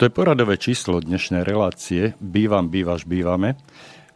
To 0.00 0.08
je 0.08 0.08
poradové 0.08 0.56
číslo 0.56 1.04
dnešnej 1.04 1.44
relácie 1.44 2.16
Bývam, 2.16 2.72
bývaš, 2.72 3.04
bývame, 3.04 3.60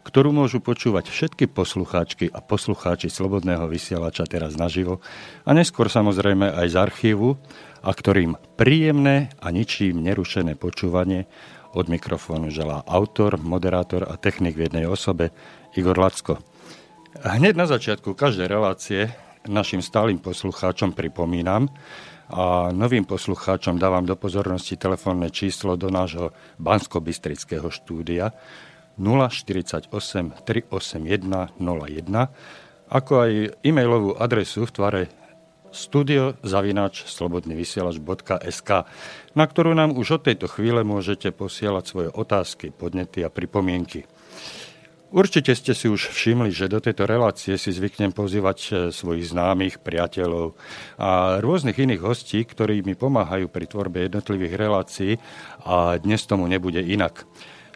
ktorú 0.08 0.32
môžu 0.32 0.64
počúvať 0.64 1.12
všetky 1.12 1.44
poslucháčky 1.52 2.32
a 2.32 2.40
poslucháči 2.40 3.12
Slobodného 3.12 3.68
vysielača 3.68 4.24
teraz 4.24 4.56
naživo 4.56 5.04
a 5.44 5.52
neskôr 5.52 5.92
samozrejme 5.92 6.48
aj 6.48 6.66
z 6.72 6.76
archívu 6.80 7.36
a 7.84 7.92
ktorým 7.92 8.40
príjemné 8.56 9.28
a 9.36 9.52
ničím 9.52 10.00
nerušené 10.00 10.56
počúvanie 10.56 11.28
od 11.76 11.92
mikrofónu 11.92 12.48
želá 12.48 12.88
autor, 12.88 13.36
moderátor 13.36 14.08
a 14.08 14.16
technik 14.16 14.56
v 14.56 14.72
jednej 14.72 14.88
osobe 14.88 15.28
Igor 15.76 16.00
Lacko. 16.00 16.40
Hneď 17.20 17.52
na 17.52 17.68
začiatku 17.68 18.16
každej 18.16 18.48
relácie 18.48 19.12
našim 19.44 19.84
stálym 19.84 20.24
poslucháčom 20.24 20.96
pripomínam 20.96 21.68
a 22.26 22.74
novým 22.74 23.06
poslucháčom 23.06 23.78
dávam 23.78 24.02
do 24.02 24.18
pozornosti 24.18 24.74
telefónne 24.74 25.30
číslo 25.30 25.78
do 25.78 25.94
nášho 25.94 26.34
bansko-bystrického 26.58 27.70
štúdia 27.70 28.34
048 28.98 29.86
381 30.42 31.54
01 31.54 31.62
ako 32.86 33.18
aj 33.22 33.50
e-mailovú 33.62 34.14
adresu 34.18 34.66
v 34.66 34.70
tvare 34.74 35.06
studiozavinač.slobodnyvysielač.sk 35.70 38.70
na 39.36 39.44
ktorú 39.44 39.76
nám 39.76 39.92
už 39.94 40.18
od 40.18 40.26
tejto 40.32 40.48
chvíle 40.48 40.80
môžete 40.86 41.34
posielať 41.34 41.84
svoje 41.84 42.08
otázky, 42.08 42.72
podnety 42.72 43.20
a 43.20 43.28
pripomienky. 43.28 44.08
Určite 45.16 45.56
ste 45.56 45.72
si 45.72 45.88
už 45.88 46.12
všimli, 46.12 46.52
že 46.52 46.68
do 46.68 46.76
tejto 46.76 47.08
relácie 47.08 47.56
si 47.56 47.72
zvyknem 47.72 48.12
pozývať 48.12 48.58
e, 48.68 48.70
svojich 48.92 49.32
známych, 49.32 49.80
priateľov 49.80 50.52
a 51.00 51.40
rôznych 51.40 51.80
iných 51.80 52.04
hostí, 52.04 52.44
ktorí 52.44 52.84
mi 52.84 52.92
pomáhajú 52.92 53.48
pri 53.48 53.64
tvorbe 53.64 54.04
jednotlivých 54.04 54.60
relácií 54.60 55.16
a 55.64 55.96
dnes 55.96 56.20
tomu 56.28 56.44
nebude 56.44 56.84
inak. 56.84 57.24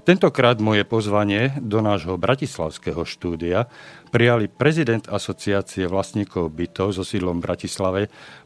Tentokrát 0.04 0.60
moje 0.60 0.84
pozvanie 0.84 1.56
do 1.64 1.80
nášho 1.80 2.20
bratislavského 2.20 3.08
štúdia 3.08 3.72
prijali 4.12 4.44
prezident 4.44 5.08
Asociácie 5.08 5.88
vlastníkov 5.88 6.52
bytov 6.52 6.92
so 6.92 7.08
sídlom 7.08 7.40
v 7.40 7.44
Bratislave, 7.48 8.00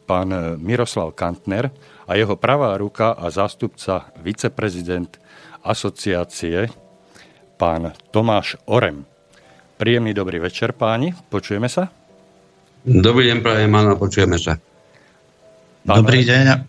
pán 0.06 0.30
Miroslav 0.62 1.18
Kantner 1.18 1.74
a 2.06 2.14
jeho 2.14 2.38
pravá 2.38 2.78
ruka 2.78 3.18
a 3.18 3.26
zástupca 3.26 4.14
viceprezident 4.22 5.18
asociácie 5.66 6.83
pán 7.64 7.96
Tomáš 8.12 8.60
Orem. 8.68 9.08
Príjemný 9.80 10.12
dobrý 10.12 10.36
večer, 10.36 10.76
páni. 10.76 11.16
Počujeme 11.32 11.72
sa? 11.72 11.88
Dobrý 12.84 13.32
deň, 13.32 13.40
prajem, 13.40 13.72
áno, 13.72 13.96
počujeme 13.96 14.36
sa. 14.36 14.60
Pán 15.88 16.04
dobrý 16.04 16.28
deň 16.28 16.44
a 16.44 16.60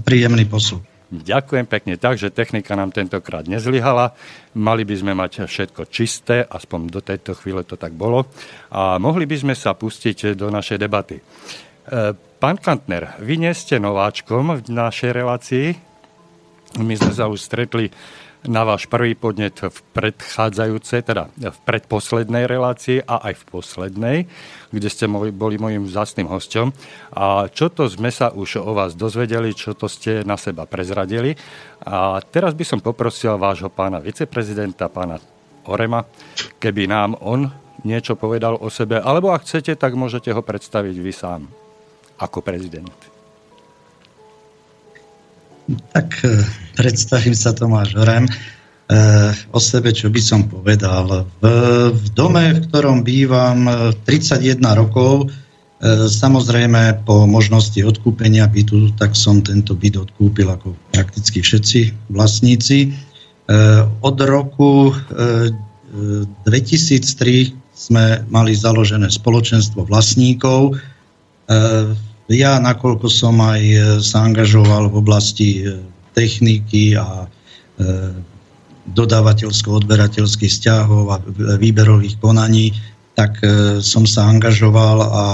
príjemný 0.00 0.48
posluch. 0.48 0.80
Ďakujem 1.12 1.68
pekne. 1.68 2.00
Takže 2.00 2.32
technika 2.32 2.72
nám 2.72 2.88
tentokrát 2.88 3.44
nezlyhala. 3.44 4.16
Mali 4.56 4.88
by 4.88 4.94
sme 4.96 5.12
mať 5.12 5.44
všetko 5.44 5.92
čisté, 5.92 6.40
aspoň 6.48 6.88
do 6.88 7.04
tejto 7.04 7.36
chvíle 7.36 7.60
to 7.68 7.76
tak 7.76 7.92
bolo. 7.92 8.24
A 8.72 8.96
mohli 8.96 9.28
by 9.28 9.36
sme 9.36 9.52
sa 9.52 9.76
pustiť 9.76 10.40
do 10.40 10.48
našej 10.48 10.80
debaty. 10.80 11.20
E, 11.20 11.22
pán 12.16 12.56
Kantner, 12.56 13.20
vy 13.20 13.36
nie 13.36 13.52
ste 13.52 13.76
nováčkom 13.76 14.64
v 14.64 14.72
našej 14.72 15.10
relácii. 15.12 15.66
My 16.80 16.96
sme 16.96 17.12
sa 17.12 17.28
už 17.28 17.44
stretli 17.44 17.92
na 18.48 18.64
váš 18.64 18.88
prvý 18.88 19.12
podnet 19.12 19.52
v 19.60 19.78
predchádzajúcej, 19.92 21.04
teda 21.04 21.28
v 21.36 21.58
predposlednej 21.68 22.48
relácii 22.48 23.04
a 23.04 23.28
aj 23.28 23.34
v 23.36 23.44
poslednej, 23.52 24.18
kde 24.72 24.88
ste 24.88 25.04
boli 25.12 25.60
mojim 25.60 25.84
vzácným 25.84 26.24
hostom. 26.24 26.72
A 27.12 27.52
čo 27.52 27.68
to 27.68 27.84
sme 27.84 28.08
sa 28.08 28.32
už 28.32 28.64
o 28.64 28.72
vás 28.72 28.96
dozvedeli, 28.96 29.52
čo 29.52 29.76
to 29.76 29.92
ste 29.92 30.24
na 30.24 30.40
seba 30.40 30.64
prezradili. 30.64 31.36
A 31.84 32.20
teraz 32.24 32.56
by 32.56 32.64
som 32.64 32.80
poprosil 32.80 33.36
vášho 33.36 33.68
pána 33.68 34.00
viceprezidenta, 34.00 34.88
pána 34.88 35.20
Orema, 35.68 36.08
keby 36.56 36.88
nám 36.88 37.20
on 37.20 37.52
niečo 37.84 38.16
povedal 38.16 38.56
o 38.56 38.68
sebe, 38.72 39.00
alebo 39.00 39.32
ak 39.32 39.44
chcete, 39.44 39.76
tak 39.76 39.96
môžete 39.96 40.32
ho 40.32 40.40
predstaviť 40.40 40.96
vy 40.96 41.12
sám 41.12 41.48
ako 42.20 42.40
prezident. 42.44 43.09
Tak 45.92 46.24
e, 46.24 46.42
predstavím 46.74 47.34
sa 47.34 47.54
Tomáš 47.54 47.94
Horem. 47.94 48.26
E, 48.26 48.32
o 49.54 49.60
sebe, 49.62 49.94
čo 49.94 50.10
by 50.10 50.20
som 50.22 50.46
povedal. 50.50 51.26
V, 51.38 51.44
v 51.94 52.06
dome, 52.14 52.58
v 52.58 52.60
ktorom 52.66 53.06
bývam 53.06 53.70
31 54.06 54.58
e, 54.58 54.70
rokov, 54.74 55.30
samozrejme 56.12 57.08
po 57.08 57.24
možnosti 57.24 57.80
odkúpenia 57.80 58.44
bytu, 58.52 58.92
tak 59.00 59.16
som 59.16 59.40
tento 59.40 59.72
byt 59.72 59.96
odkúpil 59.96 60.44
ako 60.52 60.76
prakticky 60.92 61.40
všetci 61.40 62.12
vlastníci. 62.12 62.92
Od 64.04 64.16
roku 64.20 64.92
2003 66.44 67.56
sme 67.72 68.20
mali 68.28 68.52
založené 68.52 69.08
spoločenstvo 69.08 69.88
vlastníkov. 69.88 70.76
Ja, 72.30 72.62
nakoľko 72.62 73.10
som 73.10 73.42
aj 73.42 73.62
e, 73.66 73.78
sa 73.98 74.22
angažoval 74.22 74.86
v 74.86 75.02
oblasti 75.02 75.66
e, 75.66 75.82
techniky 76.14 76.94
a 76.94 77.26
e, 77.26 77.28
dodávateľsko-odberateľských 78.94 80.52
vzťahov 80.54 81.04
a 81.10 81.16
výberových 81.58 82.22
konaní, 82.22 82.74
tak 83.14 83.38
som 83.84 84.08
sa 84.08 84.32
angažoval 84.32 84.98
a 85.04 85.24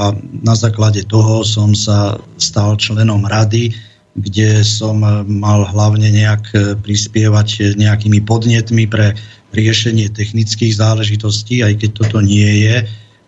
na 0.42 0.54
základe 0.58 1.06
toho 1.06 1.46
som 1.46 1.70
sa 1.72 2.18
stal 2.36 2.74
členom 2.76 3.22
rady, 3.24 3.70
kde 4.18 4.60
som 4.66 5.00
mal 5.24 5.60
hlavne 5.70 6.10
nejak 6.10 6.50
prispievať 6.82 7.78
nejakými 7.78 8.20
podnetmi 8.26 8.90
pre 8.90 9.14
riešenie 9.54 10.10
technických 10.10 10.74
záležitostí, 10.76 11.62
aj 11.62 11.86
keď 11.86 11.90
toto 11.94 12.18
nie 12.18 12.66
je 12.66 12.76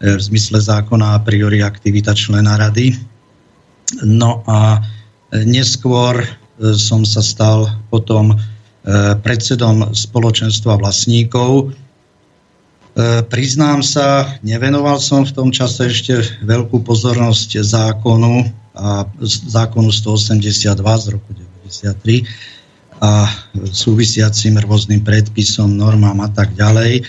v 0.02 0.20
zmysle 0.20 0.58
zákona 0.58 1.14
a 1.16 1.22
priori 1.22 1.62
aktivita 1.62 2.12
člena 2.12 2.58
rady. 2.58 2.98
No 4.04 4.44
a 4.44 4.84
neskôr 5.32 6.20
e, 6.20 6.28
som 6.76 7.04
sa 7.04 7.24
stal 7.24 7.72
potom 7.88 8.32
e, 8.32 8.36
predsedom 9.20 9.96
spoločenstva 9.96 10.76
vlastníkov. 10.76 11.72
E, 11.72 13.24
priznám 13.28 13.80
sa, 13.80 14.28
nevenoval 14.44 15.00
som 15.00 15.24
v 15.24 15.32
tom 15.32 15.48
čase 15.48 15.88
ešte 15.88 16.20
veľkú 16.44 16.84
pozornosť 16.84 17.64
zákonu 17.64 18.44
a 18.78 19.08
zákonu 19.26 19.90
182 19.90 20.62
z 20.78 21.06
roku 21.10 21.30
93 21.74 22.22
a 22.98 23.30
súvisiacim 23.70 24.58
rôznym 24.58 25.02
predpisom, 25.02 25.74
normám 25.74 26.18
a 26.22 26.30
tak 26.30 26.54
ďalej. 26.54 27.06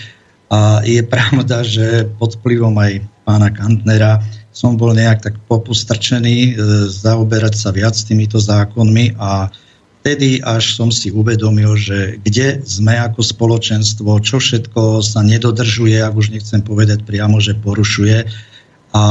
A 0.50 0.82
je 0.82 1.02
pravda, 1.06 1.62
že 1.62 2.10
pod 2.18 2.38
vplyvom 2.38 2.74
aj 2.78 3.06
pána 3.22 3.54
Kantnera 3.54 4.18
som 4.50 4.74
bol 4.74 4.90
nejak 4.90 5.22
tak 5.22 5.34
popustrčený 5.46 6.36
e, 6.36 6.52
zaoberať 6.90 7.54
sa 7.54 7.70
viac 7.70 7.94
týmito 7.94 8.42
zákonmi 8.42 9.14
a 9.14 9.46
vtedy 10.02 10.42
až 10.42 10.74
som 10.74 10.88
si 10.90 11.14
uvedomil, 11.14 11.76
že 11.78 12.18
kde 12.24 12.64
sme 12.66 12.98
ako 12.98 13.22
spoločenstvo, 13.22 14.18
čo 14.24 14.42
všetko 14.42 15.04
sa 15.04 15.22
nedodržuje, 15.22 16.02
ak 16.02 16.14
už 16.16 16.34
nechcem 16.34 16.64
povedať 16.64 17.06
priamo, 17.06 17.38
že 17.38 17.54
porušuje. 17.60 18.26
A 18.90 19.04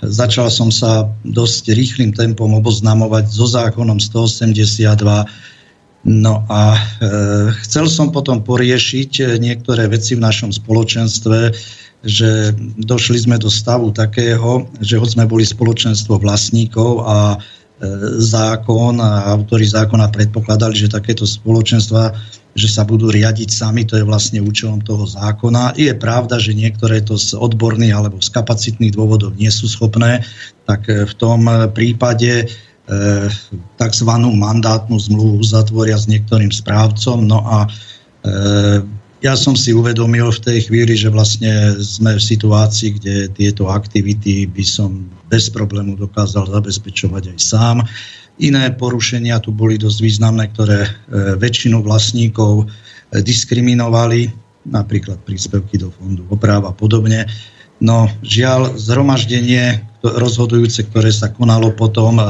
začal 0.00 0.48
som 0.48 0.72
sa 0.72 1.12
dosť 1.28 1.76
rýchlým 1.76 2.16
tempom 2.16 2.48
oboznamovať 2.56 3.28
so 3.28 3.44
zákonom 3.44 4.00
182. 4.00 4.96
No 6.06 6.46
a 6.46 6.78
e, 6.78 6.80
chcel 7.66 7.90
som 7.90 8.14
potom 8.14 8.38
poriešiť 8.38 9.42
niektoré 9.42 9.90
veci 9.90 10.14
v 10.14 10.22
našom 10.22 10.54
spoločenstve, 10.54 11.50
že 12.06 12.54
došli 12.78 13.26
sme 13.26 13.36
do 13.42 13.50
stavu 13.50 13.90
takého, 13.90 14.70
že 14.78 15.02
hoď 15.02 15.08
sme 15.18 15.24
boli 15.26 15.42
spoločenstvo 15.42 16.22
vlastníkov 16.22 17.02
a 17.02 17.18
e, 17.34 17.38
zákon 18.22 19.02
a 19.02 19.34
autori 19.34 19.66
zákona 19.66 20.14
predpokladali, 20.14 20.78
že 20.78 20.94
takéto 20.94 21.26
spoločenstva 21.26 22.14
že 22.56 22.72
sa 22.72 22.88
budú 22.88 23.12
riadiť 23.12 23.52
sami, 23.52 23.84
to 23.84 24.00
je 24.00 24.08
vlastne 24.08 24.40
účelom 24.40 24.80
toho 24.80 25.04
zákona. 25.04 25.76
Je 25.76 25.92
pravda, 25.92 26.40
že 26.40 26.56
niektoré 26.56 27.04
to 27.04 27.20
z 27.20 27.36
odborných 27.36 27.92
alebo 27.92 28.16
z 28.24 28.32
kapacitných 28.32 28.96
dôvodov 28.96 29.36
nie 29.36 29.52
sú 29.52 29.68
schopné, 29.68 30.24
tak 30.64 30.88
e, 30.88 31.04
v 31.04 31.14
tom 31.20 31.44
prípade 31.76 32.32
e, 32.32 32.44
tzv. 33.76 34.10
mandátnu 34.14 34.94
zmluvu 34.94 35.42
uzatvoria 35.42 35.98
s 35.98 36.06
niektorým 36.06 36.54
správcom. 36.54 37.26
No 37.26 37.42
a 37.42 37.66
e, 37.66 37.68
ja 39.26 39.34
som 39.34 39.58
si 39.58 39.74
uvedomil 39.74 40.30
v 40.30 40.42
tej 40.42 40.58
chvíli, 40.70 40.94
že 40.94 41.10
vlastne 41.10 41.74
sme 41.82 42.14
v 42.14 42.22
situácii, 42.22 43.00
kde 43.00 43.14
tieto 43.34 43.66
aktivity 43.72 44.46
by 44.46 44.62
som 44.62 45.10
bez 45.26 45.50
problému 45.50 45.98
dokázal 45.98 46.46
zabezpečovať 46.46 47.34
aj 47.34 47.38
sám. 47.42 47.76
Iné 48.38 48.70
porušenia 48.70 49.42
tu 49.42 49.50
boli 49.50 49.80
dosť 49.80 49.98
významné, 50.04 50.52
ktoré 50.54 50.86
e, 50.86 50.90
väčšinu 51.40 51.82
vlastníkov 51.82 52.62
e, 52.62 52.64
diskriminovali, 53.18 54.30
napríklad 54.68 55.18
príspevky 55.26 55.80
do 55.80 55.90
fondu 55.90 56.22
oprav 56.30 56.62
a 56.68 56.72
podobne. 56.74 57.26
No 57.82 58.08
žiaľ, 58.22 58.78
zhromaždenie 58.78 59.84
rozhodujúce, 60.14 60.86
ktoré 60.86 61.10
sa 61.10 61.34
konalo 61.34 61.74
potom, 61.74 62.22
e, 62.22 62.24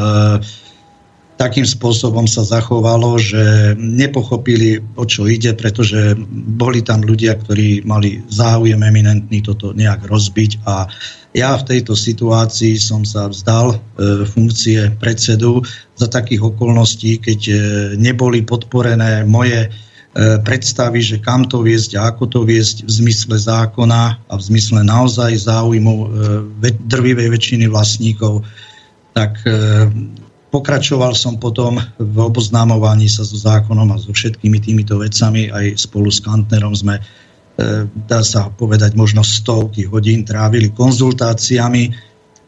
takým 1.37 1.69
spôsobom 1.69 2.25
sa 2.25 2.49
zachovalo, 2.49 3.21
že 3.21 3.77
nepochopili, 3.77 4.81
o 4.97 5.05
čo 5.05 5.29
ide, 5.29 5.53
pretože 5.53 6.17
boli 6.57 6.81
tam 6.81 7.05
ľudia, 7.05 7.37
ktorí 7.37 7.85
mali 7.85 8.25
záujem 8.33 8.81
eminentný 8.81 9.45
toto 9.45 9.77
nejak 9.77 10.09
rozbiť 10.09 10.65
a 10.65 10.89
ja 11.37 11.53
v 11.61 11.69
tejto 11.69 11.93
situácii 11.93 12.81
som 12.81 13.05
sa 13.05 13.29
vzdal 13.29 13.77
e, 13.77 14.25
funkcie 14.25 14.89
predsedu 14.97 15.61
za 15.93 16.09
takých 16.09 16.49
okolností, 16.49 17.21
keď 17.21 17.41
e, 17.53 17.57
neboli 18.01 18.41
podporené 18.41 19.29
moje 19.29 19.69
predstavy, 20.17 21.05
že 21.05 21.21
kam 21.21 21.45
to 21.45 21.61
viesť 21.61 22.01
a 22.01 22.09
ako 22.09 22.25
to 22.25 22.41
viesť 22.49 22.89
v 22.89 22.91
zmysle 23.05 23.37
zákona 23.37 24.17
a 24.17 24.33
v 24.33 24.43
zmysle 24.49 24.81
naozaj 24.81 25.45
záujmu 25.45 25.95
drvivej 26.89 27.29
väčšiny 27.37 27.69
vlastníkov, 27.69 28.41
tak 29.13 29.37
Pokračoval 30.57 31.13
som 31.13 31.37
potom 31.37 31.77
v 32.01 32.17
oboznámovaní 32.17 33.13
sa 33.13 33.29
so 33.29 33.37
zákonom 33.37 33.93
a 33.93 34.01
so 34.01 34.09
všetkými 34.09 34.57
týmito 34.57 34.97
vecami. 34.97 35.53
Aj 35.53 35.69
spolu 35.77 36.09
s 36.09 36.25
Kantnerom 36.25 36.73
sme, 36.73 36.97
e, 36.97 37.03
dá 38.09 38.25
sa 38.25 38.49
povedať, 38.49 38.97
možno 38.97 39.21
stovky 39.21 39.85
hodín 39.85 40.25
trávili 40.25 40.73
konzultáciami 40.73 41.93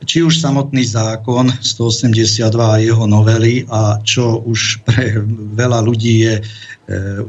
či 0.06 0.23
už 0.23 0.39
samotný 0.39 0.87
zákon 0.87 1.50
182 1.59 2.47
a 2.55 2.79
jeho 2.79 3.05
novely 3.11 3.67
a 3.67 3.99
čo 4.06 4.39
už 4.47 4.87
pre 4.87 5.19
veľa 5.59 5.83
ľudí 5.83 6.23
je 6.23 6.35
e, 6.39 6.43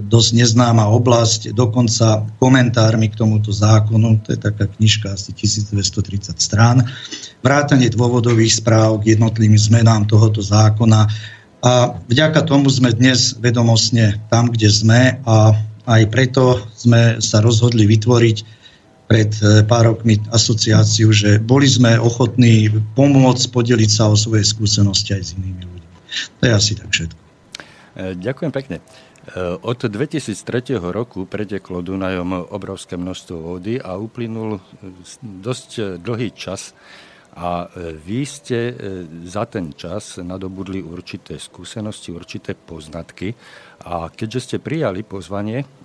dosť 0.05 0.29
neznáma 0.37 0.85
oblasť, 0.93 1.57
dokonca 1.57 2.29
komentármi 2.37 3.09
k 3.09 3.17
tomuto 3.17 3.49
zákonu, 3.49 4.21
to 4.21 4.37
je 4.37 4.39
taká 4.39 4.69
knižka 4.69 5.17
asi 5.17 5.33
1230 5.33 6.37
strán, 6.37 6.85
vrátanie 7.41 7.89
dôvodových 7.89 8.61
správ 8.61 9.01
k 9.01 9.17
jednotlivým 9.17 9.57
zmenám 9.57 10.05
tohoto 10.05 10.45
zákona. 10.45 11.09
A 11.59 11.73
vďaka 12.07 12.45
tomu 12.47 12.71
sme 12.71 12.93
dnes 12.95 13.35
vedomostne 13.35 14.21
tam, 14.31 14.47
kde 14.47 14.69
sme 14.71 15.19
a 15.25 15.57
aj 15.89 16.01
preto 16.13 16.61
sme 16.77 17.17
sa 17.19 17.41
rozhodli 17.41 17.89
vytvoriť 17.89 18.58
pred 19.09 19.33
e, 19.41 19.65
pár 19.65 19.89
rokmi 19.89 20.21
asociáciu, 20.29 21.09
že 21.09 21.41
boli 21.41 21.65
sme 21.65 21.97
ochotní 21.97 22.69
pomôcť, 22.93 23.49
podeliť 23.49 23.89
sa 23.89 24.05
o 24.05 24.13
svoje 24.13 24.45
skúsenosti 24.45 25.17
aj 25.17 25.23
s 25.25 25.31
inými 25.33 25.65
ľuďmi. 25.65 25.95
To 26.37 26.43
je 26.45 26.53
asi 26.53 26.77
tak 26.77 26.93
všetko. 26.93 27.17
E, 27.17 27.25
ďakujem 28.13 28.51
pekne. 28.53 28.77
E, 28.77 28.83
od 29.65 29.81
2003 29.81 30.77
roku 30.77 31.25
preteklo 31.25 31.81
Dunajom 31.81 32.53
obrovské 32.53 33.01
množstvo 33.01 33.57
vody 33.57 33.81
a 33.81 33.97
uplynul 33.97 34.61
dosť 35.25 35.97
dlhý 35.97 36.29
čas 36.37 36.77
a 37.33 37.69
vy 37.77 38.25
ste 38.25 38.73
za 39.23 39.45
ten 39.45 39.71
čas 39.71 40.17
nadobudli 40.17 40.81
určité 40.81 41.37
skúsenosti, 41.37 42.09
určité 42.09 42.57
poznatky 42.57 43.31
a 43.85 44.09
keďže 44.11 44.39
ste 44.43 44.57
prijali 44.57 45.05
pozvanie 45.05 45.78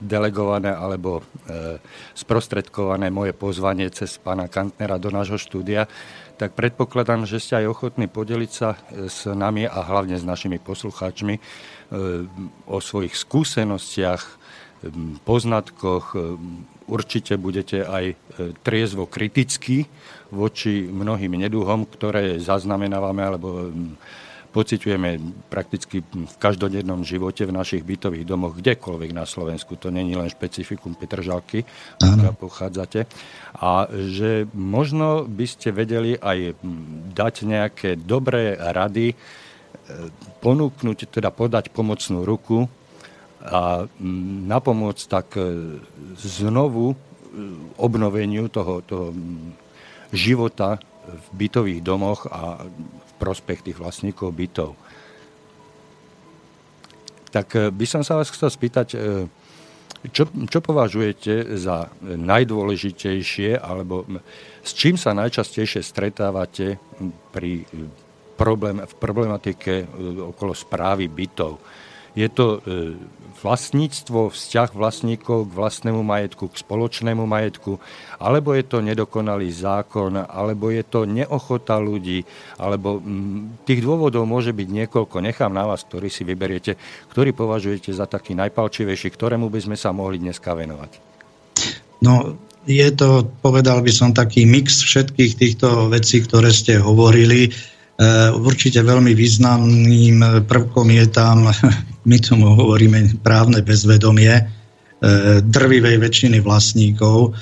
delegované 0.00 0.68
alebo 0.68 1.20
e, 1.20 1.80
sprostredkované 2.12 3.08
moje 3.08 3.32
pozvanie 3.32 3.88
cez 3.88 4.20
pána 4.20 4.52
Kantnera 4.52 5.00
do 5.00 5.08
nášho 5.08 5.40
štúdia, 5.40 5.88
tak 6.36 6.52
predpokladám, 6.56 7.24
že 7.24 7.40
ste 7.40 7.64
aj 7.64 7.72
ochotní 7.72 8.04
podeliť 8.04 8.50
sa 8.52 8.76
e, 8.76 9.08
s 9.08 9.24
nami 9.24 9.64
a 9.64 9.80
hlavne 9.80 10.20
s 10.20 10.24
našimi 10.24 10.60
poslucháčmi 10.60 11.40
o 12.70 12.78
svojich 12.78 13.18
skúsenostiach, 13.18 14.22
poznatkoch. 15.26 16.16
Určite 16.86 17.34
budete 17.34 17.82
aj 17.82 18.14
triezvo 18.62 19.10
kritickí 19.10 19.90
voči 20.30 20.86
mnohým 20.86 21.34
neduhom, 21.38 21.86
ktoré 21.86 22.38
zaznamenávame 22.38 23.22
alebo 23.22 23.74
pociťujeme 24.50 25.10
prakticky 25.46 26.02
v 26.02 26.34
každodennom 26.42 27.06
živote 27.06 27.46
v 27.46 27.54
našich 27.54 27.86
bytových 27.86 28.26
domoch, 28.26 28.58
kdekoľvek 28.58 29.10
na 29.14 29.22
Slovensku. 29.22 29.78
To 29.78 29.94
není 29.94 30.18
len 30.18 30.26
špecifikum 30.26 30.98
Petržalky, 30.98 31.62
ktorá 32.02 32.34
pochádzate. 32.34 33.06
A 33.62 33.86
že 33.90 34.50
možno 34.50 35.24
by 35.30 35.46
ste 35.46 35.70
vedeli 35.70 36.18
aj 36.18 36.58
dať 37.14 37.34
nejaké 37.46 37.90
dobré 37.94 38.58
rady, 38.58 39.14
e, 39.14 39.16
ponúknuť, 40.42 40.98
teda 41.14 41.30
podať 41.30 41.70
pomocnú 41.70 42.26
ruku 42.26 42.66
a 43.40 43.86
napomôcť 44.50 45.04
tak 45.06 45.38
e, 45.38 45.78
znovu 46.18 46.92
e, 46.92 46.96
obnoveniu 47.78 48.50
toho, 48.50 48.82
toho 48.82 49.14
života 50.10 50.82
v 51.06 51.26
bytových 51.32 51.80
domoch 51.80 52.28
a 52.28 52.64
prospech 53.20 53.60
tých 53.68 53.76
vlastníkov 53.76 54.32
bytov. 54.32 54.72
Tak 57.30 57.48
eh, 57.56 57.68
by 57.68 57.86
som 57.86 58.02
sa 58.02 58.16
vás 58.16 58.32
chcel 58.32 58.50
spýtať, 58.50 58.88
eh, 58.96 59.28
čo, 60.10 60.24
čo 60.26 60.58
považujete 60.64 61.60
za 61.60 61.92
najdôležitejšie, 62.00 63.60
alebo 63.60 64.08
s 64.64 64.72
čím 64.72 64.96
sa 64.96 65.12
najčastejšie 65.12 65.84
stretávate 65.84 66.80
pri 67.28 67.68
problém, 68.40 68.80
v 68.80 68.94
problematike 68.96 69.84
eh, 69.84 69.86
okolo 70.24 70.56
správy 70.56 71.06
bytov? 71.06 71.60
Je 72.18 72.28
to 72.28 72.58
vlastníctvo, 73.40 74.28
vzťah 74.30 74.76
vlastníkov 74.76 75.48
k 75.48 75.56
vlastnému 75.56 76.04
majetku, 76.04 76.52
k 76.52 76.60
spoločnému 76.60 77.24
majetku, 77.24 77.80
alebo 78.20 78.52
je 78.52 78.64
to 78.68 78.84
nedokonalý 78.84 79.48
zákon, 79.48 80.20
alebo 80.20 80.68
je 80.68 80.84
to 80.84 81.08
neochota 81.08 81.80
ľudí, 81.80 82.28
alebo 82.60 83.00
tých 83.64 83.80
dôvodov 83.80 84.28
môže 84.28 84.52
byť 84.52 84.68
niekoľko. 84.84 85.24
Nechám 85.24 85.52
na 85.56 85.64
vás, 85.64 85.88
ktorý 85.88 86.12
si 86.12 86.22
vyberiete, 86.22 86.76
ktorý 87.08 87.32
považujete 87.32 87.90
za 87.96 88.04
taký 88.04 88.36
najpalčivejší, 88.36 89.08
ktorému 89.08 89.48
by 89.48 89.60
sme 89.64 89.76
sa 89.80 89.90
mohli 89.96 90.20
dneska 90.20 90.52
venovať. 90.52 91.00
No, 92.04 92.36
je 92.68 92.88
to, 92.92 93.24
povedal 93.40 93.80
by 93.80 93.92
som, 93.92 94.12
taký 94.12 94.44
mix 94.44 94.84
všetkých 94.84 95.32
týchto 95.40 95.88
vecí, 95.88 96.20
ktoré 96.20 96.52
ste 96.52 96.76
hovorili. 96.76 97.48
E, 97.48 97.50
určite 98.36 98.84
veľmi 98.84 99.16
významným 99.16 100.44
prvkom 100.44 100.92
je 100.92 101.06
tam 101.08 101.48
my 102.04 102.16
tomu 102.20 102.56
hovoríme 102.56 103.20
právne 103.20 103.60
bezvedomie 103.60 104.32
e, 104.32 104.42
drvivej 105.44 105.96
väčšiny 106.00 106.38
vlastníkov. 106.40 107.36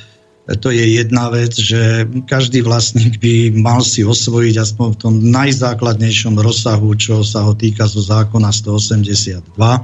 E, 0.49 0.57
to 0.59 0.75
je 0.75 0.99
jedna 0.99 1.31
vec, 1.31 1.55
že 1.55 2.09
každý 2.27 2.65
vlastník 2.65 3.23
by 3.23 3.55
mal 3.55 3.85
si 3.87 4.03
osvojiť 4.03 4.55
aspoň 4.59 4.87
v 4.95 4.99
tom 4.99 5.15
najzákladnejšom 5.31 6.35
rozsahu, 6.41 6.91
čo 6.99 7.23
sa 7.23 7.47
ho 7.47 7.55
týka 7.55 7.87
zo 7.87 8.03
zákona 8.03 8.51
182. 8.51 9.39
E, 9.39 9.81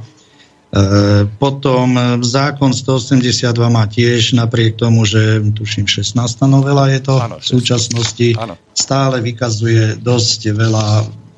potom 1.39 2.19
zákon 2.19 2.75
182 2.75 3.47
má 3.71 3.85
tiež 3.87 4.35
napriek 4.35 4.75
tomu, 4.75 5.07
že 5.07 5.39
tuším 5.55 5.87
16. 5.87 6.19
novela 6.51 6.91
je 6.91 6.99
to 6.99 7.15
ano, 7.23 7.39
v 7.39 7.47
súčasnosti, 7.47 8.35
ano. 8.35 8.59
stále 8.75 9.23
vykazuje 9.23 10.03
dosť 10.03 10.41
veľa 10.51 10.87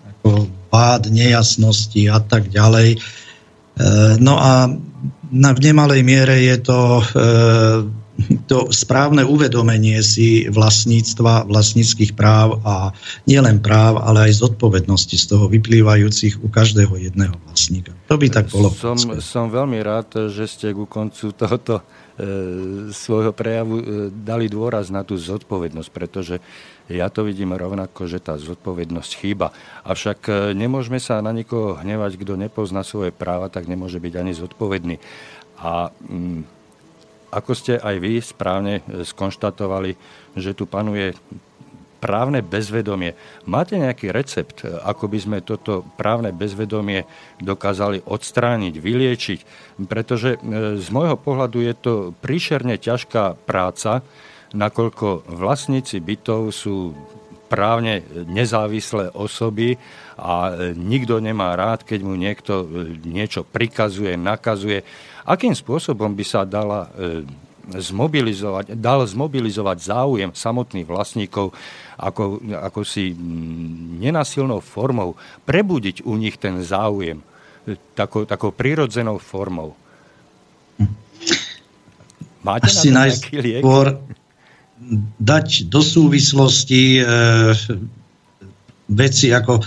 ako 0.08 0.48
pád, 0.72 1.08
nejasnosti 1.08 2.02
a 2.10 2.18
tak 2.18 2.48
ďalej. 2.50 2.98
Eh, 3.76 4.16
no 4.16 4.40
a 4.40 4.72
na, 5.28 5.50
v 5.52 5.60
nemalej 5.60 6.00
miere 6.00 6.40
je 6.40 6.56
to 6.64 6.80
eh, 7.04 8.06
to 8.48 8.72
správne 8.72 9.28
uvedomenie 9.28 10.00
si 10.00 10.48
vlastníctva, 10.48 11.44
vlastníckých 11.44 12.16
práv 12.16 12.64
a 12.64 12.96
nielen 13.28 13.60
práv, 13.60 14.00
ale 14.00 14.30
aj 14.30 14.40
zodpovednosti 14.40 15.16
z 15.20 15.24
toho 15.28 15.52
vyplývajúcich 15.52 16.40
u 16.40 16.48
každého 16.48 16.96
jedného 16.96 17.36
vlastníka. 17.44 17.92
To 18.08 18.16
by 18.16 18.26
tak 18.32 18.48
bolo. 18.48 18.72
Som, 18.72 18.96
som 19.20 19.52
veľmi 19.52 19.78
rád, 19.84 20.32
že 20.32 20.48
ste 20.48 20.72
ku 20.72 20.88
koncu 20.88 21.36
tohoto 21.36 21.76
e, 21.76 21.82
svojho 22.88 23.36
prejavu 23.36 23.74
e, 23.76 23.84
dali 24.08 24.48
dôraz 24.48 24.88
na 24.88 25.04
tú 25.04 25.20
zodpovednosť, 25.20 25.90
pretože 25.92 26.40
ja 26.86 27.10
to 27.10 27.26
vidím 27.26 27.50
rovnako, 27.50 28.06
že 28.06 28.22
tá 28.22 28.38
zodpovednosť 28.38 29.12
chýba. 29.18 29.50
Avšak 29.82 30.18
e, 30.30 30.32
nemôžeme 30.54 31.02
sa 31.02 31.18
na 31.18 31.34
nikoho 31.34 31.74
hnevať, 31.82 32.14
kto 32.14 32.38
nepozná 32.38 32.86
svoje 32.86 33.10
práva, 33.10 33.50
tak 33.50 33.66
nemôže 33.66 33.98
byť 33.98 34.14
ani 34.14 34.32
zodpovedný. 34.38 34.96
A 35.58 35.90
mm, 35.90 36.46
ako 37.34 37.52
ste 37.58 37.82
aj 37.82 37.96
vy 37.98 38.22
správne 38.22 38.86
e, 38.86 39.02
skonštatovali, 39.02 39.98
že 40.38 40.54
tu 40.54 40.70
panuje 40.70 41.10
právne 41.98 42.38
bezvedomie. 42.38 43.18
Máte 43.50 43.74
nejaký 43.74 44.14
recept, 44.14 44.62
e, 44.62 44.70
ako 44.70 45.10
by 45.10 45.18
sme 45.18 45.38
toto 45.42 45.82
právne 45.98 46.30
bezvedomie 46.30 47.02
dokázali 47.42 48.06
odstrániť, 48.06 48.74
vyliečiť? 48.78 49.40
Pretože 49.90 50.38
z 50.78 50.88
môjho 50.94 51.18
pohľadu 51.18 51.66
je 51.66 51.74
to 51.74 51.92
príšerne 52.22 52.78
ťažká 52.78 53.42
práca, 53.42 54.06
nakoľko 54.56 55.28
vlastníci 55.28 56.00
bytov 56.00 56.50
sú 56.50 56.96
právne 57.46 58.02
nezávislé 58.26 59.14
osoby 59.14 59.78
a 60.18 60.50
nikto 60.74 61.22
nemá 61.22 61.54
rád, 61.54 61.86
keď 61.86 62.00
mu 62.02 62.18
niekto 62.18 62.66
e, 62.66 62.66
niečo 63.06 63.46
prikazuje, 63.46 64.18
nakazuje. 64.18 64.82
Akým 65.22 65.54
spôsobom 65.54 66.10
by 66.16 66.24
sa 66.26 66.42
dala 66.42 66.90
e, 66.90 67.22
zmobilizovať, 67.70 68.74
dal 68.78 69.06
zmobilizovať 69.06 69.78
záujem 69.78 70.30
samotných 70.34 70.86
vlastníkov 70.86 71.54
ako, 71.98 72.42
ako 72.50 72.80
si 72.82 73.14
nenasilnou 74.02 74.58
formou, 74.62 75.14
prebudiť 75.46 76.02
u 76.06 76.14
nich 76.18 76.38
ten 76.38 76.62
záujem 76.62 77.22
takou, 77.94 78.22
takou 78.22 78.54
prirodzenou 78.54 79.18
formou. 79.18 79.74
Máte 82.46 82.70
Asi 82.70 82.94
na 82.94 83.10
to 83.10 83.18
najskôr 83.26 83.98
dať 85.18 85.72
do 85.72 85.80
súvislosti 85.82 87.00
e, 87.00 87.02
veci 88.92 89.26
ako 89.32 89.54
e, 89.58 89.62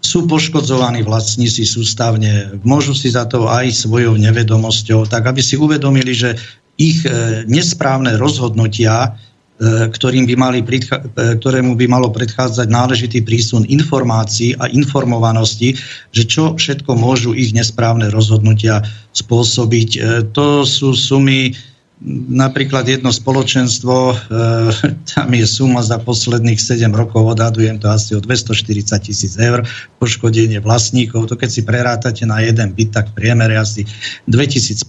sú 0.00 0.24
poškodzovaní 0.30 1.02
vlastníci 1.02 1.66
sústavne, 1.66 2.62
môžu 2.62 2.94
si 2.94 3.10
za 3.10 3.26
to 3.26 3.50
aj 3.50 3.74
svojou 3.74 4.14
nevedomosťou, 4.14 5.10
tak 5.10 5.26
aby 5.26 5.42
si 5.42 5.58
uvedomili, 5.58 6.14
že 6.14 6.38
ich 6.78 7.02
e, 7.02 7.42
nesprávne 7.50 8.14
rozhodnutia, 8.14 9.10
e, 9.58 9.90
ktorým 9.90 10.30
by 10.30 10.34
mali 10.38 10.58
predcha- 10.62 11.02
e, 11.02 11.36
ktorému 11.42 11.74
by 11.74 11.86
malo 11.90 12.14
predchádzať 12.14 12.68
náležitý 12.70 13.26
prísun 13.26 13.66
informácií 13.66 14.54
a 14.56 14.70
informovanosti, 14.70 15.74
že 16.14 16.22
čo 16.24 16.54
všetko 16.54 16.94
môžu 16.94 17.34
ich 17.34 17.50
nesprávne 17.50 18.06
rozhodnutia 18.12 18.86
spôsobiť. 19.10 19.90
E, 19.96 20.00
to 20.30 20.62
sú 20.62 20.94
sumy 20.94 21.56
Napríklad 22.04 22.84
jedno 22.84 23.08
spoločenstvo, 23.08 23.96
e, 24.12 24.14
tam 25.16 25.28
je 25.32 25.46
suma 25.48 25.80
za 25.80 25.96
posledných 25.96 26.60
7 26.60 26.92
rokov, 26.92 27.32
odhadujem 27.32 27.80
to 27.80 27.88
asi 27.88 28.12
o 28.12 28.20
240 28.20 29.00
tisíc 29.00 29.32
eur, 29.40 29.64
poškodenie 29.96 30.60
vlastníkov, 30.60 31.32
to 31.32 31.40
keď 31.40 31.48
si 31.48 31.64
prerátate 31.64 32.22
na 32.28 32.44
jeden 32.44 32.76
byt, 32.76 32.92
tak 32.92 33.16
v 33.16 33.24
priemere 33.24 33.56
asi 33.56 33.88
2500 34.28 34.84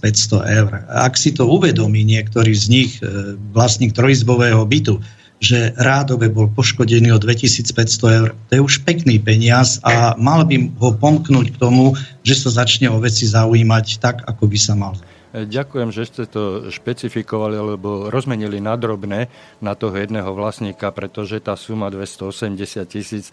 eur. 0.60 0.84
Ak 0.92 1.16
si 1.16 1.32
to 1.32 1.48
uvedomí 1.48 2.04
niektorý 2.04 2.52
z 2.52 2.66
nich, 2.68 2.90
e, 3.00 3.40
vlastník 3.56 3.96
trojizbového 3.96 4.60
bytu, 4.68 5.00
že 5.40 5.72
rádobe 5.80 6.28
bol 6.28 6.50
poškodený 6.52 7.14
o 7.14 7.18
2500 7.22 8.18
eur. 8.20 8.28
To 8.50 8.52
je 8.52 8.60
už 8.60 8.84
pekný 8.84 9.22
peniaz 9.22 9.78
a 9.86 10.18
mal 10.18 10.44
by 10.44 10.76
ho 10.76 10.90
pomknúť 10.98 11.54
k 11.54 11.60
tomu, 11.62 11.94
že 12.20 12.36
sa 12.36 12.62
začne 12.62 12.90
o 12.90 12.98
veci 12.98 13.24
zaujímať 13.24 13.86
tak, 14.02 14.26
ako 14.26 14.44
by 14.50 14.58
sa 14.58 14.74
mal. 14.74 14.98
Ďakujem, 15.32 15.92
že 15.92 16.08
ste 16.08 16.22
to 16.24 16.72
špecifikovali, 16.72 17.56
alebo 17.60 18.08
rozmenili 18.08 18.64
na 18.64 18.80
drobné 18.80 19.28
na 19.60 19.72
toho 19.76 19.92
jedného 19.92 20.32
vlastníka, 20.32 20.88
pretože 20.88 21.36
tá 21.44 21.52
suma 21.52 21.92
280 21.92 22.56
tisíc, 22.88 23.28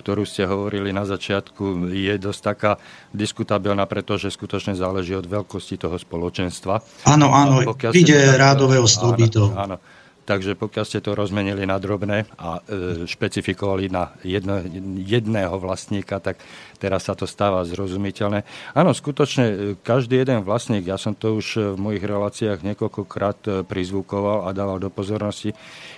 ktorú 0.00 0.24
ste 0.24 0.48
hovorili 0.48 0.90
na 0.90 1.04
začiatku, 1.04 1.92
je 1.92 2.14
dosť 2.16 2.40
taká 2.40 2.72
diskutabilná, 3.12 3.84
pretože 3.84 4.32
skutočne 4.32 4.72
záleží 4.72 5.12
od 5.12 5.28
veľkosti 5.28 5.76
toho 5.76 6.00
spoločenstva. 6.00 6.80
Áno, 7.12 7.28
áno, 7.30 7.60
ide 7.92 8.18
rádového 8.40 8.88
stĺbytov. 8.88 9.52
Áno, 9.52 9.76
áno. 9.76 10.03
Takže 10.24 10.56
pokiaľ 10.56 10.84
ste 10.88 11.04
to 11.04 11.12
rozmenili 11.12 11.68
na 11.68 11.76
drobné 11.76 12.24
a 12.40 12.64
e, 12.64 13.04
špecifikovali 13.04 13.92
na 13.92 14.16
jedno, 14.24 14.64
jedného 14.96 15.60
vlastníka, 15.60 16.16
tak 16.16 16.40
teraz 16.80 17.04
sa 17.04 17.12
to 17.12 17.28
stáva 17.28 17.60
zrozumiteľné. 17.68 18.44
Áno, 18.72 18.96
skutočne 18.96 19.44
e, 19.44 19.54
každý 19.76 20.24
jeden 20.24 20.40
vlastník, 20.40 20.88
ja 20.88 20.96
som 20.96 21.12
to 21.12 21.36
už 21.36 21.76
v 21.76 21.78
mojich 21.78 22.04
reláciách 22.04 22.64
niekoľkokrát 22.64 23.38
e, 23.44 23.50
prizvukoval 23.68 24.48
a 24.48 24.56
dával 24.56 24.80
do 24.80 24.88
pozornosti, 24.88 25.52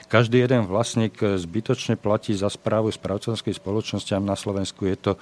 každý 0.06 0.38
jeden 0.38 0.70
vlastník 0.70 1.18
e, 1.18 1.34
zbytočne 1.34 1.98
platí 1.98 2.30
za 2.30 2.46
správu 2.46 2.94
správcovskej 2.94 3.58
spoločnosti 3.58 4.14
a 4.14 4.22
na 4.22 4.38
Slovensku 4.38 4.86
je 4.86 4.96
to, 4.96 5.12
e, 5.14 5.18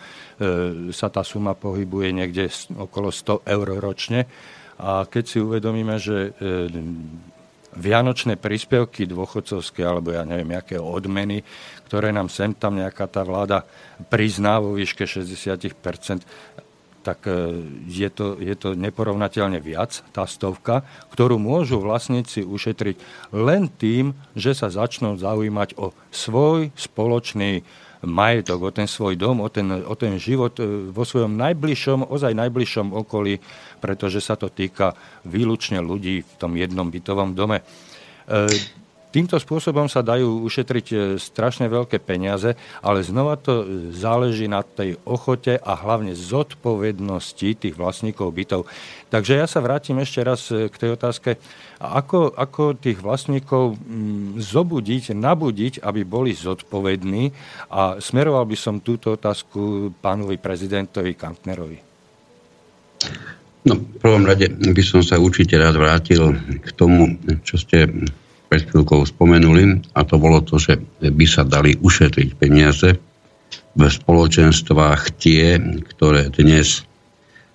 sa 0.92 1.08
tá 1.08 1.25
suma 1.25 1.56
pohybuje 1.56 2.12
niekde 2.12 2.52
okolo 2.76 3.08
100 3.08 3.49
eur 3.49 3.68
ročne. 3.80 4.28
A 4.76 5.08
keď 5.08 5.25
si 5.25 5.38
uvedomíme, 5.40 5.96
že 5.96 6.37
e, 6.37 6.68
vianočné 7.75 8.38
príspevky 8.38 9.07
dôchodcovské, 9.07 9.83
alebo 9.83 10.14
ja 10.14 10.23
neviem, 10.23 10.54
aké 10.54 10.78
odmeny, 10.78 11.43
ktoré 11.87 12.11
nám 12.11 12.31
sem 12.31 12.54
tam 12.54 12.78
nejaká 12.78 13.07
tá 13.07 13.23
vláda 13.26 13.66
prizná 14.11 14.59
vo 14.59 14.75
výške 14.75 15.07
60%, 15.07 15.75
tak 17.04 17.28
e, 17.28 17.61
je 17.85 18.09
to, 18.09 18.40
je 18.40 18.54
to 18.57 18.73
neporovnateľne 18.73 19.61
viac, 19.61 20.00
tá 20.16 20.25
stovka, 20.25 20.88
ktorú 21.12 21.37
môžu 21.37 21.78
vlastníci 21.85 22.40
ušetriť 22.40 22.97
len 23.37 23.69
tým, 23.69 24.16
že 24.33 24.57
sa 24.57 24.73
začnú 24.73 25.21
zaujímať 25.21 25.76
o 25.76 25.93
svoj 26.09 26.73
spoločný 26.73 27.61
majetok, 28.06 28.68
o 28.68 28.70
ten 28.70 28.87
svoj 28.87 29.16
dom, 29.16 29.40
o 29.40 29.49
ten, 29.49 29.68
o 29.73 29.94
ten 29.96 30.20
život 30.20 30.56
e, 30.61 30.92
vo 30.92 31.04
svojom 31.04 31.34
najbližšom, 31.37 32.08
ozaj 32.08 32.37
najbližšom 32.37 32.92
okolí, 32.92 33.40
pretože 33.80 34.20
sa 34.20 34.37
to 34.37 34.52
týka 34.52 34.94
výlučne 35.25 35.80
ľudí 35.80 36.23
v 36.23 36.32
tom 36.38 36.54
jednom 36.54 36.88
bytovom 36.88 37.34
dome. 37.34 37.61
E, 37.61 37.64
týmto 39.14 39.38
spôsobom 39.38 39.87
sa 39.87 40.02
dajú 40.02 40.42
ušetriť 40.42 40.87
e, 40.90 40.97
strašne 41.23 41.71
veľké 41.71 42.02
peniaze, 42.02 42.59
ale 42.83 43.06
znova 43.06 43.38
to 43.38 43.62
záleží 43.94 44.50
na 44.50 44.66
tej 44.66 44.99
ochote 45.06 45.54
a 45.54 45.73
hlavne 45.78 46.18
zodpovednosti 46.18 47.54
tých 47.54 47.78
vlastníkov 47.78 48.35
bytov. 48.35 48.66
Takže 49.14 49.38
ja 49.38 49.47
sa 49.47 49.62
vrátim 49.62 50.02
ešte 50.02 50.26
raz 50.26 50.50
k 50.50 50.75
tej 50.75 50.99
otázke, 50.99 51.38
ako, 51.78 52.35
ako 52.35 52.75
tých 52.75 52.99
vlastníkov 52.99 53.78
mm, 53.78 54.42
zobudiť, 54.42 55.14
nabudiť, 55.14 55.75
aby 55.87 56.02
boli 56.02 56.35
zodpovední 56.35 57.30
a 57.71 58.02
smeroval 58.02 58.42
by 58.50 58.56
som 58.59 58.83
túto 58.83 59.14
otázku 59.14 59.94
pánovi 60.02 60.40
prezidentovi 60.42 61.14
Kantnerovi. 61.14 61.78
No, 63.64 63.80
v 63.80 63.97
prvom 63.97 64.28
rade 64.28 64.52
by 64.52 64.83
som 64.85 65.00
sa 65.00 65.16
určite 65.16 65.56
rád 65.56 65.80
vrátil 65.80 66.37
k 66.61 66.68
tomu, 66.76 67.16
čo 67.49 67.56
ste 67.56 67.88
pred 68.54 68.70
chvíľkou 68.70 69.02
spomenuli, 69.02 69.82
a 69.99 70.06
to 70.06 70.14
bolo 70.14 70.38
to, 70.38 70.62
že 70.62 70.78
by 71.02 71.26
sa 71.26 71.42
dali 71.42 71.75
ušetriť 71.75 72.38
peniaze 72.38 72.94
v 73.75 73.82
spoločenstvách 73.82 75.18
tie, 75.18 75.58
ktoré 75.90 76.30
dnes 76.30 76.87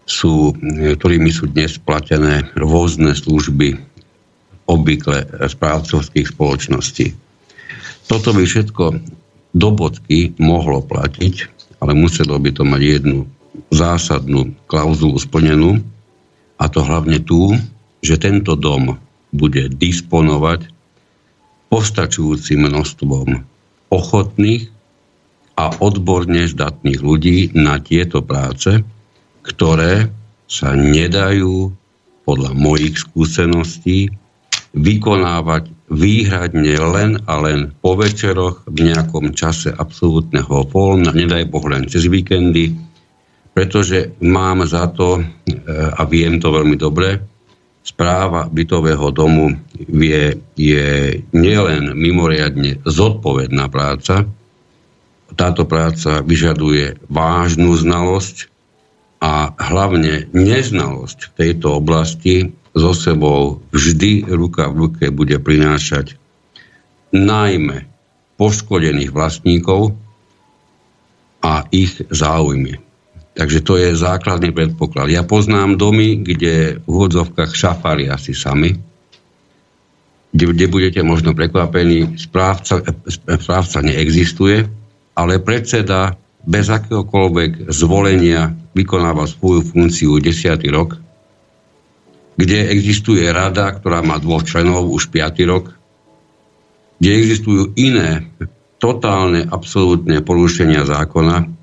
sú, 0.03 0.51
ktorými 0.75 1.31
sú 1.31 1.47
dnes 1.47 1.79
platené 1.79 2.51
rôzne 2.59 3.15
služby 3.15 3.79
obvykle 4.67 5.23
správcovských 5.47 6.35
spoločností. 6.35 7.15
Toto 8.11 8.35
by 8.35 8.43
všetko 8.43 8.83
do 9.55 9.69
bodky 9.71 10.35
mohlo 10.35 10.83
platiť, 10.83 11.35
ale 11.79 11.95
muselo 11.95 12.35
by 12.43 12.59
to 12.59 12.67
mať 12.67 12.81
jednu 12.83 13.23
zásadnú 13.71 14.51
klauzulu 14.67 15.15
splnenú, 15.15 15.79
a 16.59 16.67
to 16.67 16.83
hlavne 16.83 17.23
tú, 17.23 17.55
že 18.03 18.19
tento 18.19 18.59
dom 18.59 18.99
bude 19.31 19.71
disponovať 19.71 20.75
postačujúcim 21.69 22.65
množstvom 22.65 23.27
ochotných 23.89 24.69
a 25.59 25.65
odborne 25.81 26.45
zdatných 26.49 26.99
ľudí 27.01 27.37
na 27.57 27.77
tieto 27.81 28.25
práce, 28.25 28.81
ktoré 29.45 30.09
sa 30.49 30.73
nedajú 30.73 31.69
podľa 32.25 32.51
mojich 32.57 32.95
skúseností 33.01 34.09
vykonávať 34.73 35.69
výhradne 35.89 36.77
len 36.77 37.11
a 37.25 37.41
len 37.41 37.73
po 37.81 37.97
večeroch 37.97 38.69
v 38.69 38.93
nejakom 38.93 39.33
čase 39.33 39.73
absolútneho 39.73 40.69
voľna, 40.69 41.09
nedaj 41.09 41.49
Boh 41.49 41.65
len 41.65 41.89
cez 41.89 42.05
víkendy, 42.05 42.77
pretože 43.49 44.13
mám 44.21 44.61
za 44.69 44.85
to, 44.93 45.17
e, 45.17 45.21
a 45.73 46.05
viem 46.05 46.37
to 46.37 46.53
veľmi 46.53 46.77
dobre, 46.77 47.17
správa 47.83 48.51
bytového 48.51 49.09
domu 49.11 49.55
je, 49.75 50.37
je 50.59 50.89
nielen 51.31 51.95
mimoriadne 51.95 52.83
zodpovedná 52.85 53.71
práca, 53.71 54.27
táto 55.37 55.63
práca 55.69 56.25
vyžaduje 56.25 56.97
vážnu 57.07 57.77
znalosť 57.77 58.49
a 59.21 59.53
hlavne 59.55 60.31
neznalosť 60.31 61.35
tejto 61.37 61.77
oblasti 61.77 62.55
so 62.73 62.95
sebou 62.95 63.61
vždy 63.75 64.25
ruka 64.29 64.71
v 64.71 64.87
ruke 64.87 65.05
bude 65.11 65.37
prinášať 65.37 66.15
najmä 67.11 67.85
poškodených 68.39 69.11
vlastníkov 69.11 69.97
a 71.43 71.67
ich 71.73 71.99
záujmy. 72.07 72.88
Takže 73.39 73.63
to 73.63 73.79
je 73.79 73.95
základný 73.95 74.51
predpoklad. 74.51 75.07
Ja 75.07 75.23
poznám 75.23 75.79
domy, 75.79 76.19
kde 76.19 76.83
v 76.83 76.87
úvodzovkách 76.87 77.55
šafári 77.55 78.11
asi 78.11 78.35
sami, 78.35 78.75
kde, 80.35 80.45
kde 80.51 80.65
budete 80.67 81.01
možno 81.07 81.31
prekvapení, 81.31 82.19
správca, 82.19 82.83
správca 83.39 83.79
neexistuje, 83.79 84.67
ale 85.15 85.39
predseda 85.39 86.19
bez 86.43 86.67
akéhokoľvek 86.67 87.71
zvolenia 87.71 88.51
vykonáva 88.75 89.23
svoju 89.23 89.71
funkciu 89.71 90.19
10. 90.19 90.59
rok 90.75 90.99
kde 92.39 92.71
existuje 92.71 93.27
rada, 93.27 93.67
ktorá 93.75 93.99
má 93.99 94.15
dvoch 94.15 94.47
členov 94.47 94.87
už 94.87 95.11
5. 95.11 95.43
rok, 95.43 95.75
kde 96.95 97.11
existujú 97.19 97.75
iné 97.75 98.31
totálne, 98.79 99.43
absolútne 99.43 100.23
porušenia 100.23 100.87
zákona, 100.87 101.58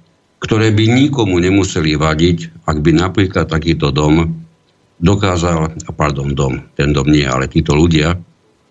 ktoré 0.46 0.70
by 0.70 0.86
nikomu 0.86 1.42
nemuseli 1.42 1.98
vadiť, 1.98 2.62
ak 2.70 2.78
by 2.78 2.90
napríklad 2.94 3.50
takýto 3.50 3.90
dom 3.90 4.46
dokázal, 5.02 5.74
pardon, 5.98 6.30
dom, 6.30 6.62
ten 6.78 6.94
dom 6.94 7.10
nie, 7.10 7.26
ale 7.26 7.50
títo 7.50 7.74
ľudia 7.74 8.14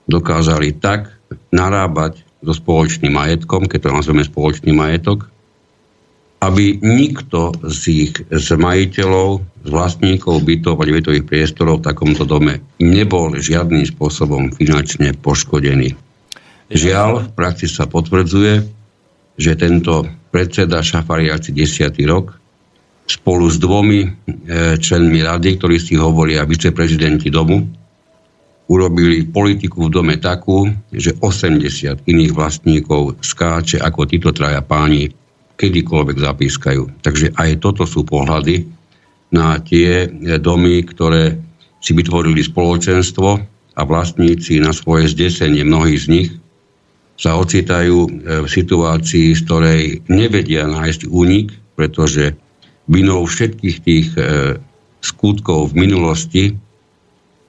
dokázali 0.08 0.79
tak 0.79 1.12
narábať 1.51 2.24
so 2.39 2.55
spoločným 2.55 3.12
majetkom, 3.12 3.67
keď 3.67 3.89
to 3.89 3.89
nazveme 3.91 4.24
spoločný 4.24 4.72
majetok, 4.72 5.27
aby 6.39 6.77
nikto 6.79 7.58
z 7.67 7.82
ich 7.91 8.13
z 8.29 8.48
majiteľov, 8.55 9.44
z 9.65 9.70
vlastníkov 9.74 10.46
bytov 10.46 10.77
a 10.77 10.86
bytových 10.86 11.25
priestorov 11.25 11.82
v 11.82 11.88
takomto 11.91 12.24
dome 12.24 12.62
nebol 12.77 13.34
žiadnym 13.34 13.84
spôsobom 13.84 14.53
finančne 14.53 15.17
poškodený. 15.20 15.98
Žiaľ, 16.70 17.29
v 17.29 17.34
praxi 17.34 17.65
sa 17.65 17.89
potvrdzuje, 17.89 18.53
že 19.36 19.51
tento 19.58 20.05
predseda 20.36 20.84
Šafariaci 20.84 21.56
10. 21.56 21.96
rok 22.12 22.36
spolu 23.08 23.48
s 23.48 23.56
dvomi 23.56 24.04
e, 24.04 24.10
členmi 24.75 25.24
rady, 25.24 25.56
ktorí 25.56 25.80
si 25.80 25.96
hovoria 25.96 26.44
viceprezidenti 26.44 27.32
domu, 27.32 27.63
urobili 28.68 29.24
politiku 29.24 29.88
v 29.88 29.94
dome 29.96 30.15
takú, 30.20 30.68
že 30.92 31.15
80 31.24 32.04
iných 32.04 32.36
vlastníkov 32.36 33.24
skáče 33.24 33.80
ako 33.80 34.04
títo 34.04 34.36
traja 34.36 34.60
páni 34.60 35.08
kedykoľvek 35.56 36.18
zapískajú. 36.20 37.00
Takže 37.00 37.32
aj 37.39 37.63
toto 37.63 37.88
sú 37.88 38.04
pohľady 38.04 38.68
na 39.32 39.56
tie 39.63 40.12
domy, 40.44 40.84
ktoré 40.84 41.39
si 41.80 41.96
vytvorili 41.96 42.44
spoločenstvo 42.44 43.30
a 43.72 43.82
vlastníci 43.88 44.60
na 44.60 44.75
svoje 44.75 45.15
zdesenie 45.15 45.63
mnohí 45.63 45.96
z 45.96 46.06
nich 46.12 46.30
sa 47.15 47.39
ocitajú 47.39 47.98
e, 48.05 48.10
v 48.43 48.48
situácii, 48.48 49.36
z 49.36 49.41
ktorej 49.48 49.81
nevedia 50.12 50.67
nájsť 50.67 51.07
únik, 51.07 51.55
pretože 51.79 52.36
vinou 52.91 53.24
všetkých 53.24 53.77
tých 53.81 54.07
e, 54.15 54.22
skutkov 55.00 55.72
v 55.72 55.88
minulosti 55.88 56.43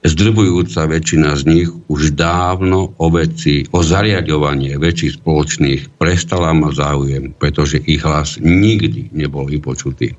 zdrbujúca 0.06 0.86
väčšina 0.86 1.34
z 1.34 1.42
nich 1.50 1.68
už 1.90 2.14
dávno 2.14 2.94
o 2.94 3.06
veci, 3.10 3.66
o 3.74 3.82
zariadovanie 3.82 4.78
väčších 4.78 5.18
spoločných 5.18 5.98
prestala 5.98 6.54
mať 6.54 6.72
záujem, 6.78 7.24
pretože 7.34 7.82
ich 7.82 8.06
hlas 8.06 8.38
nikdy 8.38 9.10
nebol 9.10 9.50
vypočutý. 9.50 10.14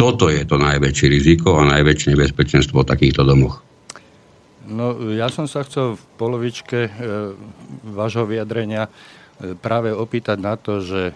Toto 0.00 0.32
je 0.32 0.40
to 0.48 0.56
najväčšie 0.56 1.06
riziko 1.12 1.60
a 1.60 1.68
najväčšie 1.68 2.16
nebezpečenstvo 2.16 2.80
v 2.80 2.88
takýchto 2.88 3.20
domoch. 3.28 3.60
No, 4.70 4.94
ja 5.10 5.26
som 5.26 5.50
sa 5.50 5.66
chcel 5.66 5.98
v 5.98 6.02
polovičke 6.14 6.78
e, 6.86 6.90
vášho 7.90 8.22
vyjadrenia 8.22 8.86
e, 8.86 8.90
práve 9.58 9.90
opýtať 9.90 10.38
na 10.38 10.54
to, 10.54 10.78
že, 10.78 11.10
e, 11.10 11.12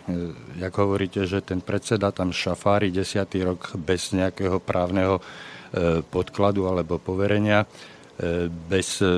jak 0.58 0.74
hovoríte, 0.74 1.22
že 1.22 1.38
ten 1.38 1.62
predseda 1.62 2.10
tam 2.10 2.34
šafári 2.34 2.90
desiatý 2.90 3.46
rok 3.46 3.78
bez 3.78 4.10
nejakého 4.10 4.58
právneho 4.58 5.22
e, 5.22 6.02
podkladu 6.02 6.66
alebo 6.66 6.98
poverenia. 6.98 7.62
Bez 8.70 9.02
e, 9.02 9.10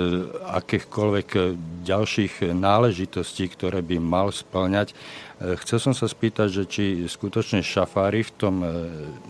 akýchkoľvek 0.57 1.29
ďalších 1.85 2.49
náležitostí, 2.57 3.45
ktoré 3.53 3.85
by 3.85 4.01
mal 4.01 4.33
splňať. 4.33 4.93
E, 4.93 5.55
chcel 5.61 5.79
som 5.81 5.93
sa 5.93 6.09
spýtať, 6.09 6.49
že 6.49 6.65
či 6.65 6.85
skutočne 7.05 7.61
šafári 7.61 8.25
v 8.25 8.33
tom 8.41 8.65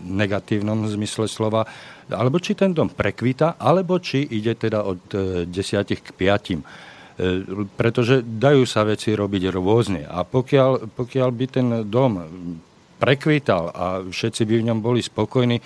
negatívnom 0.07 0.87
zmysle 0.87 1.27
slova, 1.27 1.67
alebo 2.07 2.39
či 2.39 2.55
ten 2.55 2.71
dom 2.71 2.87
prekvita, 2.87 3.59
alebo 3.59 3.99
či 3.99 4.23
ide 4.23 4.55
teda 4.55 4.87
od 4.87 5.03
10 5.11 5.51
k 5.99 6.07
5. 6.15 7.75
Pretože 7.75 8.21
dajú 8.21 8.63
sa 8.69 8.85
veci 8.85 9.11
robiť 9.11 9.49
rôzne. 9.49 10.05
A 10.05 10.21
pokiaľ, 10.21 10.93
pokiaľ 10.95 11.29
by 11.33 11.45
ten 11.49 11.67
dom 11.89 12.21
prekvítal 12.97 13.69
a 13.73 13.85
všetci 14.05 14.41
by 14.45 14.55
v 14.57 14.67
ňom 14.73 14.79
boli 14.81 15.01
spokojní, 15.05 15.61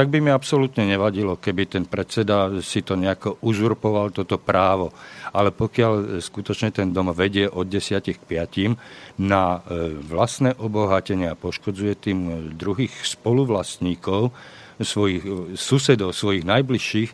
tak 0.00 0.08
by 0.08 0.24
mi 0.24 0.32
absolútne 0.32 0.88
nevadilo, 0.88 1.36
keby 1.36 1.68
ten 1.68 1.84
predseda 1.84 2.48
si 2.64 2.80
to 2.80 2.96
nejako 2.96 3.36
uzurpoval, 3.44 4.08
toto 4.08 4.40
právo. 4.40 4.96
Ale 5.36 5.52
pokiaľ 5.52 6.24
skutočne 6.24 6.72
ten 6.72 6.88
dom 6.88 7.12
vedie 7.12 7.44
od 7.44 7.68
10 7.68 8.00
k 8.08 8.16
5 8.16 9.20
na 9.20 9.60
e, 9.60 10.00
vlastné 10.00 10.56
obohatenie 10.56 11.28
a 11.28 11.36
poškodzuje 11.36 11.92
tým 12.00 12.18
druhých 12.56 12.96
spoluvlastníkov, 13.04 14.32
svojich 14.80 15.20
e, 15.20 15.30
susedov, 15.60 16.16
svojich 16.16 16.48
najbližších, 16.48 17.10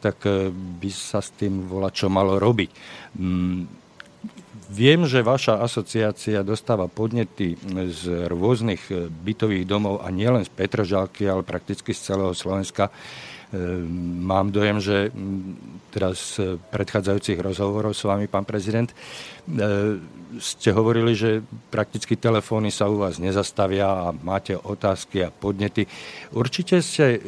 tak 0.00 0.24
e, 0.24 0.48
by 0.48 0.88
sa 0.88 1.20
s 1.20 1.36
tým 1.36 1.68
volá 1.68 1.92
čo 1.92 2.08
malo 2.08 2.40
robiť. 2.40 2.70
Viem, 4.70 5.02
že 5.02 5.26
vaša 5.26 5.58
asociácia 5.66 6.46
dostáva 6.46 6.86
podnety 6.86 7.58
z 7.90 8.30
rôznych 8.30 8.86
e, 8.86 9.10
bytových 9.10 9.66
domov 9.66 9.98
a 9.98 10.14
nielen 10.14 10.46
z 10.46 10.50
Petržalky, 10.54 11.26
ale 11.26 11.42
prakticky 11.42 11.90
z 11.90 12.14
celého 12.14 12.30
Slovenska. 12.38 12.86
E, 12.86 12.92
mám 14.22 14.54
dojem, 14.54 14.78
že 14.78 15.10
teraz 15.90 16.38
z 16.38 16.54
predchádzajúcich 16.70 17.42
rozhovorov 17.42 17.98
s 17.98 18.06
vami, 18.06 18.30
pán 18.30 18.46
prezident, 18.46 18.94
e, 18.94 18.96
ste 20.38 20.70
hovorili, 20.70 21.18
že 21.18 21.42
prakticky 21.74 22.14
telefóny 22.14 22.70
sa 22.70 22.86
u 22.86 23.02
vás 23.02 23.18
nezastavia 23.18 23.90
a 23.90 24.14
máte 24.14 24.54
otázky 24.54 25.26
a 25.26 25.34
podnety. 25.34 25.90
Určite 26.30 26.78
ste 26.78 27.18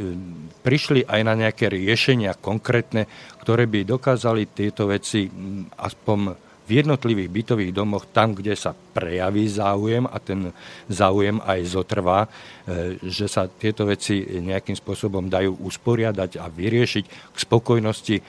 prišli 0.63 1.11
aj 1.11 1.21
na 1.27 1.35
nejaké 1.35 1.67
riešenia 1.67 2.39
konkrétne, 2.39 3.11
ktoré 3.43 3.67
by 3.67 3.83
dokázali 3.83 4.47
tieto 4.55 4.87
veci 4.87 5.27
aspoň 5.75 6.52
v 6.63 6.71
jednotlivých 6.83 7.31
bytových 7.31 7.73
domoch, 7.75 8.07
tam, 8.11 8.39
kde 8.39 8.55
sa 8.55 8.73
prejaví 8.73 9.51
záujem 9.51 10.07
a 10.07 10.17
ten 10.23 10.55
záujem 10.87 11.43
aj 11.43 11.61
zotrvá, 11.67 12.27
e, 12.27 12.29
že 13.03 13.27
sa 13.27 13.51
tieto 13.51 13.83
veci 13.87 14.23
nejakým 14.23 14.79
spôsobom 14.79 15.27
dajú 15.27 15.59
usporiadať 15.59 16.39
a 16.39 16.47
vyriešiť 16.47 17.05
k 17.07 17.37
spokojnosti, 17.37 18.17
e, 18.19 18.23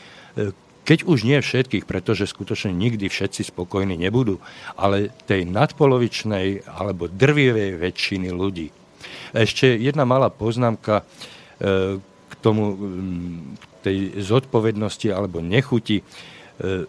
keď 0.83 1.07
už 1.07 1.23
nie 1.23 1.39
všetkých, 1.39 1.87
pretože 1.87 2.27
skutočne 2.27 2.75
nikdy 2.75 3.07
všetci 3.07 3.53
spokojní 3.53 3.95
nebudú, 3.95 4.41
ale 4.75 5.13
tej 5.29 5.47
nadpolovičnej 5.47 6.67
alebo 6.67 7.07
drvivej 7.07 7.79
väčšiny 7.79 8.29
ľudí. 8.33 8.73
Ešte 9.31 9.77
jedna 9.77 10.03
malá 10.03 10.27
poznámka 10.33 11.05
e, 11.61 12.01
k 12.01 12.33
tomu, 12.41 12.75
tej 13.83 14.15
zodpovednosti 14.23 15.11
alebo 15.11 15.43
nechuti 15.43 16.01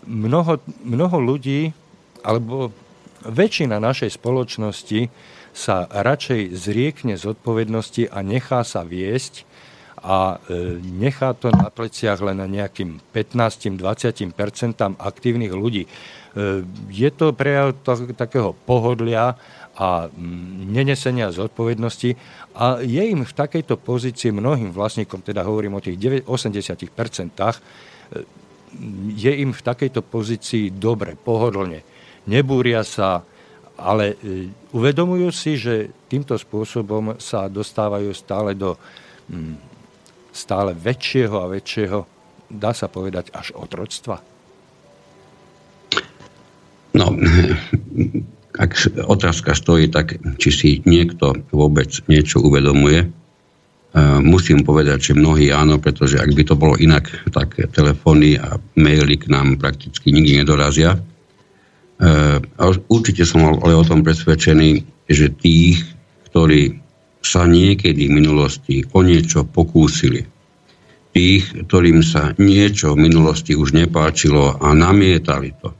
mnoho, 0.05 0.61
mnoho 0.85 1.16
ľudí, 1.20 1.72
alebo 2.24 2.72
väčšina 3.24 3.81
našej 3.81 4.20
spoločnosti 4.20 5.09
sa 5.55 5.87
radšej 5.87 6.50
zriekne 6.53 7.14
zodpovednosti 7.14 8.11
a 8.11 8.18
nechá 8.27 8.66
sa 8.66 8.83
viesť 8.83 9.46
a 10.05 10.37
e, 10.50 10.83
nechá 10.83 11.33
to 11.33 11.48
na 11.48 11.72
pleciach 11.72 12.20
len 12.20 12.37
na 12.37 12.44
nejakým 12.44 13.00
15-20% 13.14 13.81
aktívnych 15.00 15.55
ľudí. 15.55 15.87
E, 15.87 15.90
je 16.92 17.11
to 17.14 17.33
prejav 17.33 17.72
takého 18.18 18.53
pohodlia 18.68 19.38
a 19.74 20.07
nenesenia 20.68 21.33
zodpovednosti 21.33 22.14
a 22.55 22.85
je 22.85 23.03
im 23.11 23.24
v 23.24 23.33
takejto 23.33 23.81
pozícii 23.81 24.31
mnohým 24.31 24.70
vlastníkom, 24.70 25.24
teda 25.24 25.42
hovorím 25.42 25.79
o 25.79 25.83
tých 25.83 25.98
80%, 25.98 26.85
je 29.14 29.32
im 29.32 29.54
v 29.54 29.62
takejto 29.62 30.02
pozícii 30.02 30.74
dobre, 30.74 31.14
pohodlne. 31.14 31.82
Nebúria 32.26 32.82
sa, 32.82 33.22
ale 33.78 34.16
e, 34.18 34.50
uvedomujú 34.72 35.28
si, 35.34 35.58
že 35.58 35.90
týmto 36.08 36.38
spôsobom 36.38 37.18
sa 37.18 37.50
dostávajú 37.50 38.10
stále 38.14 38.54
do 38.54 38.78
mm, 39.30 39.56
stále 40.34 40.74
väčšieho 40.74 41.37
a 41.38 41.50
väčšieho, 41.50 41.98
dá 42.50 42.74
sa 42.74 42.90
povedať, 42.90 43.30
až 43.30 43.54
otroctva? 43.54 44.18
No, 46.94 47.10
ak 48.64 48.70
otázka 49.06 49.54
stojí, 49.54 49.90
tak 49.90 50.18
či 50.38 50.50
si 50.50 50.70
niekto 50.87 51.34
vôbec 51.50 51.90
niečo 52.06 52.42
uvedomuje, 52.42 53.10
Musím 54.26 54.66
povedať, 54.66 54.98
že 54.98 55.12
mnohí 55.14 55.54
áno, 55.54 55.78
pretože 55.78 56.18
ak 56.18 56.35
by 56.35 56.42
to 56.42 56.59
bolo 56.59 56.74
inak, 56.74 57.14
tak 57.30 57.54
telefóny 57.70 58.35
a 58.35 58.59
maily 58.74 59.14
k 59.14 59.30
nám 59.30 59.54
prakticky 59.54 60.11
nikdy 60.11 60.42
nedorazia. 60.42 60.98
Určite 62.90 63.22
som 63.22 63.54
ale 63.62 63.70
o 63.78 63.87
tom 63.87 64.02
presvedčený, 64.02 64.83
že 65.07 65.30
tých, 65.38 65.87
ktorí 66.26 66.83
sa 67.22 67.46
niekedy 67.46 68.11
v 68.11 68.16
minulosti 68.18 68.83
o 68.83 69.00
niečo 69.07 69.46
pokúsili, 69.46 70.26
tých, 71.14 71.54
ktorým 71.70 72.02
sa 72.02 72.35
niečo 72.35 72.98
v 72.98 73.07
minulosti 73.07 73.54
už 73.54 73.78
nepáčilo 73.78 74.59
a 74.59 74.74
namietali 74.74 75.54
to, 75.62 75.70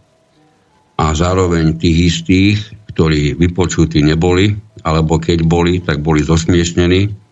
a 0.95 1.11
zároveň 1.11 1.75
tých 1.83 2.15
istých, 2.15 2.59
ktorí 2.95 3.35
vypočutí 3.35 4.07
neboli, 4.07 4.55
alebo 4.87 5.19
keď 5.19 5.43
boli, 5.43 5.83
tak 5.83 5.99
boli 5.99 6.23
zosmiešnení, 6.23 7.24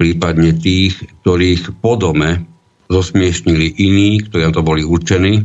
prípadne 0.00 0.56
tých, 0.56 0.96
ktorých 1.20 1.76
po 1.84 2.00
dome 2.00 2.48
zosmiešnili 2.88 3.76
iní, 3.76 4.24
ktorí 4.24 4.48
na 4.48 4.52
to 4.56 4.64
boli 4.64 4.80
určení. 4.80 5.44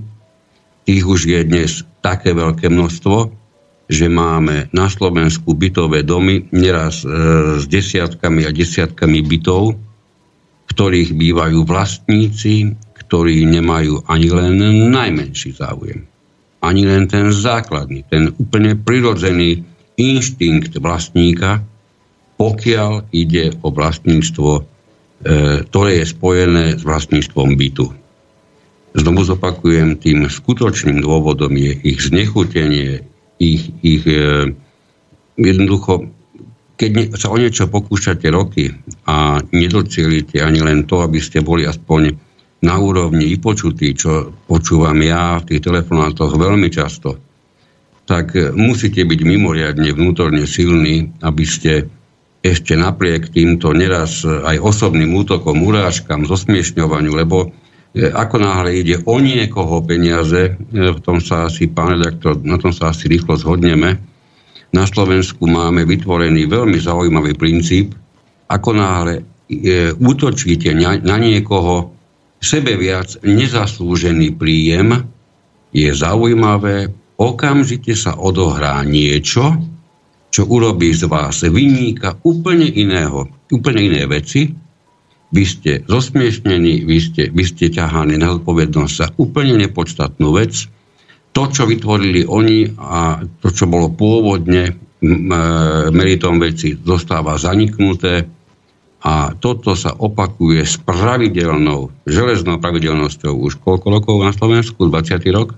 Tých 0.88 1.04
už 1.04 1.28
je 1.28 1.44
dnes 1.44 1.84
také 2.00 2.32
veľké 2.32 2.72
množstvo, 2.72 3.36
že 3.92 4.08
máme 4.08 4.72
na 4.72 4.88
Slovensku 4.88 5.54
bytové 5.54 6.08
domy 6.08 6.48
neraz 6.56 7.04
e, 7.04 7.12
s 7.60 7.68
desiatkami 7.68 8.48
a 8.48 8.56
desiatkami 8.56 9.20
bytov, 9.28 9.76
v 9.76 10.70
ktorých 10.72 11.12
bývajú 11.14 11.68
vlastníci, 11.68 12.74
ktorí 12.96 13.46
nemajú 13.46 14.08
ani 14.08 14.28
len 14.32 14.56
najmenší 14.90 15.52
záujem. 15.54 16.08
Ani 16.66 16.88
len 16.88 17.06
ten 17.06 17.30
základný, 17.30 18.08
ten 18.10 18.34
úplne 18.42 18.74
prirodzený 18.74 19.62
inštinkt 20.02 20.74
vlastníka, 20.82 21.62
pokiaľ 22.36 23.12
ide 23.16 23.56
o 23.64 23.72
vlastníctvo, 23.72 24.52
e, 24.60 24.62
ktoré 25.68 25.92
je 26.04 26.06
spojené 26.12 26.66
s 26.76 26.84
vlastníctvom 26.84 27.56
bytu. 27.56 27.88
Znovu 28.96 29.22
zopakujem, 29.28 30.00
tým 30.00 30.28
skutočným 30.28 31.04
dôvodom 31.04 31.52
je 31.56 31.72
ich 31.84 32.00
znechutenie, 32.00 33.04
ich, 33.40 33.72
ich 33.84 34.04
e, 34.08 34.52
jednoducho 35.36 36.12
keď 36.76 37.16
sa 37.16 37.32
o 37.32 37.40
niečo 37.40 37.72
pokúšate 37.72 38.28
roky 38.28 38.68
a 39.08 39.40
nedocielite 39.40 40.44
ani 40.44 40.60
len 40.60 40.84
to, 40.84 41.00
aby 41.08 41.24
ste 41.24 41.40
boli 41.40 41.64
aspoň 41.64 42.12
na 42.68 42.76
úrovni 42.76 43.32
vypočutí, 43.32 43.96
čo 43.96 44.36
počúvam 44.44 45.00
ja 45.00 45.40
v 45.40 45.56
tých 45.56 45.64
telefonátoch 45.64 46.36
veľmi 46.36 46.68
často, 46.68 47.16
tak 48.06 48.36
musíte 48.54 49.08
byť 49.08 49.20
mimoriadne 49.24 49.90
vnútorne 49.96 50.44
silní, 50.44 51.16
aby 51.24 51.46
ste 51.48 51.88
ešte 52.46 52.78
napriek 52.78 53.34
týmto 53.34 53.74
neraz 53.74 54.22
aj 54.22 54.62
osobným 54.62 55.10
útokom, 55.18 55.66
urážkam, 55.66 56.30
zosmiešňovaniu, 56.30 57.18
lebo 57.18 57.50
e, 57.50 58.06
ako 58.06 58.38
náhle 58.38 58.86
ide 58.86 59.02
o 59.02 59.18
niekoho 59.18 59.82
peniaze, 59.82 60.54
e, 60.54 60.94
v 60.94 61.00
tom 61.02 61.18
sa 61.18 61.50
asi, 61.50 61.66
pán 61.66 61.98
redaktor, 61.98 62.38
na 62.46 62.62
tom 62.62 62.70
sa 62.70 62.94
asi 62.94 63.10
rýchlo 63.10 63.34
zhodneme, 63.34 63.98
na 64.70 64.84
Slovensku 64.86 65.50
máme 65.50 65.90
vytvorený 65.90 66.46
veľmi 66.46 66.78
zaujímavý 66.78 67.34
princíp, 67.34 67.98
ako 68.46 68.70
náhle 68.78 69.26
e, 69.50 69.90
útočíte 69.98 70.70
na 71.02 71.18
niekoho, 71.18 71.98
sebe 72.38 72.78
viac 72.78 73.18
nezaslúžený 73.26 74.38
príjem, 74.38 75.02
je 75.74 75.90
zaujímavé, 75.90 76.94
okamžite 77.18 77.98
sa 77.98 78.14
odohrá 78.22 78.86
niečo, 78.86 79.75
čo 80.36 80.44
urobí 80.44 80.92
z 80.92 81.08
vás 81.08 81.48
vyníka 81.48 82.20
úplne 82.28 82.68
iného, 82.68 83.32
úplne 83.56 83.88
iné 83.88 84.04
veci. 84.04 84.52
Vy 85.32 85.44
ste 85.48 85.72
zosmiešnení, 85.88 86.84
vy 86.84 86.98
ste, 87.00 87.24
vy 87.32 87.44
ste 87.48 87.72
ťahaní 87.72 88.20
na 88.20 88.36
zodpovednosť 88.36 88.94
za 89.00 89.08
úplne 89.16 89.56
nepodstatnú 89.64 90.36
vec 90.36 90.68
to, 91.32 91.44
čo 91.48 91.64
vytvorili 91.64 92.28
oni 92.28 92.68
a 92.76 93.24
to, 93.40 93.48
čo 93.48 93.72
bolo 93.72 93.96
pôvodne 93.96 94.76
meritom 95.96 96.40
veci, 96.40 96.76
zostáva 96.76 97.40
zaniknuté 97.40 98.28
a 99.08 99.32
toto 99.40 99.76
sa 99.76 99.96
opakuje 99.96 100.64
s 100.68 100.76
pravidelnou, 100.84 101.92
železnou 102.08 102.60
pravidelnosťou 102.60 103.40
už 103.40 103.64
koľko 103.64 103.88
rokov 103.88 104.16
na 104.20 104.36
Slovensku? 104.36 104.88
20. 104.88 105.20
rok? 105.32 105.56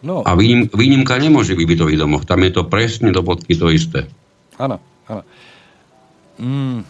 No. 0.00 0.24
A 0.24 0.32
výnim, 0.32 0.68
výnimka 0.72 1.20
nemôže 1.20 1.52
byť 1.52 1.64
v 1.64 1.72
bytových 1.76 2.00
domoch. 2.00 2.24
Tam 2.24 2.40
je 2.40 2.52
to 2.56 2.64
presne 2.64 3.12
do 3.12 3.20
bodky 3.20 3.52
to 3.52 3.68
isté. 3.68 4.08
Áno, 4.56 4.80
áno. 5.04 5.22
Mm. 6.40 6.80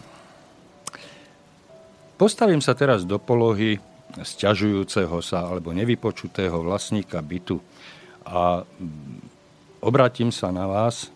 Postavím 2.15 2.63
sa 2.63 2.71
teraz 2.71 3.03
do 3.03 3.19
polohy 3.19 3.81
sťažujúceho 4.15 5.23
sa 5.23 5.47
alebo 5.47 5.71
nevypočutého 5.71 6.59
vlastníka 6.59 7.19
bytu 7.23 7.63
a 8.27 8.67
obratím 9.79 10.35
sa 10.35 10.51
na 10.51 10.67
vás 10.67 11.07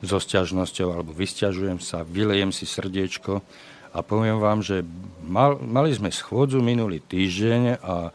so 0.00 0.16
sťažnosťou 0.16 0.88
alebo 0.92 1.12
vysťažujem 1.12 1.80
sa, 1.80 2.04
vylejem 2.04 2.52
si 2.52 2.64
srdiečko 2.64 3.44
a 3.94 3.98
poviem 4.02 4.40
vám, 4.40 4.64
že 4.64 4.82
mal, 5.22 5.60
mali 5.60 5.92
sme 5.94 6.10
schôdzu 6.10 6.58
minulý 6.64 6.98
týždeň 7.04 7.78
a 7.80 8.10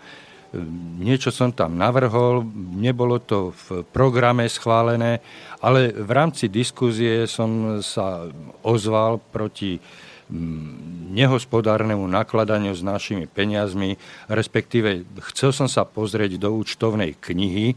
niečo 0.99 1.29
som 1.29 1.53
tam 1.53 1.77
navrhol, 1.77 2.41
nebolo 2.73 3.21
to 3.21 3.53
v 3.53 3.85
programe 3.93 4.49
schválené, 4.49 5.21
ale 5.61 5.93
v 5.93 6.09
rámci 6.09 6.49
diskuzie 6.49 7.29
som 7.29 7.81
sa 7.83 8.25
ozval 8.65 9.21
proti 9.29 9.77
Mm, 10.29 11.09
nehospodárnemu 11.09 12.05
nakladaniu 12.05 12.77
s 12.77 12.85
našimi 12.85 13.25
peniazmi, 13.25 13.97
respektíve 14.29 15.01
chcel 15.33 15.49
som 15.49 15.65
sa 15.65 15.89
pozrieť 15.89 16.37
do 16.37 16.53
účtovnej 16.53 17.17
knihy, 17.17 17.73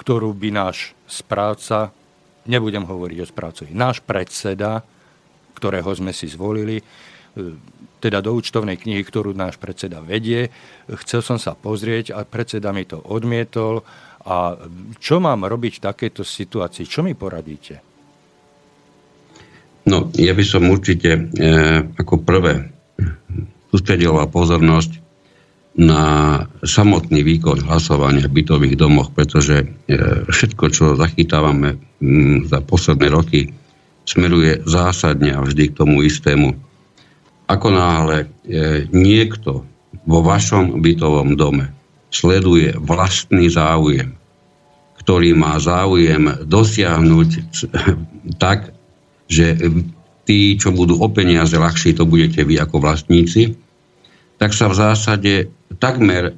ktorú 0.00 0.32
by 0.32 0.48
náš 0.56 0.96
správca, 1.04 1.92
nebudem 2.48 2.88
hovoriť 2.88 3.18
o 3.20 3.26
správcovi, 3.28 3.70
náš 3.76 4.00
predseda, 4.00 4.80
ktorého 5.52 5.92
sme 5.92 6.16
si 6.16 6.32
zvolili, 6.32 6.80
teda 8.02 8.18
do 8.18 8.34
účtovnej 8.34 8.74
knihy, 8.74 9.06
ktorú 9.06 9.30
náš 9.30 9.62
predseda 9.62 10.02
vedie. 10.02 10.50
Chcel 11.06 11.22
som 11.22 11.38
sa 11.38 11.54
pozrieť 11.54 12.18
a 12.18 12.26
predseda 12.26 12.74
mi 12.74 12.82
to 12.82 12.98
odmietol. 12.98 13.86
A 14.26 14.58
čo 14.98 15.22
mám 15.22 15.46
robiť 15.46 15.78
v 15.78 15.84
takejto 15.86 16.26
situácii? 16.26 16.84
Čo 16.90 17.06
mi 17.06 17.14
poradíte? 17.14 17.78
No, 19.86 20.10
ja 20.14 20.34
by 20.34 20.44
som 20.46 20.70
určite 20.70 21.10
e, 21.14 21.20
ako 21.98 22.22
prvé 22.22 22.70
sústredoval 23.74 24.30
pozornosť 24.30 25.02
na 25.72 26.04
samotný 26.60 27.24
výkon 27.24 27.64
hlasovania 27.64 28.28
v 28.28 28.44
bytových 28.44 28.76
domoch, 28.76 29.10
pretože 29.10 29.64
e, 29.64 29.66
všetko, 30.28 30.64
čo 30.70 30.84
zachytávame 30.94 31.80
m, 31.98 32.44
za 32.46 32.60
posledné 32.60 33.08
roky, 33.08 33.50
smeruje 34.04 34.62
zásadne 34.68 35.32
a 35.34 35.40
vždy 35.40 35.72
k 35.72 35.76
tomu 35.82 36.04
istému. 36.04 36.54
Ako 37.52 37.68
náhle 37.68 38.24
e, 38.24 38.26
niekto 38.96 39.68
vo 40.08 40.20
vašom 40.24 40.80
bytovom 40.80 41.36
dome 41.36 41.68
sleduje 42.08 42.72
vlastný 42.80 43.52
záujem, 43.52 44.16
ktorý 45.04 45.36
má 45.36 45.60
záujem 45.60 46.32
dosiahnuť 46.48 47.30
tak, 48.42 48.72
že 49.28 49.60
tí, 50.24 50.56
čo 50.56 50.72
budú 50.72 50.96
o 51.00 51.08
peniaze 51.12 51.52
ľahší, 51.52 51.92
to 51.92 52.08
budete 52.08 52.40
vy 52.46 52.56
ako 52.56 52.80
vlastníci, 52.80 53.52
tak 54.40 54.56
sa 54.56 54.72
v 54.72 54.78
zásade 54.78 55.32
takmer, 55.76 56.34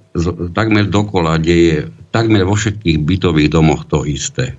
takmer 0.53 0.91
dokola 0.91 1.39
deje, 1.41 1.89
takmer 2.11 2.45
vo 2.45 2.59
všetkých 2.59 2.99
bytových 3.01 3.51
domoch 3.55 3.87
to 3.87 4.05
isté. 4.05 4.59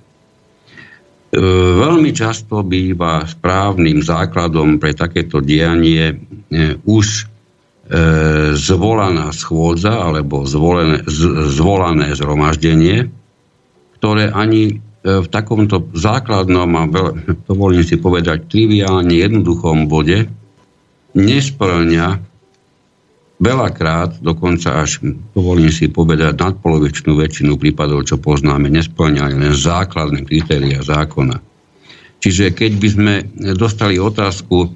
E, 1.32 1.38
veľmi 1.76 2.10
často 2.14 2.62
býva 2.62 3.26
správnym 3.26 4.00
základom 4.04 4.78
pre 4.78 4.94
takéto 4.94 5.42
dianie 5.42 6.12
e, 6.12 6.16
už 6.86 7.06
e, 7.20 7.24
zvolaná 8.54 9.34
schôdza 9.34 9.90
alebo 9.90 10.46
zvolené, 10.46 11.02
zvolané 11.50 12.14
zhromaždenie, 12.14 13.10
ktoré 13.98 14.30
ani 14.30 14.82
v 15.06 15.30
takomto 15.30 15.86
základnom 15.94 16.66
a 16.74 16.82
dovolím 17.48 17.86
si 17.86 17.94
povedať 17.94 18.50
triviálne 18.50 19.14
jednoduchom 19.14 19.86
bode 19.86 20.26
nesplňa 21.14 22.35
veľakrát, 23.36 24.20
dokonca 24.24 24.80
až 24.80 25.04
dovolím 25.36 25.68
si 25.68 25.92
povedať 25.92 26.40
nadpolovičnú 26.40 27.16
väčšinu 27.20 27.60
prípadov, 27.60 28.08
čo 28.08 28.16
poznáme, 28.16 28.72
nesplňa 28.72 29.32
len 29.32 29.52
základné 29.52 30.24
kritéria 30.24 30.80
zákona. 30.80 31.36
Čiže 32.20 32.56
keď 32.56 32.72
by 32.80 32.88
sme 32.88 33.14
dostali 33.54 34.00
otázku, 34.00 34.72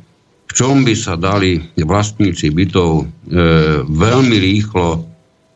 v 0.50 0.52
čom 0.52 0.82
by 0.84 0.94
sa 0.98 1.14
dali 1.14 1.62
vlastníci 1.78 2.50
bytov 2.50 2.90
e, 3.00 3.04
veľmi 3.86 4.36
rýchlo 4.36 5.06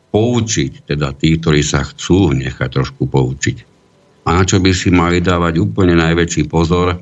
poučiť, 0.09 0.87
teda 0.87 1.11
tí, 1.19 1.35
ktorí 1.35 1.59
sa 1.59 1.83
chcú 1.83 2.31
nechať 2.31 2.69
trošku 2.71 3.03
poučiť 3.11 3.75
a 4.25 4.29
na 4.33 4.43
čo 4.43 4.57
by 4.57 4.71
si 4.73 4.89
mali 4.89 5.21
dávať 5.21 5.61
úplne 5.61 5.93
najväčší 5.93 6.49
pozor, 6.49 6.97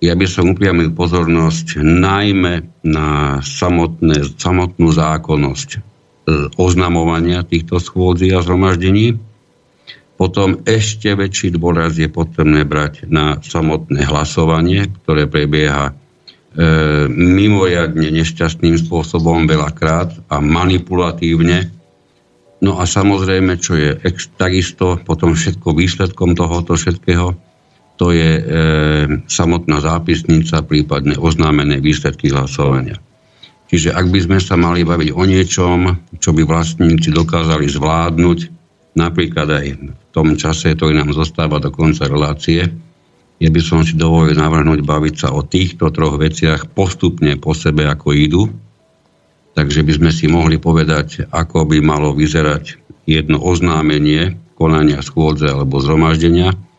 ja 0.00 0.16
by 0.16 0.26
som 0.26 0.56
upriamil 0.56 0.96
pozornosť 0.96 1.84
najmä 1.84 2.84
na 2.88 3.38
samotné, 3.44 4.32
samotnú 4.40 4.88
zákonnosť 4.88 5.68
e, 5.76 5.78
oznamovania 6.56 7.44
týchto 7.44 7.76
schôdzí 7.76 8.32
a 8.32 8.40
zhromaždení. 8.40 9.20
Potom 10.16 10.60
ešte 10.64 11.12
väčší 11.12 11.56
dôraz 11.56 11.96
je 12.00 12.08
potrebné 12.08 12.64
brať 12.64 13.08
na 13.08 13.40
samotné 13.40 14.04
hlasovanie, 14.08 14.88
ktoré 15.04 15.28
prebieha 15.28 15.92
e, 15.92 15.94
mimoriadne 17.12 18.08
nešťastným 18.08 18.80
spôsobom 18.80 19.44
veľakrát 19.44 20.16
a 20.32 20.40
manipulatívne 20.40 21.80
No 22.60 22.76
a 22.76 22.84
samozrejme, 22.84 23.56
čo 23.56 23.72
je 23.72 23.96
ex, 24.04 24.28
takisto 24.36 25.00
potom 25.00 25.32
všetko 25.32 25.72
výsledkom 25.72 26.36
tohoto 26.36 26.76
všetkého, 26.76 27.32
to 28.00 28.16
je 28.16 28.30
e, 28.40 28.42
samotná 29.28 29.84
zápisnica, 29.84 30.64
prípadne 30.64 31.20
oznámené 31.20 31.84
výsledky 31.84 32.32
hlasovania. 32.32 32.96
Čiže 33.68 33.92
ak 33.92 34.08
by 34.08 34.20
sme 34.24 34.38
sa 34.40 34.56
mali 34.56 34.88
baviť 34.88 35.12
o 35.12 35.22
niečom, 35.28 35.78
čo 36.16 36.32
by 36.32 36.48
vlastníci 36.48 37.12
dokázali 37.12 37.68
zvládnuť, 37.68 38.38
napríklad 38.96 39.48
aj 39.52 39.66
v 39.76 39.92
tom 40.16 40.32
čase, 40.40 40.72
ktorý 40.72 40.96
nám 40.96 41.12
zostáva 41.12 41.60
do 41.60 41.68
konca 41.68 42.08
relácie, 42.08 42.72
ja 43.36 43.48
by 43.52 43.60
som 43.60 43.84
si 43.84 43.92
dovolil 44.00 44.32
navrhnúť 44.32 44.80
baviť 44.80 45.14
sa 45.20 45.28
o 45.36 45.44
týchto 45.44 45.92
troch 45.92 46.16
veciach 46.16 46.72
postupne 46.72 47.36
po 47.36 47.52
sebe, 47.52 47.84
ako 47.84 48.16
idú, 48.16 48.48
takže 49.52 49.84
by 49.84 49.92
sme 50.00 50.10
si 50.10 50.24
mohli 50.24 50.56
povedať, 50.56 51.28
ako 51.28 51.68
by 51.68 51.84
malo 51.84 52.16
vyzerať 52.16 52.80
jedno 53.04 53.44
oznámenie 53.44 54.40
konania 54.56 55.04
schôdze 55.04 55.52
alebo 55.52 55.84
zhromaždenia 55.84 56.69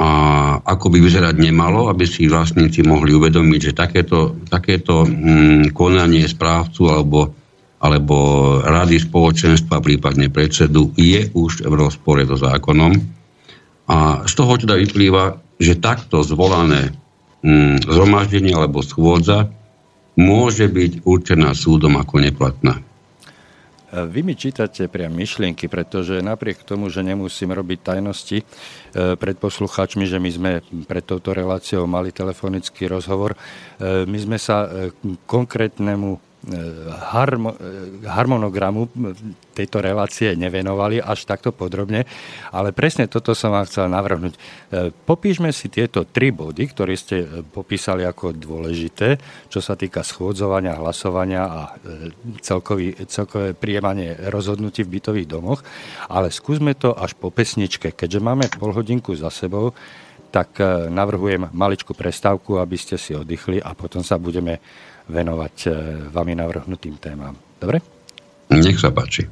a 0.00 0.10
ako 0.64 0.96
by 0.96 0.98
vyzerať 1.04 1.36
nemalo, 1.36 1.92
aby 1.92 2.08
si 2.08 2.24
vlastníci 2.24 2.80
mohli 2.80 3.12
uvedomiť, 3.12 3.60
že 3.60 3.76
takéto, 3.76 4.40
takéto 4.48 5.04
hm, 5.04 5.76
konanie 5.76 6.24
správcu 6.24 6.88
alebo, 6.88 7.36
alebo 7.84 8.16
rady 8.64 8.96
spoločenstva, 8.96 9.84
prípadne 9.84 10.32
predsedu, 10.32 10.96
je 10.96 11.28
už 11.36 11.68
v 11.68 11.74
rozpore 11.76 12.24
so 12.24 12.40
zákonom. 12.40 12.96
A 13.92 14.24
z 14.24 14.32
toho 14.32 14.56
teda 14.56 14.80
vyplýva, 14.80 15.36
že 15.60 15.76
takto 15.76 16.24
zvolané 16.24 16.96
hm, 17.44 17.84
zhromaždenie 17.84 18.56
alebo 18.56 18.80
schôdza 18.80 19.52
môže 20.16 20.64
byť 20.64 21.04
určená 21.04 21.52
súdom 21.52 22.00
ako 22.00 22.24
neplatná. 22.24 22.80
Vy 23.90 24.22
mi 24.22 24.38
čítate 24.38 24.86
priam 24.86 25.10
myšlienky, 25.10 25.66
pretože 25.66 26.22
napriek 26.22 26.62
tomu, 26.62 26.86
že 26.86 27.02
nemusím 27.02 27.50
robiť 27.50 27.78
tajnosti 27.82 28.38
e, 28.38 28.44
pred 29.18 29.34
poslucháčmi, 29.34 30.06
že 30.06 30.22
my 30.22 30.30
sme 30.30 30.50
pred 30.86 31.02
touto 31.02 31.34
reláciou 31.34 31.90
mali 31.90 32.14
telefonický 32.14 32.86
rozhovor, 32.86 33.34
e, 33.34 34.06
my 34.06 34.18
sme 34.22 34.38
sa 34.38 34.70
e, 34.70 34.94
konkrétnemu 35.26 36.29
harmonogramu 38.08 38.88
tejto 39.52 39.84
relácie 39.84 40.32
nevenovali 40.32 40.96
až 40.96 41.28
takto 41.28 41.52
podrobne, 41.52 42.08
ale 42.48 42.72
presne 42.72 43.12
toto 43.12 43.36
som 43.36 43.52
vám 43.52 43.68
chcel 43.68 43.92
navrhnúť. 43.92 44.32
E, 44.32 44.40
popíšme 44.88 45.52
si 45.52 45.68
tieto 45.68 46.08
tri 46.08 46.32
body, 46.32 46.64
ktoré 46.72 46.96
ste 46.96 47.44
popísali 47.44 48.08
ako 48.08 48.32
dôležité, 48.32 49.20
čo 49.52 49.60
sa 49.60 49.76
týka 49.76 50.00
schôdzovania, 50.00 50.80
hlasovania 50.80 51.44
a 51.44 51.62
celkový, 52.40 52.96
celkové 53.04 53.52
prijímanie 53.52 54.16
rozhodnutí 54.32 54.80
v 54.88 54.96
bytových 54.96 55.28
domoch, 55.28 55.60
ale 56.08 56.32
skúsme 56.32 56.72
to 56.72 56.96
až 56.96 57.12
po 57.20 57.28
pesničke. 57.28 57.92
Keďže 57.92 58.20
máme 58.24 58.48
pol 58.56 58.72
hodinku 58.72 59.12
za 59.12 59.28
sebou, 59.28 59.76
tak 60.30 60.62
navrhujem 60.88 61.50
maličku 61.50 61.90
prestávku, 61.90 62.62
aby 62.62 62.78
ste 62.78 62.94
si 62.94 63.18
oddychli 63.18 63.58
a 63.58 63.74
potom 63.74 64.06
sa 64.06 64.14
budeme 64.14 64.62
venovať 65.10 65.56
vami 66.14 66.38
navrhnutým 66.38 66.96
témam. 67.02 67.34
Dobre? 67.58 67.82
Nech 68.50 68.78
sa 68.78 68.94
páči. 68.94 69.26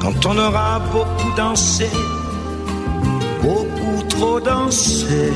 Quand 0.00 0.36
on 0.36 0.36
aura 0.36 0.80
beaucoup 0.92 1.32
dansé, 1.36 1.88
beaucoup 3.40 4.02
trop 4.08 4.40
dansé, 4.40 5.32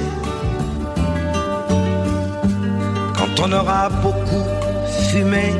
quand 3.36 3.48
on 3.48 3.52
aura 3.52 3.88
beaucoup 3.88 4.44
fumé, 5.10 5.52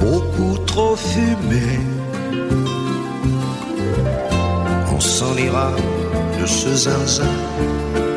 beaucoup 0.00 0.58
trop 0.66 0.96
fumé, 0.96 1.80
on 4.92 5.00
s'en 5.00 5.36
ira 5.36 5.70
de 6.40 6.46
ce 6.46 6.68
zinzin 6.74 7.24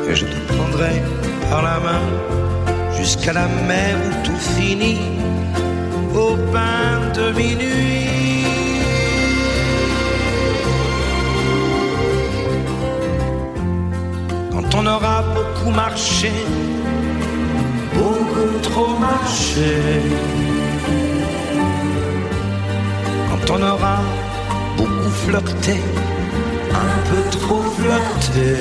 et 0.09 0.15
je 0.15 0.25
te 0.25 0.53
prendrai 0.53 1.01
par 1.49 1.63
la 1.63 1.79
main 1.79 2.01
jusqu'à 2.97 3.33
la 3.33 3.47
mer 3.67 3.97
où 4.05 4.25
tout 4.25 4.41
finit 4.57 4.99
au 6.15 6.35
pain 6.51 7.11
de 7.15 7.31
minuit. 7.31 8.45
Quand 14.51 14.75
on 14.75 14.85
aura 14.85 15.23
beaucoup 15.35 15.71
marché, 15.71 16.31
trop 18.73 18.97
marché, 18.97 19.73
quand 23.29 23.45
on 23.55 23.61
aura 23.61 23.99
beaucoup 24.77 25.11
flirté, 25.25 25.75
un 26.85 26.95
peu 27.09 27.21
trop 27.37 27.63
flirté, 27.77 28.51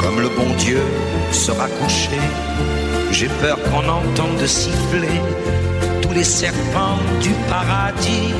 comme 0.00 0.20
le 0.20 0.28
bon 0.38 0.50
Dieu 0.58 0.82
sera 1.32 1.66
couché, 1.80 2.20
j'ai 3.10 3.30
peur 3.42 3.58
qu'on 3.64 3.86
entende 3.88 4.46
siffler 4.46 5.18
tous 6.02 6.12
les 6.12 6.28
serpents 6.42 7.02
du 7.20 7.32
paradis 7.48 8.34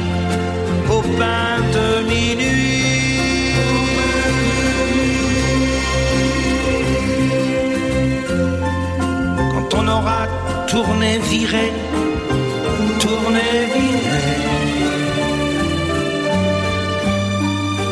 au 0.88 1.01
pain 1.19 1.57
de 1.77 1.87
minuit. 2.09 2.94
Aura 9.97 10.23
tourné, 10.67 11.19
viré, 11.31 11.67
tourné, 13.05 13.49
viré. 13.75 14.25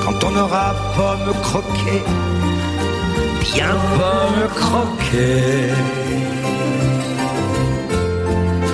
Quand 0.05 0.19
on 0.29 0.35
aura 0.45 0.69
pomme 0.97 1.33
croqué, 1.49 1.97
bien 3.47 3.75
pomme 3.97 4.45
croqué. 4.63 5.31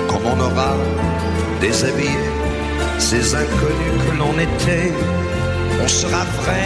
Quand 0.09 0.23
on 0.31 0.37
aura 0.47 0.71
déshabillé 1.61 2.23
ces 2.97 3.25
inconnus 3.43 3.95
que 4.03 4.11
l'on 4.19 4.35
était, 4.47 4.91
on 5.83 5.87
sera 5.87 6.23
vrai 6.39 6.65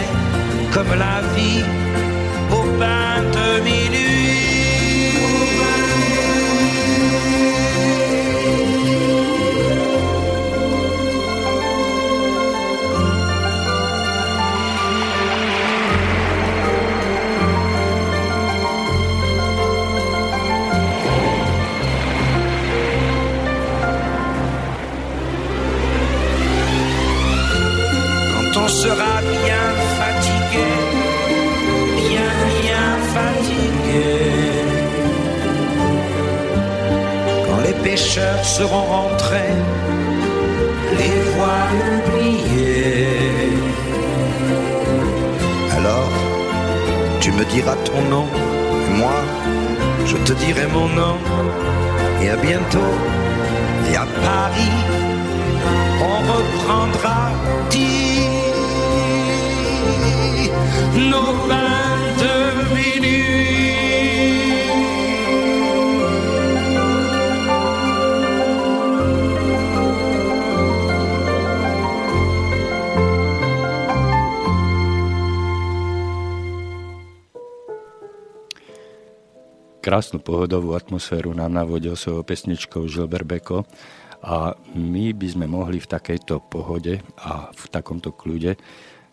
comme 0.74 0.92
la 1.04 1.16
vie 1.34 1.64
seront 38.44 38.86
rentrés, 38.96 39.56
les 40.98 41.18
voiles 41.34 41.82
oubliées. 41.96 43.08
Alors, 45.76 46.12
tu 47.20 47.32
me 47.32 47.44
diras 47.46 47.76
ton 47.88 48.00
nom, 48.14 48.26
et 48.86 48.98
moi, 48.98 49.18
je 50.06 50.16
te 50.18 50.32
dirai 50.44 50.66
mon 50.72 50.88
nom, 50.88 51.16
et 52.22 52.28
à 52.30 52.36
bientôt, 52.36 52.94
et 53.90 53.96
à 53.96 54.06
Paris, 54.26 54.78
on 56.10 56.16
reprendra 56.32 57.30
nos 61.10 61.32
bains 61.48 61.96
de. 62.18 62.64
Krásnu 79.84 80.24
pohodovú 80.24 80.72
atmosféru 80.72 81.36
nám 81.36 81.52
navodil 81.52 81.92
svojou 81.92 82.24
pesničkou 82.24 82.88
Žilber 82.88 83.28
Beko 83.28 83.68
a 84.24 84.56
my 84.72 85.12
by 85.12 85.28
sme 85.28 85.44
mohli 85.44 85.76
v 85.76 85.90
takejto 85.92 86.40
pohode 86.48 87.04
a 87.20 87.52
v 87.52 87.64
takomto 87.68 88.16
kľude 88.16 88.56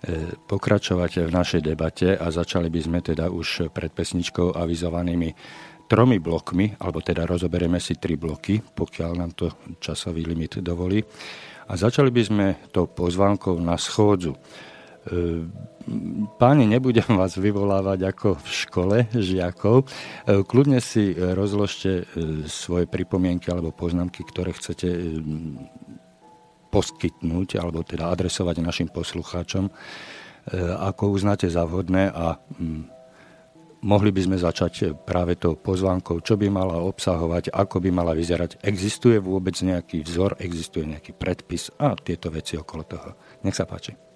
E, 0.01 0.33
pokračovať 0.33 1.29
v 1.29 1.31
našej 1.31 1.61
debate 1.61 2.17
a 2.17 2.25
začali 2.33 2.73
by 2.73 2.81
sme 2.81 2.99
teda 3.05 3.29
už 3.29 3.69
pred 3.69 3.93
pesničkou 3.93 4.57
avizovanými 4.57 5.29
tromi 5.85 6.17
blokmi, 6.17 6.73
alebo 6.81 7.05
teda 7.05 7.29
rozoberieme 7.29 7.77
si 7.77 8.01
tri 8.01 8.17
bloky, 8.17 8.65
pokiaľ 8.65 9.11
nám 9.13 9.37
to 9.37 9.53
časový 9.77 10.25
limit 10.25 10.57
dovolí. 10.57 11.05
A 11.69 11.77
začali 11.77 12.09
by 12.09 12.21
sme 12.25 12.45
tou 12.73 12.89
pozvánkou 12.89 13.61
na 13.61 13.77
schôdzu. 13.77 14.33
Páni, 16.37 16.69
nebudem 16.69 17.17
vás 17.17 17.33
vyvolávať 17.33 18.05
ako 18.05 18.37
v 18.37 18.47
škole 18.47 18.97
žiakov. 19.09 19.89
Kľudne 20.29 20.77
si 20.77 21.17
rozložte 21.17 22.05
svoje 22.45 22.85
pripomienky 22.85 23.49
alebo 23.49 23.73
poznámky, 23.73 24.21
ktoré 24.21 24.53
chcete 24.53 25.17
poskytnúť 26.69 27.57
alebo 27.57 27.81
teda 27.81 28.13
adresovať 28.13 28.61
našim 28.61 28.89
poslucháčom, 28.93 29.73
ako 30.77 31.03
uznáte 31.17 31.49
za 31.49 31.65
vhodné 31.65 32.13
a 32.13 32.37
mohli 33.81 34.13
by 34.13 34.21
sme 34.21 34.37
začať 34.37 34.93
práve 34.93 35.33
tou 35.33 35.57
pozvánkou, 35.57 36.21
čo 36.21 36.37
by 36.37 36.45
mala 36.53 36.77
obsahovať, 36.77 37.49
ako 37.49 37.81
by 37.81 37.89
mala 37.89 38.13
vyzerať. 38.13 38.61
Existuje 38.61 39.17
vôbec 39.17 39.57
nejaký 39.57 40.05
vzor, 40.05 40.37
existuje 40.37 40.85
nejaký 40.85 41.17
predpis 41.17 41.73
a 41.81 41.97
tieto 41.97 42.29
veci 42.29 42.53
okolo 42.53 42.85
toho. 42.85 43.09
Nech 43.41 43.57
sa 43.57 43.65
páči. 43.65 44.10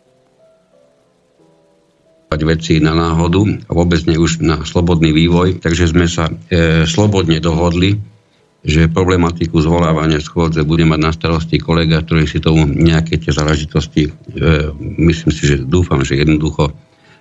Veci 2.44 2.84
na 2.84 2.92
náhodu 2.92 3.46
a 3.70 3.72
vôbec 3.72 4.04
nie 4.10 4.20
už 4.20 4.44
na 4.44 4.60
slobodný 4.68 5.16
vývoj, 5.16 5.64
takže 5.64 5.94
sme 5.94 6.10
sa 6.10 6.28
e, 6.28 6.84
slobodne 6.84 7.40
dohodli, 7.40 7.96
že 8.66 8.90
problematiku 8.90 9.62
zvolávania 9.62 10.18
schôdze 10.18 10.66
bude 10.66 10.90
mať 10.90 11.00
na 11.00 11.12
starosti 11.14 11.62
kolega, 11.62 12.02
ktorý 12.02 12.26
si 12.26 12.42
tomu 12.42 12.66
nejaké 12.66 13.22
tie 13.22 13.30
záležitosti, 13.30 14.10
e, 14.10 14.12
myslím 15.06 15.32
si, 15.32 15.44
že 15.46 15.56
dúfam, 15.62 16.02
že 16.02 16.18
jednoducho 16.18 16.74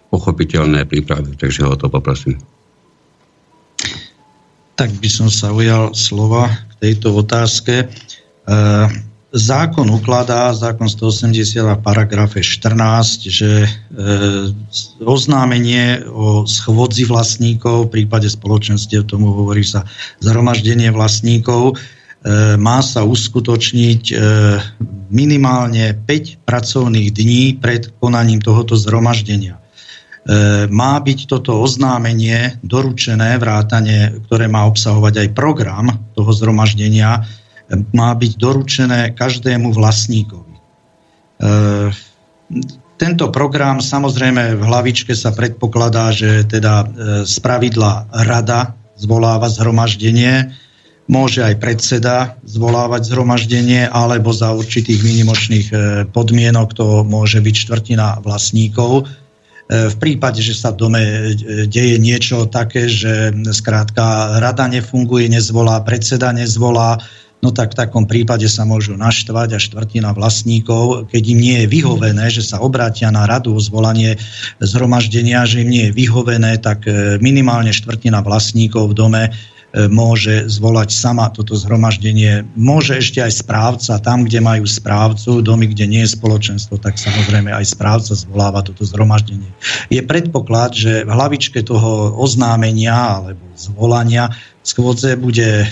pochopiteľné 0.09 0.88
prípravy, 0.88 1.37
takže 1.37 1.68
ho 1.68 1.77
to 1.77 1.92
poprosím. 1.92 2.40
Tak 4.74 4.90
by 4.98 5.09
som 5.12 5.29
sa 5.31 5.55
ujal 5.55 5.92
slova 5.94 6.50
k 6.50 6.72
tejto 6.81 7.12
otázke. 7.14 7.85
E, 7.85 7.87
zákon 9.34 9.90
ukladá, 9.90 10.54
zákon 10.54 10.86
180 10.86 11.66
a 11.66 11.74
paragrafe 11.74 12.38
14, 12.38 13.26
že 13.26 13.66
e, 13.66 13.68
oznámenie 15.02 16.06
o 16.06 16.46
schôdzi 16.46 17.10
vlastníkov, 17.10 17.90
v 17.90 17.92
prípade 18.00 18.30
spoločenstiev 18.30 19.10
tomu 19.10 19.34
hovorí 19.34 19.66
sa 19.66 19.82
zhromaždenie 20.22 20.94
vlastníkov, 20.94 21.74
e, 21.74 22.54
má 22.54 22.78
sa 22.78 23.02
uskutočniť 23.02 24.02
minimálne 25.10 25.98
5 25.98 26.46
pracovných 26.46 27.08
dní 27.10 27.58
pred 27.58 27.90
konaním 27.98 28.38
tohoto 28.38 28.78
zhromaždenia. 28.78 29.58
E, 30.24 30.64
má 30.72 30.96
byť 30.96 31.28
toto 31.28 31.60
oznámenie 31.60 32.56
doručené, 32.64 33.36
vrátane, 33.36 34.24
ktoré 34.24 34.48
má 34.48 34.64
obsahovať 34.64 35.20
aj 35.20 35.28
program 35.36 35.86
toho 36.16 36.32
zhromaždenia, 36.32 37.20
e, 37.20 37.43
má 37.92 38.12
byť 38.12 38.33
doručené 38.37 39.00
každému 39.16 39.72
vlastníkovi. 39.72 40.55
E, 40.55 40.61
tento 42.94 43.27
program, 43.35 43.83
samozrejme 43.83 44.55
v 44.55 44.62
hlavičke 44.62 45.12
sa 45.18 45.35
predpokladá, 45.35 46.14
že 46.14 46.46
teda 46.46 46.87
z 47.27 47.37
pravidla 47.42 48.07
rada 48.22 48.79
zvoláva 48.94 49.50
zhromaždenie, 49.50 50.55
môže 51.11 51.42
aj 51.42 51.59
predseda 51.59 52.38
zvolávať 52.46 53.11
zhromaždenie, 53.11 53.90
alebo 53.90 54.31
za 54.31 54.55
určitých 54.55 55.03
výnimočných 55.03 55.66
podmienok 56.14 56.68
to 56.79 57.03
môže 57.03 57.42
byť 57.42 57.55
štvrtina 57.66 58.22
vlastníkov 58.22 59.11
v 59.68 59.96
prípade, 59.96 60.44
že 60.44 60.53
sa 60.53 60.77
v 60.77 60.81
dome 60.81 61.03
deje 61.72 61.96
niečo 61.96 62.44
také, 62.44 62.85
že 62.85 63.33
skrátka 63.57 64.37
rada 64.37 64.68
nefunguje, 64.68 65.33
nezvolá, 65.33 65.81
predseda 65.81 66.37
nezvolá, 66.37 67.00
no 67.44 67.52
tak 67.52 67.76
v 67.76 67.78
takom 67.85 68.09
prípade 68.09 68.48
sa 68.48 68.64
môžu 68.64 68.96
naštvať 68.96 69.48
a 69.52 69.61
štvrtina 69.61 70.16
vlastníkov, 70.16 71.12
keď 71.12 71.22
im 71.28 71.38
nie 71.44 71.57
je 71.64 71.66
vyhovené, 71.68 72.33
že 72.33 72.40
sa 72.40 72.64
obrátia 72.64 73.12
na 73.12 73.28
radu 73.28 73.52
o 73.52 73.61
zvolanie 73.61 74.16
zhromaždenia, 74.64 75.44
že 75.44 75.61
im 75.61 75.68
nie 75.68 75.85
je 75.92 75.96
vyhovené, 75.96 76.57
tak 76.57 76.88
e, 76.88 77.20
minimálne 77.20 77.76
štvrtina 77.76 78.24
vlastníkov 78.24 78.90
v 78.90 78.96
dome 78.96 79.24
môže 79.90 80.46
zvolať 80.46 80.94
sama 80.94 81.35
toto 81.35 81.59
zhromaždenie. 81.59 82.46
Môže 82.54 83.02
ešte 83.02 83.18
aj 83.18 83.42
správca, 83.42 83.98
tam, 83.98 84.22
kde 84.22 84.38
majú 84.38 84.64
správcu, 84.70 85.42
domy, 85.42 85.66
kde 85.74 85.90
nie 85.90 86.02
je 86.07 86.14
spoločenstvo, 86.14 86.78
tak 86.78 86.94
samozrejme 86.94 87.50
aj 87.50 87.74
správca 87.74 88.14
zvoláva 88.14 88.62
toto 88.62 88.87
zhromaždenie. 88.87 89.50
Je 89.90 89.98
predpoklad, 89.98 90.78
že 90.78 91.02
v 91.02 91.11
hlavičke 91.11 91.66
toho 91.66 92.14
oznámenia 92.14 92.94
alebo 92.94 93.42
zvolania 93.59 94.30
schôdze 94.64 95.20
bude 95.20 95.44
e, 95.44 95.66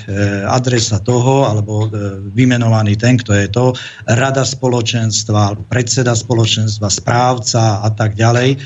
adresa 0.44 1.00
toho, 1.00 1.48
alebo 1.48 1.88
e, 1.88 2.20
vymenovaný 2.36 3.00
ten, 3.00 3.16
kto 3.16 3.32
je 3.32 3.48
to, 3.48 3.66
rada 4.04 4.44
spoločenstva, 4.44 5.56
predseda 5.72 6.12
spoločenstva, 6.12 6.92
správca 6.92 7.80
a 7.80 7.88
tak 7.88 8.14
ďalej. 8.14 8.54
E, 8.54 8.58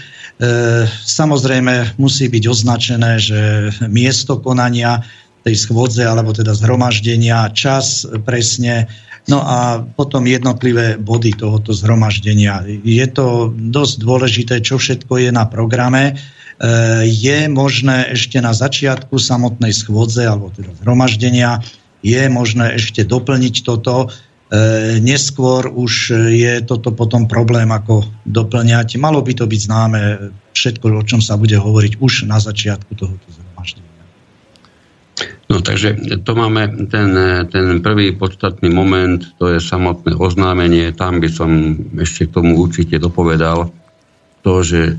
samozrejme 0.91 1.97
musí 2.03 2.27
byť 2.27 2.45
označené, 2.51 3.23
že 3.23 3.41
miesto 3.87 4.43
konania 4.43 5.07
tej 5.47 5.63
schôdze 5.63 6.03
alebo 6.03 6.35
teda 6.35 6.59
zhromaždenia, 6.59 7.55
čas 7.55 8.03
presne, 8.27 8.91
no 9.27 9.39
a 9.43 9.83
potom 9.83 10.27
jednotlivé 10.27 10.97
body 10.99 11.35
tohoto 11.35 11.75
zhromaždenia. 11.75 12.63
Je 12.83 13.07
to 13.11 13.51
dosť 13.53 13.95
dôležité, 14.01 14.55
čo 14.63 14.79
všetko 14.79 15.19
je 15.19 15.31
na 15.35 15.47
programe. 15.47 16.15
E, 16.15 17.05
je 17.05 17.51
možné 17.51 18.15
ešte 18.15 18.39
na 18.39 18.55
začiatku 18.55 19.19
samotnej 19.19 19.75
schôdze 19.75 20.25
alebo 20.25 20.55
teda 20.55 20.73
zhromaždenia 20.79 21.61
je 22.07 22.23
možné 22.31 22.79
ešte 22.79 23.03
doplniť 23.03 23.55
toto. 23.67 24.07
E, 24.07 25.03
neskôr 25.03 25.67
už 25.67 26.15
je 26.31 26.63
toto 26.63 26.95
potom 26.95 27.27
problém, 27.27 27.67
ako 27.75 28.07
doplňať. 28.31 28.95
Malo 29.03 29.21
by 29.27 29.33
to 29.35 29.45
byť 29.51 29.61
známe 29.67 30.01
všetko, 30.55 30.87
o 30.97 31.03
čom 31.03 31.19
sa 31.19 31.35
bude 31.35 31.59
hovoriť 31.59 31.99
už 31.99 32.31
na 32.31 32.39
začiatku 32.39 32.95
tohoto 32.95 33.27
zhromaždenia. 33.27 33.46
No 35.47 35.63
takže 35.63 35.95
to 36.27 36.33
máme 36.35 36.91
ten, 36.91 37.15
ten 37.47 37.79
prvý 37.79 38.19
podstatný 38.19 38.67
moment, 38.67 39.23
to 39.39 39.55
je 39.55 39.63
samotné 39.63 40.19
oznámenie. 40.19 40.91
Tam 40.91 41.23
by 41.23 41.29
som 41.31 41.51
ešte 42.03 42.27
k 42.27 42.35
tomu 42.35 42.59
určite 42.59 42.99
dopovedal 42.99 43.71
to, 44.43 44.55
že 44.67 44.81
e, 44.91 44.95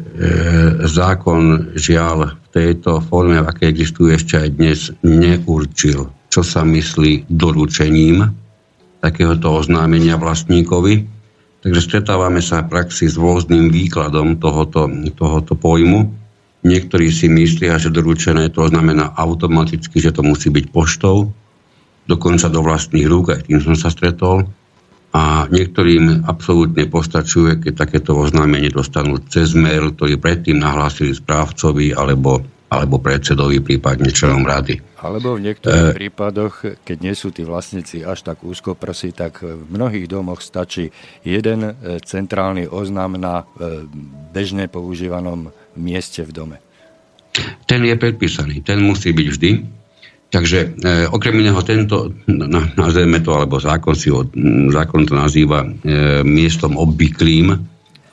zákon 0.88 1.76
žiaľ 1.76 2.36
v 2.36 2.48
tejto 2.52 3.04
forme, 3.04 3.44
v 3.44 3.48
akej 3.48 3.68
existuje 3.76 4.16
ešte 4.16 4.36
aj 4.40 4.50
dnes, 4.56 4.80
neurčil, 5.04 6.08
čo 6.32 6.42
sa 6.44 6.64
myslí 6.64 7.28
doručením 7.28 8.28
takéhoto 9.04 9.52
oznámenia 9.52 10.16
vlastníkovi. 10.16 11.08
Takže 11.60 11.80
stretávame 11.84 12.40
sa 12.40 12.64
v 12.64 12.72
praxi 12.72 13.12
s 13.12 13.20
rôznym 13.20 13.68
výkladom 13.68 14.40
tohoto, 14.40 14.88
tohoto 15.12 15.60
pojmu 15.60 16.27
Niektorí 16.68 17.08
si 17.08 17.32
myslia, 17.32 17.80
že 17.80 17.88
doručené 17.88 18.52
to 18.52 18.68
znamená 18.68 19.16
automaticky, 19.16 20.04
že 20.04 20.12
to 20.12 20.20
musí 20.20 20.52
byť 20.52 20.66
poštou, 20.68 21.32
dokonca 22.04 22.52
do 22.52 22.60
vlastných 22.60 23.08
rúk, 23.08 23.32
aj 23.32 23.48
tým 23.48 23.64
som 23.64 23.76
sa 23.80 23.88
stretol. 23.88 24.44
A 25.16 25.48
niektorým 25.48 26.28
absolútne 26.28 26.84
postačuje, 26.92 27.64
keď 27.64 27.88
takéto 27.88 28.12
oznámenie 28.20 28.68
dostanú 28.68 29.18
cez 29.32 29.56
mail, 29.56 29.96
ktorý 29.96 30.20
predtým 30.20 30.60
nahlásili 30.60 31.16
správcovi 31.16 31.96
alebo, 31.96 32.44
alebo 32.68 33.00
predsedovi, 33.00 33.64
prípadne 33.64 34.12
členom 34.12 34.44
rady. 34.44 34.84
Alebo 35.00 35.40
v 35.40 35.48
niektorých 35.48 35.96
e... 35.96 35.98
prípadoch, 36.04 36.84
keď 36.84 36.98
nie 37.00 37.16
sú 37.16 37.32
tí 37.32 37.48
vlastníci 37.48 38.04
až 38.04 38.28
tak 38.28 38.44
úzko 38.44 38.76
prsí, 38.76 39.16
tak 39.16 39.42
v 39.42 39.64
mnohých 39.72 40.12
domoch 40.12 40.44
stačí 40.44 40.92
jeden 41.24 41.66
e, 41.66 41.72
centrálny 42.04 42.68
oznám 42.68 43.16
na 43.16 43.42
e, 43.42 43.88
bežne 44.36 44.68
používanom 44.68 45.50
mieste 45.78 46.26
v 46.26 46.32
dome? 46.34 46.58
Ten 47.70 47.86
je 47.86 47.96
predpísaný, 47.96 48.66
ten 48.66 48.82
musí 48.82 49.14
byť 49.14 49.28
vždy. 49.30 49.52
Takže 50.28 50.60
e, 50.60 50.68
okrem 51.08 51.40
iného 51.40 51.62
tento, 51.64 52.12
na, 52.28 52.68
nazveme 52.76 53.24
to, 53.24 53.32
alebo 53.32 53.64
zákon, 53.64 53.96
si 53.96 54.12
ho, 54.12 54.28
zákon 54.74 55.08
to 55.08 55.16
nazýva 55.16 55.64
e, 55.64 55.68
miestom 56.28 56.76
obvyklým. 56.76 57.56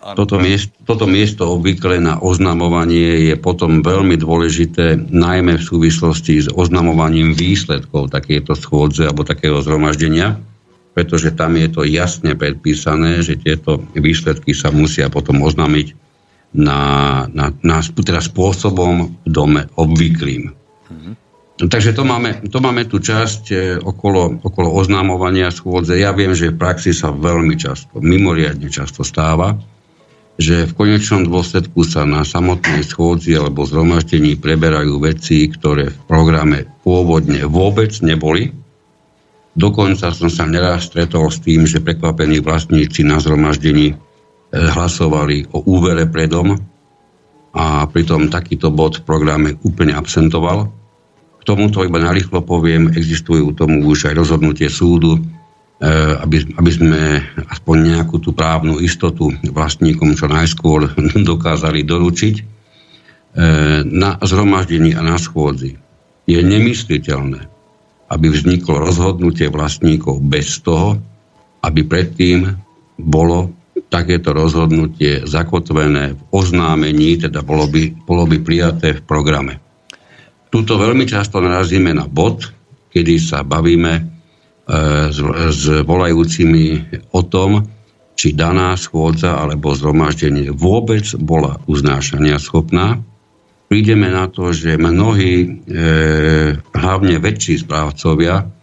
Toto 0.05 0.37
miesto, 0.37 0.71
toto 0.85 1.09
miesto 1.09 1.49
obvykle 1.49 1.97
na 1.97 2.21
oznamovanie 2.21 3.33
je 3.33 3.35
potom 3.41 3.81
veľmi 3.81 4.21
dôležité, 4.21 5.01
najmä 5.11 5.57
v 5.57 5.65
súvislosti 5.65 6.45
s 6.45 6.49
oznamovaním 6.53 7.33
výsledkov 7.33 8.13
takéto 8.13 8.53
schôdze 8.53 9.09
alebo 9.09 9.25
takého 9.25 9.65
zhromaždenia, 9.65 10.37
pretože 10.93 11.33
tam 11.33 11.57
je 11.57 11.73
to 11.73 11.83
jasne 11.89 12.37
predpísané, 12.37 13.25
že 13.25 13.41
tieto 13.41 13.81
výsledky 13.97 14.53
sa 14.53 14.69
musia 14.69 15.09
potom 15.09 15.41
oznámiť 15.41 16.04
na, 16.55 16.81
na, 17.35 17.51
na 17.67 17.77
teda 17.83 18.23
spôsobom 18.23 19.11
v 19.27 19.29
dome 19.29 19.67
obvyklým. 19.75 20.55
Mm-hmm. 20.55 21.15
Takže 21.55 21.95
to 21.95 22.03
máme, 22.03 22.43
to 22.51 22.59
máme 22.59 22.83
tú 22.91 22.99
časť 22.99 23.43
e, 23.51 23.57
okolo, 23.79 24.43
okolo 24.43 24.75
oznámovania 24.75 25.55
schôdze. 25.55 25.95
Ja 25.95 26.11
viem, 26.11 26.35
že 26.35 26.51
v 26.51 26.59
praxi 26.59 26.91
sa 26.91 27.15
veľmi 27.15 27.55
často, 27.55 28.03
mimoriadne 28.03 28.67
často 28.71 29.07
stáva, 29.07 29.55
že 30.35 30.67
v 30.67 30.75
konečnom 30.75 31.31
dôsledku 31.31 31.87
sa 31.87 32.03
na 32.03 32.27
samotnej 32.27 32.83
schôdzi 32.83 33.39
alebo 33.39 33.63
zhromaždení 33.63 34.35
preberajú 34.35 34.99
veci, 34.99 35.47
ktoré 35.47 35.95
v 35.95 35.99
programe 36.11 36.67
pôvodne 36.83 37.47
vôbec 37.47 37.95
neboli. 38.03 38.51
Dokonca 39.55 40.11
som 40.11 40.27
sa 40.27 40.51
neraz 40.51 40.91
stretol 40.91 41.31
s 41.31 41.39
tým, 41.39 41.71
že 41.71 41.79
prekvapení 41.79 42.43
vlastníci 42.43 43.07
na 43.07 43.23
zhromaždení 43.23 43.95
hlasovali 44.55 45.51
o 45.51 45.67
úvere 45.67 46.07
predom 46.07 46.55
a 47.55 47.87
pritom 47.91 48.31
takýto 48.31 48.71
bod 48.71 49.03
v 49.03 49.07
programe 49.07 49.51
úplne 49.67 49.95
absentoval. 49.95 50.71
K 51.39 51.43
tomuto 51.43 51.83
iba 51.83 51.99
narýchlo 51.99 52.43
poviem, 52.47 52.91
existujú 52.95 53.51
tomu 53.55 53.83
už 53.87 54.11
aj 54.11 54.15
rozhodnutie 54.15 54.71
súdu, 54.71 55.19
aby, 56.23 56.55
aby 56.55 56.71
sme 56.71 57.01
aspoň 57.51 57.77
nejakú 57.95 58.17
tú 58.23 58.31
právnu 58.31 58.79
istotu 58.79 59.35
vlastníkom 59.43 60.15
čo 60.15 60.31
najskôr 60.31 60.95
dokázali 61.31 61.83
doručiť. 61.83 62.37
Na 63.91 64.15
zhromaždení 64.23 64.95
a 64.95 65.03
na 65.03 65.19
schôdzi 65.19 65.75
je 66.25 66.39
nemysliteľné, 66.39 67.51
aby 68.07 68.27
vzniklo 68.31 68.79
rozhodnutie 68.79 69.51
vlastníkov 69.51 70.23
bez 70.23 70.63
toho, 70.63 71.03
aby 71.67 71.83
predtým 71.83 72.55
bolo 72.95 73.51
takéto 73.95 74.35
rozhodnutie 74.35 75.23
zakotvené 75.23 76.19
v 76.19 76.21
oznámení, 76.35 77.15
teda 77.23 77.47
bolo 77.47 77.71
by, 77.71 77.95
bolo 78.03 78.27
by 78.27 78.43
prijaté 78.43 78.99
v 78.99 79.07
programe. 79.07 79.63
Tuto 80.51 80.75
veľmi 80.75 81.07
často 81.07 81.39
narazíme 81.39 81.95
na 81.95 82.11
bod, 82.11 82.51
kedy 82.91 83.15
sa 83.23 83.47
bavíme 83.47 83.93
e, 83.95 84.03
s, 85.15 85.19
s 85.51 85.63
volajúcimi 85.87 86.67
o 87.15 87.23
tom, 87.23 87.63
či 88.15 88.35
daná 88.35 88.75
schôdza 88.79 89.39
alebo 89.39 89.75
zhromaždenie 89.75 90.51
vôbec 90.55 91.07
bola 91.19 91.59
uznášania 91.67 92.39
schopná. 92.39 93.03
Prídeme 93.67 94.11
na 94.11 94.31
to, 94.31 94.55
že 94.55 94.79
mnohí, 94.79 95.35
e, 95.43 95.49
hlavne 96.59 97.19
väčší 97.19 97.63
správcovia, 97.63 98.54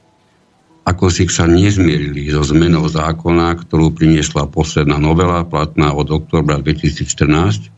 ako 0.82 1.14
si 1.14 1.30
sa 1.30 1.46
nezmierili 1.46 2.34
so 2.34 2.42
zmenou 2.42 2.90
zákona, 2.90 3.54
ktorú 3.62 3.94
priniesla 3.94 4.50
posledná 4.50 4.98
novela, 4.98 5.46
platná 5.46 5.94
od 5.94 6.10
oktobra 6.10 6.58
2014, 6.58 7.70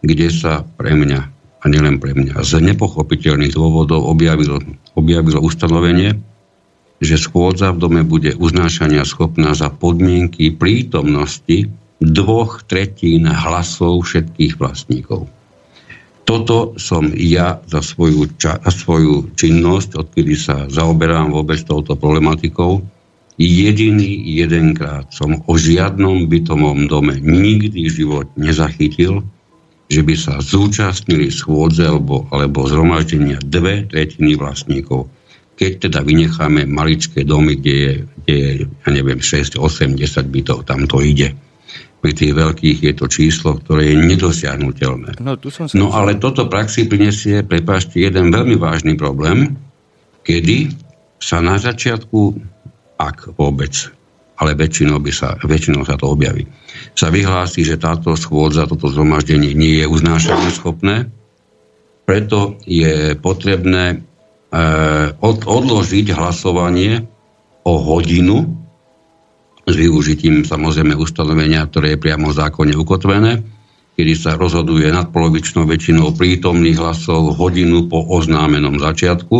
kde 0.00 0.28
sa 0.30 0.62
pre 0.62 0.94
mňa, 0.94 1.20
a 1.60 1.64
nielen 1.66 1.98
pre 1.98 2.14
mňa, 2.14 2.40
z 2.46 2.62
nepochopiteľných 2.62 3.52
dôvodov 3.52 4.06
objavilo, 4.06 4.62
objavilo 4.94 5.42
ustanovenie, 5.42 6.22
že 7.00 7.16
schôdza 7.16 7.72
v 7.72 7.80
dome 7.80 8.02
bude 8.06 8.36
uznášania 8.36 9.02
schopná 9.08 9.56
za 9.56 9.72
podmienky 9.72 10.52
prítomnosti 10.52 11.72
dvoch 12.00 12.62
tretín 12.64 13.28
hlasov 13.28 14.06
všetkých 14.06 14.56
vlastníkov. 14.56 15.28
Toto 16.30 16.78
som 16.78 17.10
ja 17.10 17.58
za 17.66 17.82
svoju, 17.82 18.38
ča, 18.38 18.62
svoju 18.62 19.34
činnosť, 19.34 19.98
odkedy 19.98 20.38
sa 20.38 20.70
zaoberám 20.70 21.34
vôbec 21.34 21.58
touto 21.66 21.98
problematikou, 21.98 22.86
jediný 23.34 24.14
jedenkrát 24.38 25.10
som 25.10 25.42
o 25.50 25.58
žiadnom 25.58 26.30
bytovom 26.30 26.86
dome 26.86 27.18
nikdy 27.18 27.90
život 27.90 28.30
nezachytil, 28.38 29.26
že 29.90 30.06
by 30.06 30.14
sa 30.14 30.38
zúčastnili 30.38 31.34
schôdze 31.34 31.82
alebo, 31.82 32.30
alebo 32.30 32.62
zhromaždenia 32.62 33.42
dve 33.42 33.90
tretiny 33.90 34.38
vlastníkov. 34.38 35.10
Keď 35.58 35.90
teda 35.90 36.06
vynecháme 36.06 36.62
maličké 36.62 37.26
domy, 37.26 37.58
kde 37.58 37.74
je, 37.74 37.92
kde 38.22 38.34
je 38.38 38.50
ja 38.70 38.88
neviem, 38.94 39.18
6, 39.18 39.58
8, 39.58 39.98
10 39.98 40.30
bytov, 40.30 40.62
tam 40.62 40.86
to 40.86 41.02
ide 41.02 41.34
pri 42.00 42.12
tých 42.16 42.32
veľkých 42.32 42.78
je 42.80 42.92
to 42.96 43.06
číslo, 43.06 43.60
ktoré 43.60 43.92
je 43.92 43.96
nedosiahnutelné. 44.00 45.20
No, 45.20 45.36
tu 45.36 45.52
som 45.52 45.68
sa 45.68 45.76
no 45.76 45.92
ale 45.92 46.16
toto 46.16 46.48
praxi 46.48 46.88
prinesie, 46.88 47.44
prepáčte, 47.44 48.00
jeden 48.00 48.32
veľmi 48.32 48.56
vážny 48.56 48.96
problém, 48.96 49.60
kedy 50.24 50.72
sa 51.20 51.44
na 51.44 51.60
začiatku, 51.60 52.40
ak 52.96 53.36
vôbec, 53.36 53.72
ale 54.40 54.56
väčšinou, 54.56 54.96
by 54.96 55.12
sa, 55.12 55.36
väčšinou 55.44 55.84
sa 55.84 56.00
to 56.00 56.16
objaví, 56.16 56.48
sa 56.96 57.12
vyhlási, 57.12 57.68
že 57.68 57.76
táto 57.76 58.16
schôdza, 58.16 58.64
toto 58.64 58.88
zhromaždenie 58.88 59.52
nie 59.52 59.84
je 59.84 59.86
uznášanie 59.86 60.48
schopné, 60.56 61.12
preto 62.08 62.56
je 62.64 63.12
potrebné 63.20 63.84
e, 63.92 63.96
od, 65.20 65.38
odložiť 65.44 66.16
hlasovanie 66.16 67.04
o 67.62 67.72
hodinu 67.76 68.59
s 69.70 69.76
využitím 69.78 70.42
samozrejme 70.42 70.98
ustanovenia, 70.98 71.62
ktoré 71.64 71.94
je 71.94 72.02
priamo 72.02 72.34
v 72.34 72.38
zákone 72.38 72.74
ukotvené, 72.74 73.40
kedy 73.94 74.12
sa 74.18 74.34
rozhoduje 74.34 74.90
nadpolovičnou 74.90 75.64
väčšinou 75.64 76.16
prítomných 76.18 76.78
hlasov 76.78 77.38
hodinu 77.38 77.86
po 77.86 78.02
oznámenom 78.02 78.82
začiatku. 78.82 79.36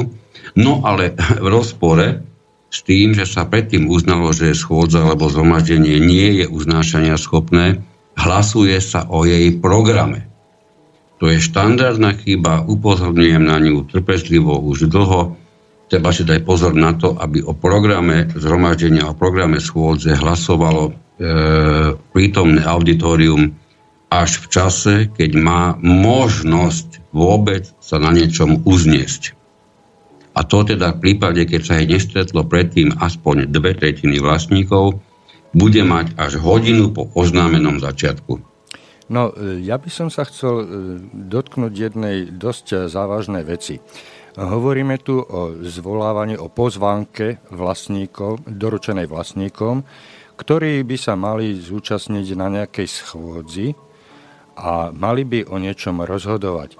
No 0.59 0.87
ale 0.87 1.19
v 1.45 1.47
rozpore 1.51 2.23
s 2.71 2.87
tým, 2.87 3.19
že 3.19 3.27
sa 3.27 3.51
predtým 3.51 3.91
uznalo, 3.91 4.31
že 4.31 4.55
schôdza 4.55 5.03
alebo 5.03 5.27
zhromaždenie 5.27 5.99
nie 5.99 6.39
je 6.43 6.47
uznášania 6.47 7.19
schopné, 7.19 7.83
hlasuje 8.15 8.79
sa 8.79 9.11
o 9.11 9.27
jej 9.27 9.51
programe. 9.59 10.31
To 11.21 11.29
je 11.29 11.43
štandardná 11.43 12.17
chyba, 12.17 12.65
upozorňujem 12.65 13.45
na 13.45 13.61
ňu 13.61 13.85
trpezlivo 13.91 14.57
už 14.57 14.89
dlho, 14.89 15.37
treba 15.91 16.15
si 16.15 16.23
dať 16.23 16.47
pozor 16.47 16.73
na 16.79 16.95
to, 16.95 17.19
aby 17.19 17.43
o 17.43 17.51
programe 17.53 18.31
zhromaždenia, 18.31 19.11
o 19.11 19.19
programe 19.19 19.59
schôdze 19.59 20.15
hlasovalo 20.15 20.83
e, 20.87 20.93
prítomné 22.15 22.63
auditorium 22.63 23.59
až 24.07 24.39
v 24.39 24.47
čase, 24.47 24.95
keď 25.11 25.31
má 25.35 25.75
možnosť 25.83 27.11
vôbec 27.11 27.67
sa 27.83 27.99
na 27.99 28.15
niečom 28.15 28.63
uzniesť. 28.63 29.35
A 30.31 30.47
to 30.47 30.63
teda 30.63 30.95
v 30.95 31.03
prípade, 31.03 31.43
keď 31.43 31.61
sa 31.67 31.75
jej 31.83 31.91
nestretlo 31.91 32.47
predtým 32.47 32.95
aspoň 33.03 33.51
dve 33.51 33.75
tretiny 33.75 34.23
vlastníkov, 34.23 35.03
bude 35.51 35.83
mať 35.83 36.15
až 36.15 36.39
hodinu 36.39 36.95
po 36.95 37.11
oznámenom 37.19 37.83
začiatku. 37.83 38.39
No, 39.11 39.35
e, 39.35 39.59
ja 39.67 39.75
by 39.75 39.91
som 39.91 40.07
sa 40.07 40.23
chcel 40.23 40.55
e, 40.63 40.67
dotknúť 41.27 41.75
jednej 41.75 42.31
dosť 42.31 42.87
závažnej 42.87 43.43
veci. 43.43 43.83
Hovoríme 44.39 44.95
tu 45.03 45.19
o 45.19 45.59
zvolávaní, 45.67 46.39
o 46.39 46.47
pozvánke 46.47 47.43
vlastníkov, 47.51 48.47
doručenej 48.47 49.11
vlastníkom, 49.11 49.83
ktorí 50.39 50.87
by 50.87 50.97
sa 50.97 51.19
mali 51.19 51.59
zúčastniť 51.59 52.27
na 52.39 52.47
nejakej 52.49 52.87
schôdzi 52.87 53.75
a 54.55 54.95
mali 54.95 55.27
by 55.27 55.51
o 55.51 55.59
niečom 55.59 56.07
rozhodovať. 56.07 56.75
E, 56.75 56.79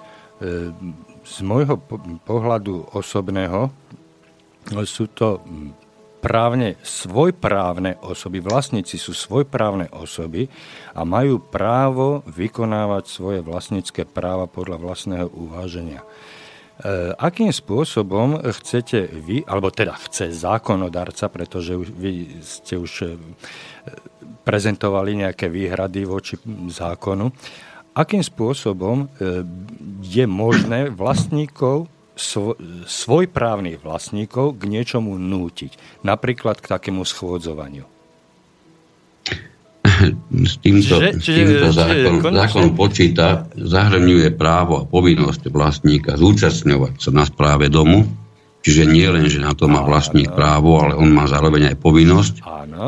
z 1.21 1.35
môjho 1.43 1.75
pohľadu 2.23 2.95
osobného 2.95 3.69
sú 4.87 5.11
to 5.11 5.43
právne 6.21 6.77
svojprávne 6.85 7.97
osoby, 8.05 8.39
vlastníci 8.39 8.95
sú 9.01 9.11
svojprávne 9.11 9.89
osoby 9.91 10.45
a 10.93 11.01
majú 11.01 11.41
právo 11.41 12.21
vykonávať 12.29 13.03
svoje 13.09 13.39
vlastnícke 13.41 14.05
práva 14.05 14.45
podľa 14.45 14.77
vlastného 14.77 15.27
uváženia. 15.33 16.05
Eh, 16.81 17.13
akým 17.13 17.53
spôsobom 17.53 18.41
chcete 18.41 19.05
vy, 19.05 19.45
alebo 19.45 19.69
teda 19.69 19.93
chce 20.01 20.33
zákonodarca, 20.33 21.29
pretože 21.29 21.77
vy 21.77 22.41
ste 22.41 22.73
už 22.73 22.91
eh, 23.05 23.13
prezentovali 24.41 25.21
nejaké 25.21 25.45
výhrady 25.45 26.09
voči 26.09 26.41
zákonu, 26.73 27.29
akým 27.93 28.25
spôsobom 28.25 29.05
eh, 29.05 29.45
je 30.01 30.25
možné 30.25 30.89
vlastníkov, 30.89 31.85
svojprávnych 32.85 33.81
vlastníkov 33.81 34.57
k 34.57 34.61
niečomu 34.69 35.17
nútiť, 35.17 36.01
napríklad 36.05 36.61
k 36.61 36.69
takému 36.69 37.01
schôdzovaniu? 37.01 37.90
S 40.45 40.55
týmto, 40.59 40.95
čiže, 40.97 41.09
s 41.21 41.27
týmto 41.27 41.67
čiže, 41.69 41.77
zákon, 41.77 42.15
čiže, 42.19 42.33
zákon 42.33 42.67
počíta, 42.73 43.27
zahrňuje 43.53 44.33
právo 44.33 44.81
a 44.81 44.87
povinnosť 44.89 45.53
vlastníka 45.53 46.17
zúčastňovať 46.17 46.93
sa 46.97 47.11
na 47.13 47.23
správe 47.23 47.69
domu, 47.69 48.07
čiže 48.61 48.89
nie 48.89 49.05
len, 49.09 49.25
že 49.29 49.41
na 49.41 49.53
to 49.53 49.69
má 49.69 49.81
vlastník 49.85 50.33
právo, 50.33 50.81
ale 50.81 50.93
on 50.97 51.09
má 51.13 51.25
zároveň 51.25 51.73
aj 51.73 51.77
povinnosť. 51.81 52.35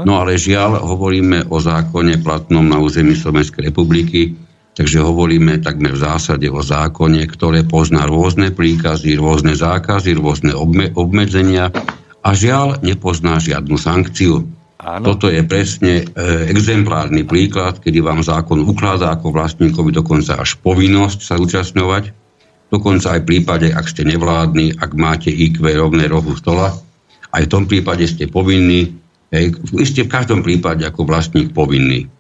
No 0.05 0.22
ale 0.22 0.38
žiaľ, 0.38 0.82
hovoríme 0.82 1.49
o 1.53 1.57
zákone 1.61 2.22
platnom 2.22 2.66
na 2.66 2.82
území 2.82 3.14
Slovenskej 3.14 3.70
republiky, 3.70 4.34
takže 4.74 5.05
hovoríme 5.05 5.61
takmer 5.61 5.93
v 5.93 6.01
zásade 6.01 6.49
o 6.49 6.61
zákone, 6.61 7.22
ktoré 7.30 7.61
pozná 7.66 8.09
rôzne 8.09 8.49
príkazy, 8.49 9.18
rôzne 9.22 9.53
zákazy, 9.53 10.18
rôzne 10.18 10.53
obmedzenia 10.97 11.70
a 12.24 12.30
žiaľ 12.34 12.82
nepozná 12.82 13.38
žiadnu 13.38 13.78
sankciu. 13.78 14.47
Áno. 14.84 15.16
Toto 15.16 15.32
je 15.32 15.40
presne 15.48 16.04
e, 16.04 16.52
exemplárny 16.52 17.24
príklad, 17.24 17.80
kedy 17.80 18.04
vám 18.04 18.20
zákon 18.20 18.68
ukladá 18.68 19.16
ako 19.16 19.32
vlastníkovi 19.32 19.96
dokonca 19.96 20.44
až 20.44 20.60
povinnosť 20.60 21.20
sa 21.24 21.40
zúčastňovať. 21.40 22.12
Dokonca 22.68 23.16
aj 23.16 23.20
v 23.24 23.28
prípade, 23.32 23.68
ak 23.72 23.88
ste 23.88 24.04
nevládni, 24.04 24.76
ak 24.76 24.92
máte 25.00 25.32
IQ 25.32 25.64
rovné 25.64 26.12
rohu 26.12 26.36
stola, 26.36 26.76
aj 27.32 27.48
v 27.48 27.52
tom 27.52 27.64
prípade 27.64 28.04
ste 28.12 28.28
povinní, 28.28 29.00
e, 29.32 29.56
ste 29.88 30.04
v 30.04 30.12
každom 30.12 30.44
prípade 30.44 30.84
ako 30.84 31.08
vlastník 31.08 31.56
povinný. 31.56 32.12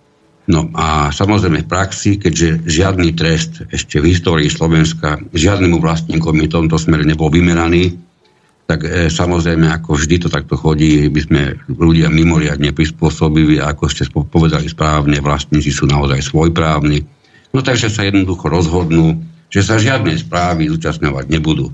No 0.47 0.71
a 0.75 1.11
samozrejme 1.11 1.63
v 1.63 1.71
praxi, 1.71 2.19
keďže 2.19 2.67
žiadny 2.67 3.15
trest 3.15 3.63
ešte 3.71 3.99
v 3.99 4.11
histórii 4.11 4.51
Slovenska 4.51 5.19
žiadnemu 5.31 5.79
vlastníkom 5.79 6.35
v 6.35 6.51
tomto 6.51 6.75
smere 6.75 7.07
nebol 7.07 7.31
vymeraný, 7.31 7.95
tak 8.63 8.87
e, 8.87 9.11
samozrejme, 9.11 9.67
ako 9.67 9.99
vždy 9.99 10.15
to 10.23 10.29
takto 10.31 10.55
chodí, 10.55 11.11
by 11.11 11.21
sme 11.21 11.41
ľudia 11.67 12.07
mimoriadne 12.07 12.71
prispôsobili, 12.71 13.59
ako 13.59 13.91
ste 13.91 14.07
povedali 14.07 14.71
správne, 14.71 15.19
vlastníci 15.19 15.69
sú 15.69 15.83
naozaj 15.83 16.23
svojprávni. 16.23 17.03
No 17.51 17.59
takže 17.59 17.91
sa 17.91 18.07
jednoducho 18.07 18.47
rozhodnú, 18.47 19.19
že 19.51 19.61
sa 19.61 19.77
žiadne 19.77 20.15
správy 20.15 20.71
zúčastňovať 20.71 21.25
nebudú. 21.29 21.69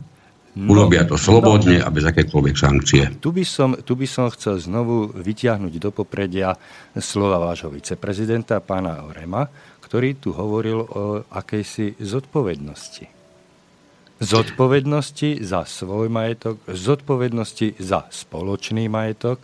No, 0.58 0.76
Urobia 0.76 1.06
to 1.06 1.16
slobodne 1.16 1.80
no, 1.80 1.86
a 1.86 1.94
bez 1.94 2.04
akékoľvek 2.10 2.56
sankcie. 2.58 3.04
Tu 3.22 3.30
by, 3.30 3.46
som, 3.46 3.78
tu 3.86 3.94
by 3.94 4.10
som 4.10 4.34
chcel 4.34 4.58
znovu 4.58 5.14
vyťahnuť 5.14 5.74
do 5.78 5.94
popredia 5.94 6.58
slova 6.98 7.38
vášho 7.38 7.70
viceprezidenta, 7.70 8.60
pána 8.60 9.06
Orema, 9.06 9.46
ktorý 9.80 10.18
tu 10.18 10.34
hovoril 10.34 10.84
o 10.84 11.22
akejsi 11.32 12.02
zodpovednosti 12.02 13.18
zodpovednosti 14.20 15.39
za 15.39 15.63
svoj 15.63 16.11
majetok, 16.11 16.59
zodpovednosti 16.67 17.80
za 17.80 18.07
spoločný 18.11 18.91
majetok, 18.91 19.39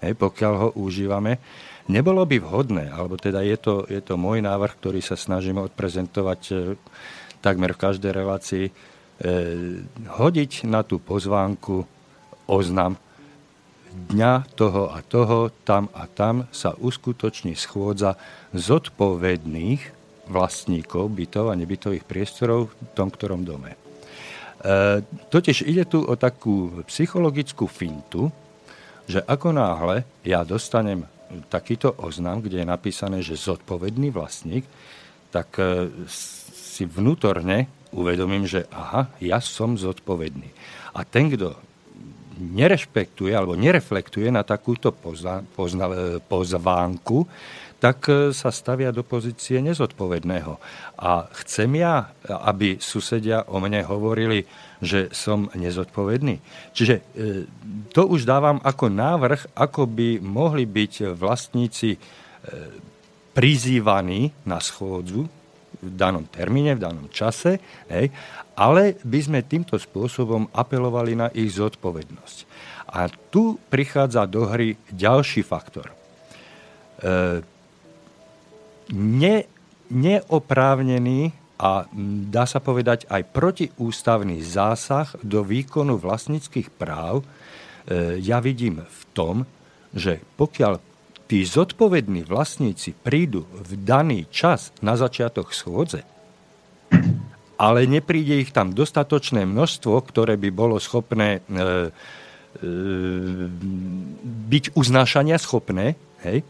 pokiaľ 0.00 0.52
ho 0.56 0.68
užívame. 0.80 1.40
Nebolo 1.84 2.24
by 2.24 2.40
vhodné, 2.40 2.84
alebo 2.88 3.20
teda 3.20 3.44
je 3.44 3.56
to, 3.60 3.74
je 3.84 4.00
to 4.00 4.16
môj 4.16 4.40
návrh, 4.40 4.72
ktorý 4.80 5.04
sa 5.04 5.20
snažíme 5.20 5.60
odprezentovať 5.68 6.40
e, 6.48 6.54
takmer 7.44 7.76
v 7.76 7.82
každej 7.84 8.12
relácii, 8.12 8.64
e, 8.68 8.72
hodiť 10.08 10.64
na 10.64 10.80
tú 10.80 10.96
pozvánku 10.96 11.84
oznam 12.48 12.96
dňa 13.94 14.56
toho 14.56 14.96
a 14.96 15.04
toho, 15.04 15.52
tam 15.68 15.92
a 15.92 16.08
tam 16.08 16.48
sa 16.48 16.72
uskutoční 16.72 17.52
schôdza 17.52 18.16
zodpovedných 18.56 19.92
vlastníkov 20.32 21.12
bytov 21.12 21.52
a 21.52 21.58
nebytových 21.58 22.08
priestorov 22.08 22.72
v 22.72 22.90
tom 22.96 23.12
ktorom 23.12 23.44
dome. 23.44 23.83
E, 24.64 25.04
totiž 25.28 25.68
ide 25.68 25.84
tu 25.84 26.00
o 26.00 26.16
takú 26.16 26.80
psychologickú 26.88 27.68
fintu, 27.68 28.32
že 29.04 29.20
ako 29.20 29.52
náhle 29.52 30.08
ja 30.24 30.40
dostanem 30.40 31.04
takýto 31.52 31.92
oznam, 32.00 32.40
kde 32.40 32.64
je 32.64 32.72
napísané, 32.72 33.20
že 33.20 33.36
zodpovedný 33.36 34.08
vlastník, 34.08 34.64
tak 35.28 35.52
e, 35.60 35.92
si 36.08 36.88
vnútorne 36.88 37.68
uvedomím, 37.92 38.48
že 38.48 38.64
aha, 38.72 39.12
ja 39.20 39.38
som 39.44 39.76
zodpovedný. 39.76 40.48
A 40.96 41.04
ten, 41.04 41.28
kto 41.28 41.54
nerešpektuje 42.40 43.30
alebo 43.30 43.54
nereflektuje 43.54 44.32
na 44.32 44.42
takúto 44.42 44.90
e, 44.90 45.38
pozvánku, 46.24 47.18
tak 47.84 48.32
sa 48.32 48.48
stavia 48.48 48.88
do 48.96 49.04
pozície 49.04 49.60
nezodpovedného. 49.60 50.56
A 50.96 51.28
chcem 51.44 51.68
ja, 51.76 52.16
aby 52.24 52.80
susedia 52.80 53.44
o 53.44 53.60
mne 53.60 53.84
hovorili, 53.84 54.48
že 54.80 55.12
som 55.12 55.52
nezodpovedný. 55.52 56.40
Čiže 56.72 56.94
e, 56.96 57.02
to 57.92 58.08
už 58.08 58.24
dávam 58.24 58.56
ako 58.64 58.88
návrh, 58.88 59.52
ako 59.52 59.84
by 59.84 60.16
mohli 60.24 60.64
byť 60.64 61.12
vlastníci 61.12 61.92
e, 61.92 61.98
prizývaní 63.36 64.32
na 64.48 64.64
schôdzu 64.64 65.28
v 65.84 65.88
danom 65.92 66.24
termíne, 66.24 66.80
v 66.80 66.84
danom 66.88 67.06
čase, 67.12 67.60
hej, 67.92 68.08
ale 68.56 68.96
by 69.04 69.20
sme 69.20 69.44
týmto 69.44 69.76
spôsobom 69.76 70.48
apelovali 70.56 71.12
na 71.12 71.28
ich 71.36 71.52
zodpovednosť. 71.52 72.38
A 72.96 73.12
tu 73.28 73.60
prichádza 73.68 74.24
do 74.24 74.48
hry 74.48 74.72
ďalší 74.88 75.44
faktor. 75.44 75.92
E, 75.92 77.52
ne, 78.92 79.48
neoprávnený 79.88 81.32
a 81.54 81.86
dá 82.28 82.44
sa 82.50 82.58
povedať 82.58 83.06
aj 83.06 83.30
protiústavný 83.30 84.42
zásah 84.42 85.14
do 85.22 85.46
výkonu 85.46 85.96
vlastníckých 85.96 86.68
práv 86.74 87.22
e, 87.22 87.24
ja 88.18 88.42
vidím 88.42 88.82
v 88.82 89.02
tom, 89.14 89.36
že 89.94 90.18
pokiaľ 90.34 90.82
tí 91.30 91.46
zodpovední 91.46 92.26
vlastníci 92.26 92.92
prídu 92.92 93.46
v 93.54 93.80
daný 93.80 94.26
čas 94.28 94.74
na 94.82 94.98
začiatok 94.98 95.54
schôdze, 95.54 96.02
ale 97.54 97.86
nepríde 97.86 98.42
ich 98.42 98.50
tam 98.50 98.74
dostatočné 98.74 99.46
množstvo, 99.46 99.94
ktoré 100.10 100.34
by 100.34 100.50
bolo 100.50 100.76
schopné 100.82 101.38
e, 101.38 101.40
e, 101.40 101.70
byť 104.50 104.64
uznášania 104.74 105.38
schopné, 105.38 105.94
hej, 106.26 106.42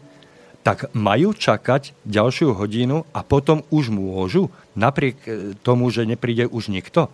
tak 0.65 0.89
majú 0.97 1.37
čakať 1.37 1.93
ďalšiu 2.09 2.57
hodinu 2.57 3.05
a 3.13 3.21
potom 3.21 3.61
už 3.69 3.93
môžu, 3.93 4.49
napriek 4.73 5.17
e, 5.29 5.31
tomu, 5.61 5.93
že 5.93 6.09
nepríde 6.09 6.49
už 6.49 6.73
nikto. 6.73 7.13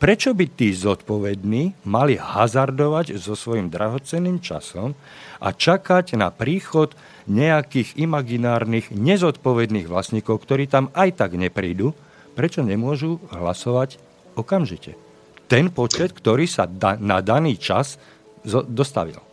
Prečo 0.00 0.32
by 0.32 0.48
tí 0.48 0.72
zodpovední 0.72 1.84
mali 1.84 2.16
hazardovať 2.16 3.20
so 3.20 3.36
svojím 3.36 3.68
drahocenným 3.68 4.40
časom 4.40 4.96
a 5.36 5.52
čakať 5.52 6.16
na 6.16 6.32
príchod 6.32 6.96
nejakých 7.28 8.00
imaginárnych, 8.00 8.88
nezodpovedných 8.92 9.84
vlastníkov, 9.84 10.40
ktorí 10.48 10.64
tam 10.64 10.88
aj 10.96 11.20
tak 11.20 11.36
neprídu, 11.36 11.92
prečo 12.32 12.64
nemôžu 12.64 13.20
hlasovať 13.28 14.00
okamžite? 14.32 14.96
Ten 15.44 15.72
počet, 15.72 16.16
ktorý 16.16 16.48
sa 16.48 16.64
da- 16.64 16.96
na 16.96 17.20
daný 17.20 17.60
čas 17.60 18.00
dostavil 18.48 19.27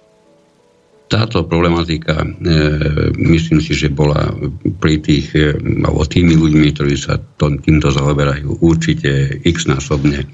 táto 1.05 1.45
problematika, 1.45 2.25
e, 2.25 2.27
myslím 3.13 3.61
si, 3.61 3.77
že 3.77 3.93
bola 3.93 4.33
pri 4.81 4.97
tých, 5.01 5.37
e, 5.37 5.53
alebo 5.85 6.05
tými 6.05 6.33
ľuďmi, 6.33 6.67
ktorí 6.73 6.95
sa 6.97 7.21
to, 7.37 7.53
týmto 7.61 7.93
zaoberajú, 7.93 8.65
určite 8.65 9.41
x 9.45 9.69
násobne 9.69 10.25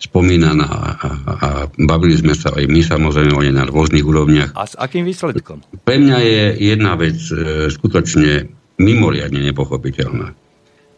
spomínaná 0.00 0.68
a, 0.68 0.90
a, 0.90 1.08
a 1.28 1.48
bavili 1.76 2.18
sme 2.18 2.34
sa 2.36 2.52
aj 2.52 2.64
my 2.66 2.80
samozrejme 2.82 3.32
o 3.32 3.44
nej 3.44 3.54
na 3.54 3.64
rôznych 3.64 4.04
úrovniach. 4.04 4.52
A 4.56 4.64
s 4.68 4.74
akým 4.76 5.06
výsledkom? 5.06 5.64
Pre 5.84 5.96
mňa 5.96 6.18
je 6.20 6.44
jedna 6.72 6.96
vec 6.96 7.16
e, 7.30 7.68
skutočne 7.68 8.48
mimoriadne 8.80 9.40
nepochopiteľná. 9.44 10.34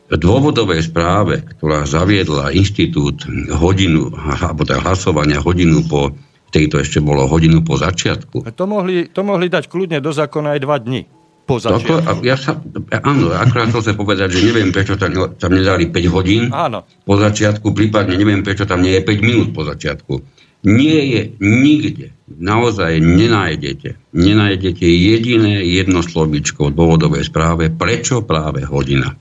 V 0.07 0.15
dôvodovej 0.15 0.87
správe, 0.87 1.43
ktorá 1.43 1.83
zaviedla 1.83 2.55
inštitút 2.55 3.27
hodinu, 3.59 4.15
alebo 4.15 4.63
teda 4.63 4.79
hlasovania 4.87 5.43
hodinu 5.43 5.83
po 5.83 6.15
vtedy 6.57 6.73
to 6.73 6.81
ešte 6.81 7.05
bolo 7.05 7.29
hodinu 7.29 7.61
po 7.61 7.77
začiatku. 7.77 8.49
To 8.49 8.65
mohli, 8.65 9.13
to 9.13 9.21
mohli 9.21 9.53
dať 9.53 9.69
kľudne 9.69 10.01
do 10.01 10.09
zákona 10.09 10.57
aj 10.57 10.61
dva 10.65 10.81
dni. 10.81 11.05
Po 11.45 11.61
začiatku. 11.61 12.01
Toto, 12.01 12.25
ja 12.25 12.35
sa, 12.41 12.57
áno, 13.05 13.29
akorát 13.37 13.69
to 13.69 13.85
chcem 13.85 13.93
povedať, 13.93 14.33
že 14.33 14.41
neviem, 14.49 14.73
prečo 14.73 14.97
tam, 14.97 15.37
tam 15.37 15.53
nedali 15.53 15.93
5 15.93 16.17
hodín 16.17 16.49
áno. 16.49 16.89
po 17.05 17.21
začiatku, 17.21 17.77
prípadne 17.77 18.17
neviem, 18.17 18.41
prečo 18.41 18.65
tam 18.65 18.81
nie 18.81 18.97
je 18.97 19.05
5 19.05 19.21
minút 19.21 19.49
po 19.53 19.69
začiatku. 19.69 20.25
Nie 20.67 20.99
je 21.07 21.23
nikde, 21.39 22.17
naozaj 22.27 22.99
nenájdete, 22.99 24.01
nenájdete 24.17 24.83
jediné 24.89 25.63
jedno 25.63 26.01
slovíčko 26.03 26.73
v 26.73 26.75
dôvodovej 26.75 27.23
správe, 27.29 27.69
prečo 27.69 28.25
práve 28.25 28.65
hodina. 28.67 29.15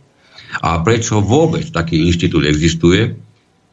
A 0.63 0.81
prečo 0.81 1.19
vôbec 1.19 1.67
taký 1.67 2.09
inštitút 2.09 2.47
existuje, 2.47 3.13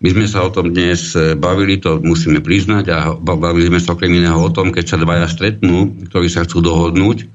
my 0.03 0.09
sme 0.11 0.26
sa 0.26 0.42
o 0.42 0.50
tom 0.50 0.74
dnes 0.74 1.14
e, 1.14 1.38
bavili, 1.38 1.78
to 1.78 2.03
musíme 2.03 2.42
priznať, 2.42 2.84
a 2.90 2.98
bavili 3.14 3.70
sme 3.70 3.78
sa 3.78 3.94
okrem 3.94 4.11
iného 4.11 4.34
o 4.34 4.50
tom, 4.50 4.74
keď 4.74 4.84
sa 4.84 4.98
dvaja 4.98 5.30
stretnú, 5.30 5.94
ktorí 6.11 6.26
sa 6.26 6.42
chcú 6.42 6.59
dohodnúť, 6.59 7.30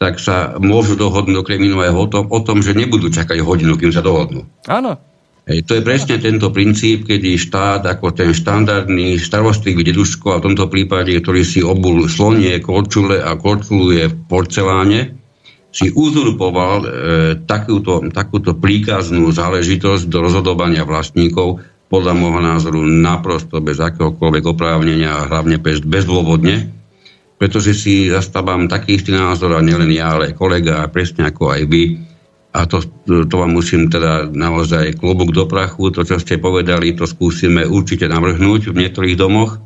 tak 0.00 0.16
sa 0.16 0.56
môžu 0.56 0.96
dohodnúť 0.96 1.36
okrem 1.44 1.60
iného 1.60 1.84
aj 1.84 1.92
o 1.92 2.06
tom, 2.08 2.24
o 2.32 2.40
tom, 2.40 2.64
že 2.64 2.72
nebudú 2.72 3.12
čakať 3.12 3.44
hodinu, 3.44 3.76
kým 3.76 3.92
sa 3.92 4.00
dohodnú. 4.00 4.48
Áno. 4.64 4.96
Hej, 5.48 5.64
to 5.64 5.80
je 5.80 5.82
presne 5.84 6.20
tento 6.20 6.52
princíp, 6.52 7.08
kedy 7.08 7.40
štát 7.40 7.80
ako 7.84 8.12
ten 8.12 8.36
štandardný 8.36 9.16
starostlivý 9.16 9.80
deduško, 9.80 10.36
a 10.36 10.40
v 10.40 10.52
tomto 10.52 10.68
prípade, 10.68 11.12
ktorý 11.12 11.40
si 11.44 11.64
obul 11.64 12.04
slonie, 12.04 12.60
korčule 12.60 13.20
a 13.20 13.32
korčuluje 13.36 14.12
v 14.12 14.14
porceláne, 14.28 15.16
si 15.68 15.92
uzurpoval 15.92 16.78
e, 16.80 16.88
takúto, 17.44 18.00
takúto 18.12 18.56
príkaznú 18.56 19.28
záležitosť 19.32 20.08
do 20.08 20.18
rozhodovania 20.24 20.84
vlastníkov 20.84 21.60
podľa 21.88 22.12
môjho 22.12 22.40
názoru 22.44 22.80
naprosto 22.84 23.64
bez 23.64 23.80
akéhokoľvek 23.80 24.44
oprávnenia 24.44 25.24
a 25.24 25.28
hlavne 25.28 25.56
bez, 25.56 25.80
bezdôvodne, 25.80 26.68
pretože 27.40 27.72
si 27.72 28.12
zastávam 28.12 28.68
taký 28.68 29.00
istý 29.00 29.16
názor 29.16 29.56
a 29.56 29.64
nielen 29.64 29.88
ja, 29.88 30.14
ale 30.14 30.36
kolega 30.36 30.84
a 30.84 30.92
presne 30.92 31.32
ako 31.32 31.56
aj 31.56 31.62
vy. 31.64 31.84
A 32.52 32.64
to, 32.64 32.84
to 33.06 33.34
vám 33.36 33.56
musím 33.56 33.88
teda 33.88 34.28
naozaj 34.28 34.96
klobúk 35.00 35.32
do 35.32 35.48
prachu, 35.48 35.92
to, 35.92 36.04
čo 36.04 36.20
ste 36.20 36.40
povedali, 36.40 36.92
to 36.92 37.08
skúsime 37.08 37.64
určite 37.64 38.08
navrhnúť 38.08 38.72
v 38.72 38.78
niektorých 38.84 39.16
domoch, 39.16 39.56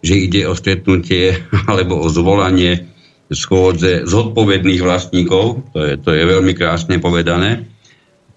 že 0.00 0.14
ide 0.26 0.48
o 0.50 0.58
stretnutie 0.58 1.38
alebo 1.70 2.02
o 2.02 2.08
zvolanie 2.10 2.90
schôdze 3.30 4.10
zodpovedných 4.10 4.82
vlastníkov, 4.82 5.70
to 5.70 5.78
je, 5.86 5.94
to 6.02 6.10
je 6.10 6.22
veľmi 6.26 6.50
krásne 6.58 6.98
povedané, 6.98 7.62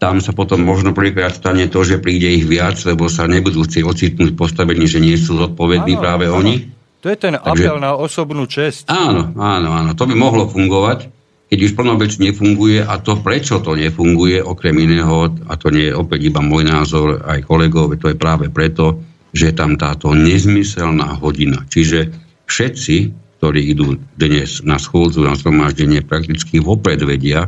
tam 0.04 0.20
sa 0.20 0.36
potom 0.36 0.60
možno 0.60 0.92
prvýkrát 0.92 1.32
stane 1.32 1.72
to, 1.72 1.80
že 1.88 2.04
príde 2.04 2.28
ich 2.28 2.44
viac, 2.44 2.76
lebo 2.84 3.08
sa 3.08 3.24
nebudú 3.24 3.64
chcieť 3.64 3.88
ocitnúť 3.88 4.36
postavení, 4.36 4.84
že 4.84 5.00
nie 5.00 5.16
sú 5.16 5.40
zodpovední 5.40 5.96
áno, 5.96 6.04
práve 6.04 6.28
áno. 6.28 6.44
oni. 6.44 6.68
To 7.00 7.08
je 7.08 7.16
ten 7.16 7.40
Takže, 7.40 7.48
apel 7.48 7.76
na 7.80 7.96
osobnú 7.96 8.44
čest. 8.44 8.92
Áno, 8.92 9.32
áno, 9.40 9.70
áno. 9.72 9.96
To 9.96 10.04
by 10.04 10.12
mohlo 10.12 10.52
fungovať, 10.52 11.08
keď 11.48 11.60
už 11.64 11.72
plnobeč 11.80 12.20
nefunguje 12.20 12.84
a 12.84 13.00
to, 13.00 13.16
prečo 13.24 13.64
to 13.64 13.80
nefunguje, 13.80 14.44
okrem 14.44 14.76
iného, 14.84 15.32
a 15.48 15.54
to 15.56 15.72
nie 15.72 15.88
je 15.88 15.96
opäť 15.96 16.28
iba 16.28 16.44
môj 16.44 16.68
názor, 16.68 17.24
aj 17.24 17.40
kolegov, 17.48 17.96
to 17.96 18.12
je 18.12 18.20
práve 18.20 18.52
preto, 18.52 19.00
že 19.32 19.52
je 19.52 19.56
tam 19.56 19.80
táto 19.80 20.12
nezmyselná 20.12 21.16
hodina. 21.24 21.64
Čiže 21.72 22.12
všetci, 22.44 22.96
ktorí 23.40 23.72
idú 23.72 23.96
dnes 24.20 24.60
na 24.68 24.76
schôdzu, 24.76 25.24
na 25.24 25.40
zhromaždenie, 25.40 26.04
prakticky 26.04 26.60
vopred 26.60 27.00
vedia, 27.08 27.48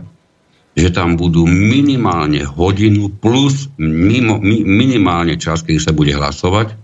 že 0.75 0.91
tam 0.91 1.15
budú 1.15 1.47
minimálne 1.47 2.43
hodinu 2.43 3.07
plus 3.07 3.71
mimo, 3.79 4.43
mi, 4.43 4.61
minimálne 4.67 5.39
čas, 5.39 5.63
keď 5.63 5.75
sa 5.79 5.91
bude 5.95 6.11
hlasovať. 6.11 6.75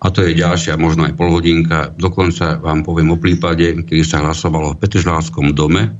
A 0.00 0.06
to 0.08 0.24
je 0.24 0.36
ďalšia, 0.36 0.80
možno 0.80 1.08
aj 1.08 1.16
polhodinka. 1.16 1.92
Dokonca 1.96 2.60
vám 2.60 2.84
poviem 2.84 3.16
o 3.16 3.20
prípade, 3.20 3.84
kedy 3.84 4.04
sa 4.04 4.24
hlasovalo 4.24 4.76
v 4.76 4.80
Petržalskom 4.80 5.52
dome 5.52 5.92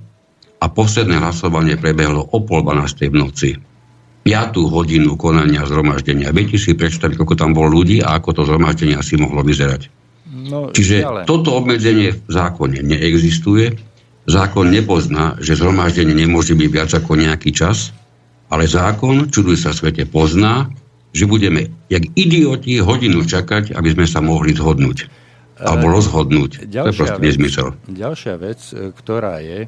a 0.60 0.66
posledné 0.68 1.20
hlasovanie 1.20 1.80
prebehlo 1.80 2.20
o 2.20 2.38
pol 2.44 2.64
12. 2.64 3.12
v 3.12 3.16
noci. 3.16 3.50
Piatú 4.20 4.68
hodinu 4.68 5.16
konania 5.16 5.64
zhromaždenia. 5.64 6.32
Viete 6.36 6.60
si 6.60 6.76
predstaviť, 6.76 7.16
koľko 7.16 7.36
tam 7.36 7.56
bolo 7.56 7.80
ľudí 7.80 8.04
a 8.04 8.20
ako 8.20 8.40
to 8.40 8.42
zhromaždenie 8.44 8.96
asi 8.96 9.16
mohlo 9.16 9.40
vyzerať. 9.40 9.88
No, 10.30 10.68
Čiže 10.72 10.96
ale... 11.04 11.20
toto 11.24 11.56
obmedzenie 11.56 12.12
v 12.12 12.28
zákone 12.28 12.84
neexistuje 12.84 13.89
Zákon 14.30 14.70
nepozná, 14.70 15.34
že 15.42 15.58
zhromaždenie 15.58 16.14
nemôže 16.14 16.54
byť 16.54 16.68
viac 16.70 16.90
ako 16.94 17.18
nejaký 17.18 17.50
čas, 17.50 17.90
ale 18.46 18.70
zákon, 18.70 19.26
čuduj 19.26 19.58
sa 19.58 19.74
svete, 19.74 20.06
pozná, 20.06 20.70
že 21.10 21.26
budeme, 21.26 21.74
jak 21.90 22.06
idioti, 22.14 22.78
hodinu 22.78 23.26
čakať, 23.26 23.74
aby 23.74 23.88
sme 23.90 24.06
sa 24.06 24.22
mohli 24.22 24.54
zhodnúť. 24.54 25.10
Alebo 25.58 25.90
e, 25.90 25.92
rozhodnúť. 25.98 26.50
Ďalšia 26.62 26.86
to 26.86 26.90
je 26.94 26.98
proste 27.02 27.22
nezmysel. 27.26 27.66
Ďalšia 27.90 28.34
vec, 28.38 28.60
e, 28.70 28.94
ktorá 28.94 29.42
je, 29.42 29.66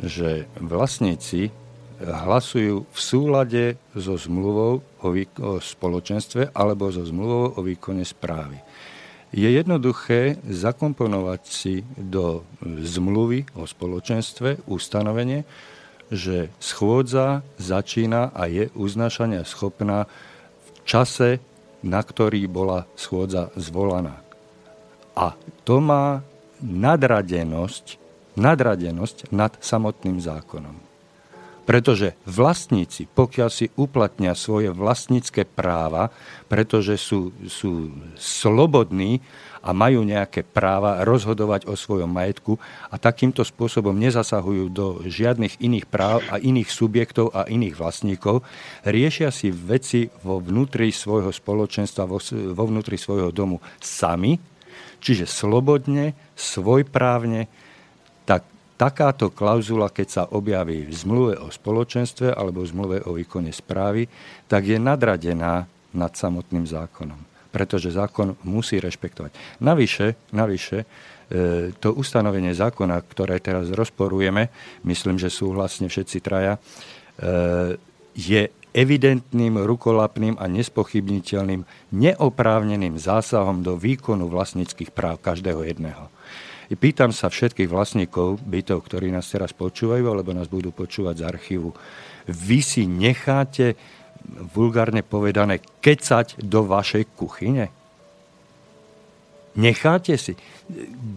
že 0.00 0.48
vlastníci 0.56 1.52
hlasujú 2.00 2.88
v 2.88 2.98
súlade 2.98 3.64
so 3.92 4.16
zmluvou 4.16 4.80
o, 4.80 5.08
o 5.44 5.50
spoločenstve 5.60 6.56
alebo 6.56 6.88
so 6.88 7.04
zmluvou 7.04 7.56
o 7.56 7.60
výkone 7.60 8.02
správy 8.02 8.58
je 9.34 9.50
jednoduché 9.50 10.38
zakomponovať 10.46 11.42
si 11.42 11.82
do 11.98 12.46
zmluvy 12.62 13.50
o 13.58 13.66
spoločenstve 13.66 14.62
ustanovenie, 14.70 15.42
že 16.14 16.54
schôdza 16.62 17.42
začína 17.58 18.30
a 18.30 18.46
je 18.46 18.70
uznášania 18.78 19.42
schopná 19.42 20.06
v 20.06 20.70
čase, 20.86 21.42
na 21.82 21.98
ktorý 21.98 22.46
bola 22.46 22.86
schôdza 22.94 23.50
zvolaná. 23.58 24.22
A 25.18 25.34
to 25.66 25.82
má 25.82 26.22
nadradenosť, 26.62 27.98
nadradenosť 28.38 29.34
nad 29.34 29.50
samotným 29.58 30.22
zákonom. 30.22 30.83
Pretože 31.64 32.12
vlastníci, 32.28 33.08
pokiaľ 33.08 33.48
si 33.48 33.72
uplatnia 33.80 34.36
svoje 34.36 34.68
vlastnícke 34.68 35.48
práva, 35.48 36.12
pretože 36.46 37.00
sú, 37.00 37.32
sú 37.48 37.88
slobodní 38.20 39.24
a 39.64 39.72
majú 39.72 40.04
nejaké 40.04 40.44
práva 40.44 41.00
rozhodovať 41.08 41.64
o 41.64 41.72
svojom 41.72 42.12
majetku 42.12 42.60
a 42.92 43.00
takýmto 43.00 43.40
spôsobom 43.40 43.96
nezasahujú 43.96 44.68
do 44.68 45.00
žiadnych 45.08 45.56
iných 45.56 45.88
práv 45.88 46.20
a 46.28 46.36
iných 46.36 46.68
subjektov 46.68 47.32
a 47.32 47.48
iných 47.48 47.72
vlastníkov, 47.80 48.44
riešia 48.84 49.32
si 49.32 49.48
veci 49.48 50.12
vo 50.20 50.36
vnútri 50.36 50.92
svojho 50.92 51.32
spoločenstva, 51.32 52.04
vo, 52.04 52.20
vo 52.52 52.64
vnútri 52.68 53.00
svojho 53.00 53.32
domu 53.32 53.64
sami, 53.80 54.36
čiže 55.00 55.24
slobodne, 55.24 56.12
svojprávne, 56.36 57.48
tak 58.28 58.53
takáto 58.74 59.30
klauzula, 59.30 59.90
keď 59.90 60.08
sa 60.10 60.22
objaví 60.26 60.86
v 60.86 60.94
zmluve 60.94 61.34
o 61.38 61.48
spoločenstve 61.50 62.34
alebo 62.34 62.62
v 62.62 62.70
zmluve 62.70 62.96
o 63.06 63.14
výkone 63.14 63.54
správy, 63.54 64.06
tak 64.50 64.66
je 64.66 64.78
nadradená 64.78 65.66
nad 65.94 66.12
samotným 66.12 66.66
zákonom. 66.66 67.18
Pretože 67.54 67.94
zákon 67.94 68.34
musí 68.42 68.82
rešpektovať. 68.82 69.62
Navyše, 69.62 70.34
navyše 70.34 70.82
e, 70.82 70.86
to 71.78 71.94
ustanovenie 71.94 72.50
zákona, 72.50 72.98
ktoré 73.06 73.38
teraz 73.38 73.70
rozporujeme, 73.70 74.50
myslím, 74.82 75.22
že 75.22 75.30
súhlasne 75.30 75.86
všetci 75.86 76.18
traja, 76.18 76.58
e, 76.58 76.60
je 78.18 78.50
evidentným, 78.74 79.54
rukolapným 79.62 80.34
a 80.34 80.50
nespochybniteľným 80.50 81.62
neoprávneným 81.94 82.98
zásahom 82.98 83.62
do 83.62 83.78
výkonu 83.78 84.26
vlastníckých 84.26 84.90
práv 84.90 85.22
každého 85.22 85.62
jedného. 85.62 86.10
Pýtam 86.72 87.12
sa 87.12 87.28
všetkých 87.28 87.68
vlastníkov 87.68 88.40
bytov, 88.40 88.88
ktorí 88.88 89.12
nás 89.12 89.28
teraz 89.28 89.52
počúvajú, 89.52 90.04
alebo 90.08 90.32
nás 90.32 90.48
budú 90.48 90.72
počúvať 90.72 91.20
z 91.20 91.26
archívu. 91.28 91.70
Vy 92.24 92.58
si 92.64 92.88
necháte, 92.88 93.76
vulgárne 94.56 95.04
povedané, 95.04 95.60
kecať 95.60 96.40
do 96.40 96.64
vašej 96.64 97.04
kuchyne? 97.12 97.68
Necháte 99.60 100.16
si? 100.16 100.32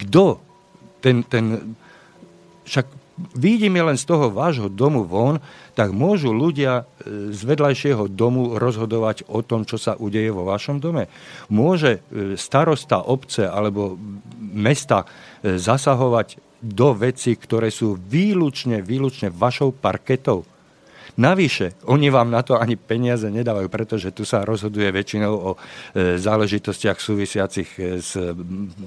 Kto? 0.03 0.43
Ten, 0.99 1.23
ten, 1.23 1.75
však 2.67 2.96
vidíme 3.33 3.81
len 3.81 3.97
z 3.97 4.05
toho 4.05 4.29
vášho 4.29 4.69
domu 4.69 5.03
von, 5.03 5.41
tak 5.73 5.93
môžu 5.93 6.33
ľudia 6.33 6.85
e, 7.01 7.33
z 7.33 7.41
vedľajšieho 7.41 8.09
domu 8.09 8.57
rozhodovať 8.57 9.25
o 9.29 9.41
tom, 9.41 9.65
čo 9.65 9.81
sa 9.81 9.97
udeje 9.97 10.29
vo 10.29 10.45
vašom 10.45 10.77
dome. 10.77 11.09
Môže 11.49 12.01
e, 12.09 12.37
starosta 12.37 13.01
obce 13.01 13.45
alebo 13.45 13.97
mesta 14.39 15.05
e, 15.41 15.57
zasahovať 15.57 16.41
do 16.61 16.89
veci, 16.97 17.37
ktoré 17.37 17.69
sú 17.69 17.97
výlučne, 17.97 18.81
výlučne 18.81 19.29
vašou 19.29 19.73
parketou. 19.73 20.45
Navyše, 21.17 21.81
oni 21.89 22.13
vám 22.13 22.29
na 22.29 22.45
to 22.45 22.61
ani 22.61 22.77
peniaze 22.77 23.25
nedávajú, 23.25 23.73
pretože 23.73 24.13
tu 24.13 24.21
sa 24.21 24.45
rozhoduje 24.45 24.85
väčšinou 24.93 25.33
o 25.33 25.51
e, 25.57 25.57
záležitostiach 26.21 27.01
súvisiacich 27.01 27.69
e, 27.81 27.81
s 27.97 28.13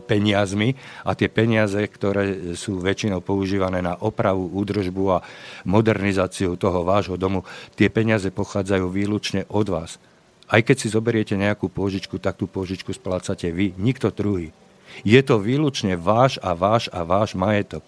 peniazmi 0.07 0.79
a 1.03 1.19
tie 1.19 1.27
peniaze, 1.27 1.83
ktoré 1.91 2.55
sú 2.55 2.79
väčšinou 2.79 3.19
používané 3.19 3.83
na 3.83 3.99
opravu, 3.99 4.47
údržbu 4.47 5.05
a 5.11 5.27
modernizáciu 5.67 6.55
toho 6.55 6.87
vášho 6.87 7.19
domu, 7.19 7.43
tie 7.75 7.91
peniaze 7.91 8.31
pochádzajú 8.31 8.87
výlučne 8.87 9.51
od 9.51 9.67
vás. 9.67 9.99
Aj 10.47 10.63
keď 10.63 10.87
si 10.87 10.87
zoberiete 10.87 11.35
nejakú 11.35 11.67
pôžičku, 11.67 12.23
tak 12.23 12.39
tú 12.39 12.47
pôžičku 12.47 12.95
splácate 12.95 13.51
vy, 13.51 13.75
nikto 13.75 14.15
druhý. 14.15 14.55
Je 15.03 15.19
to 15.27 15.43
výlučne 15.43 15.99
váš 15.99 16.39
a 16.47 16.55
váš 16.55 16.87
a 16.95 17.03
váš 17.03 17.35
majetok. 17.35 17.83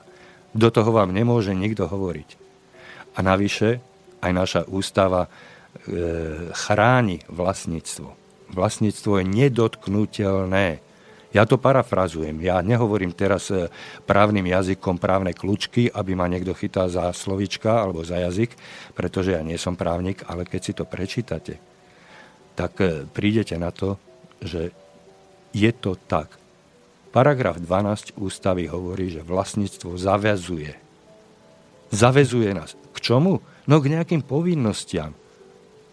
Do 0.51 0.67
toho 0.67 0.91
vám 0.91 1.15
nemôže 1.15 1.55
nikto 1.55 1.87
hovoriť. 1.87 2.29
A 3.15 3.23
navyše, 3.23 3.79
aj 4.23 4.33
naša 4.33 4.61
ústava 4.71 5.27
e, 5.27 5.29
chráni 6.55 7.27
vlastníctvo. 7.27 8.09
Vlastníctvo 8.55 9.19
je 9.19 9.25
nedotknutelné. 9.27 10.79
Ja 11.33 11.49
to 11.49 11.57
parafrazujem. 11.57 12.45
Ja 12.45 12.63
nehovorím 12.63 13.11
teraz 13.11 13.51
e, 13.51 13.67
právnym 14.07 14.47
jazykom 14.47 15.03
právne 15.03 15.35
kľúčky, 15.35 15.91
aby 15.91 16.15
ma 16.15 16.31
niekto 16.31 16.55
chytal 16.55 16.87
za 16.87 17.11
slovička 17.11 17.83
alebo 17.83 18.07
za 18.07 18.23
jazyk, 18.23 18.55
pretože 18.95 19.35
ja 19.35 19.43
nie 19.43 19.59
som 19.59 19.75
právnik, 19.75 20.23
ale 20.31 20.47
keď 20.47 20.61
si 20.63 20.73
to 20.77 20.85
prečítate, 20.87 21.59
tak 22.55 22.79
e, 22.79 23.09
prídete 23.11 23.59
na 23.59 23.75
to, 23.75 23.99
že 24.39 24.71
je 25.53 25.71
to 25.75 25.99
tak. 26.07 26.39
Paragraf 27.13 27.61
12 27.61 28.17
ústavy 28.17 28.65
hovorí, 28.73 29.13
že 29.13 29.21
vlastníctvo 29.21 30.01
zavezuje. 30.01 30.73
Zavezuje 31.93 32.57
nás. 32.57 32.73
K 32.97 32.99
čomu? 33.05 33.45
No 33.67 33.79
k 33.79 33.95
nejakým 33.95 34.27
povinnostiam. 34.27 35.15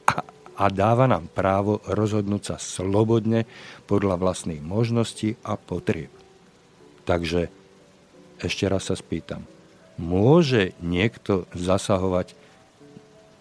A, 0.09 0.25
a 0.57 0.65
dáva 0.73 1.05
nám 1.05 1.29
právo 1.29 1.85
rozhodnúť 1.85 2.53
sa 2.53 2.55
slobodne 2.57 3.45
podľa 3.85 4.17
vlastných 4.17 4.61
možností 4.61 5.37
a 5.45 5.53
potrieb. 5.53 6.09
Takže 7.05 7.49
ešte 8.41 8.65
raz 8.65 8.89
sa 8.89 8.95
spýtam. 8.97 9.45
Môže 9.99 10.73
niekto 10.79 11.45
zasahovať, 11.51 12.33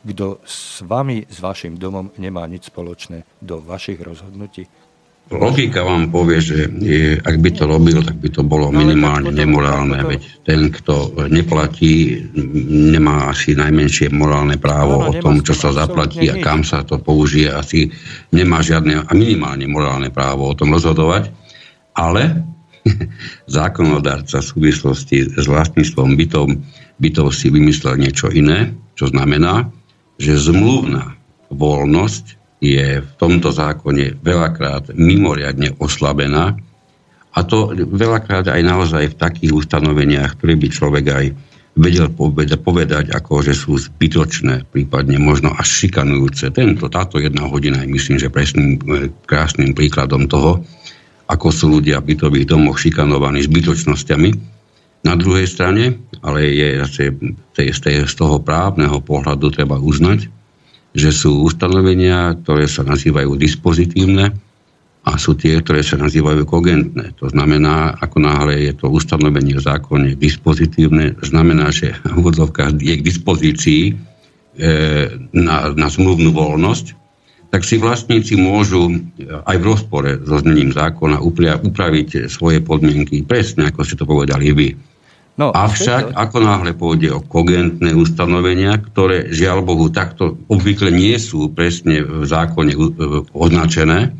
kto 0.02 0.42
s 0.42 0.82
vami, 0.82 1.24
s 1.30 1.38
vašim 1.38 1.78
domom 1.78 2.10
nemá 2.18 2.44
nič 2.50 2.68
spoločné 2.68 3.22
do 3.38 3.62
vašich 3.62 4.02
rozhodnutí? 4.02 4.66
Logika 5.28 5.84
vám 5.84 6.08
povie, 6.08 6.40
že 6.40 6.72
je, 6.80 7.20
ak 7.20 7.36
by 7.36 7.50
to 7.52 7.68
robil, 7.68 8.00
tak 8.00 8.16
by 8.16 8.32
to 8.32 8.40
bolo 8.40 8.72
no, 8.72 8.80
minimálne 8.80 9.28
nemorálne, 9.28 10.00
veď 10.00 10.20
ten, 10.40 10.72
kto 10.72 11.28
neplatí, 11.28 12.24
nemá 12.96 13.28
asi 13.28 13.52
najmenšie 13.52 14.08
morálne 14.08 14.56
právo 14.56 15.04
o 15.04 15.12
tom, 15.20 15.44
čo 15.44 15.52
sa 15.52 15.76
zaplatí 15.76 16.32
a 16.32 16.40
kam 16.40 16.64
sa 16.64 16.80
to 16.80 16.96
použije, 16.96 17.52
asi 17.52 17.92
nemá 18.32 18.64
žiadne 18.64 19.04
a 19.04 19.10
minimálne 19.12 19.68
morálne 19.68 20.08
právo 20.08 20.48
o 20.48 20.56
tom 20.56 20.72
rozhodovať, 20.72 21.28
ale 21.92 22.48
zákonodárca 23.52 24.40
v 24.40 24.48
súvislosti 24.48 25.28
s 25.36 25.44
vlastníctvom 25.44 26.16
bytov, 26.16 26.56
bytov 27.04 27.36
si 27.36 27.52
vymyslel 27.52 28.00
niečo 28.00 28.32
iné, 28.32 28.72
čo 28.96 29.12
znamená, 29.12 29.68
že 30.16 30.40
zmluvná 30.40 31.20
voľnosť 31.52 32.37
je 32.58 33.02
v 33.02 33.10
tomto 33.18 33.54
zákone 33.54 34.18
veľakrát 34.18 34.90
mimoriadne 34.94 35.78
oslabená 35.78 36.58
a 37.34 37.38
to 37.46 37.70
veľakrát 37.74 38.50
aj 38.50 38.62
naozaj 38.66 39.04
v 39.14 39.18
takých 39.18 39.52
ustanoveniach, 39.54 40.38
ktoré 40.38 40.58
by 40.58 40.68
človek 40.68 41.04
aj 41.06 41.26
vedel 41.78 42.10
povedať, 42.58 43.14
ako, 43.14 43.46
že 43.46 43.54
sú 43.54 43.78
zbytočné, 43.78 44.66
prípadne 44.66 45.22
možno 45.22 45.54
až 45.54 45.86
šikanujúce. 45.86 46.50
Tento, 46.50 46.90
táto 46.90 47.22
jedna 47.22 47.46
hodina 47.46 47.86
je 47.86 47.94
myslím, 47.94 48.18
že 48.18 48.34
presným 48.34 48.74
e, 48.74 48.78
krásnym 49.22 49.78
príkladom 49.78 50.26
toho, 50.26 50.66
ako 51.30 51.48
sú 51.54 51.78
ľudia 51.78 52.02
v 52.02 52.18
bytových 52.18 52.50
domoch 52.50 52.82
šikanovaní 52.82 53.46
zbytočnosťami. 53.46 54.58
Na 55.06 55.14
druhej 55.14 55.46
strane, 55.46 56.02
ale 56.26 56.50
je 56.50 56.82
zase 56.82 57.14
z 57.54 58.14
toho 58.18 58.42
právneho 58.42 58.98
pohľadu 58.98 59.54
treba 59.54 59.78
uznať, 59.78 60.37
že 60.98 61.14
sú 61.14 61.46
ustanovenia, 61.46 62.34
ktoré 62.42 62.66
sa 62.66 62.82
nazývajú 62.82 63.38
dispozitívne, 63.38 64.34
a 65.08 65.16
sú 65.16 65.32
tie, 65.32 65.56
ktoré 65.64 65.80
sa 65.80 65.96
nazývajú 65.96 66.44
kogentné. 66.44 67.16
To 67.16 67.32
znamená, 67.32 67.96
ako 67.96 68.20
náhle 68.20 68.68
je 68.68 68.72
to 68.76 68.92
ustanovenie 68.92 69.56
v 69.56 69.64
zákone 69.64 70.12
dispozitívne, 70.20 71.16
znamená, 71.24 71.72
že 71.72 71.96
vodovka 72.12 72.68
je 72.76 72.92
k 72.92 73.06
dispozícii 73.06 73.82
e, 73.88 73.92
na, 75.32 75.72
na 75.72 75.88
zmluvnú 75.88 76.28
voľnosť, 76.36 76.86
tak 77.48 77.64
si 77.64 77.80
vlastníci 77.80 78.36
môžu 78.36 79.00
aj 79.48 79.56
v 79.56 79.64
rozpore 79.64 80.10
so 80.20 80.36
znením 80.44 80.68
zákona 80.68 81.16
upraviť 81.64 82.28
svoje 82.28 82.60
podmienky 82.60 83.24
presne, 83.24 83.72
ako 83.72 83.80
ste 83.88 83.96
to 83.96 84.04
povedali 84.04 84.52
vy. 84.52 84.68
No, 85.38 85.54
Avšak, 85.54 86.12
to... 86.12 86.14
ako 86.18 86.38
náhle 86.42 86.74
pôjde 86.74 87.14
o 87.14 87.22
kogentné 87.22 87.94
ustanovenia, 87.94 88.74
ktoré 88.74 89.30
žiaľ 89.30 89.62
Bohu 89.62 89.86
takto 89.86 90.34
obvykle 90.50 90.90
nie 90.90 91.14
sú 91.14 91.54
presne 91.54 92.02
v 92.02 92.26
zákone 92.26 92.74
e, 92.74 92.78
označené, 93.30 94.18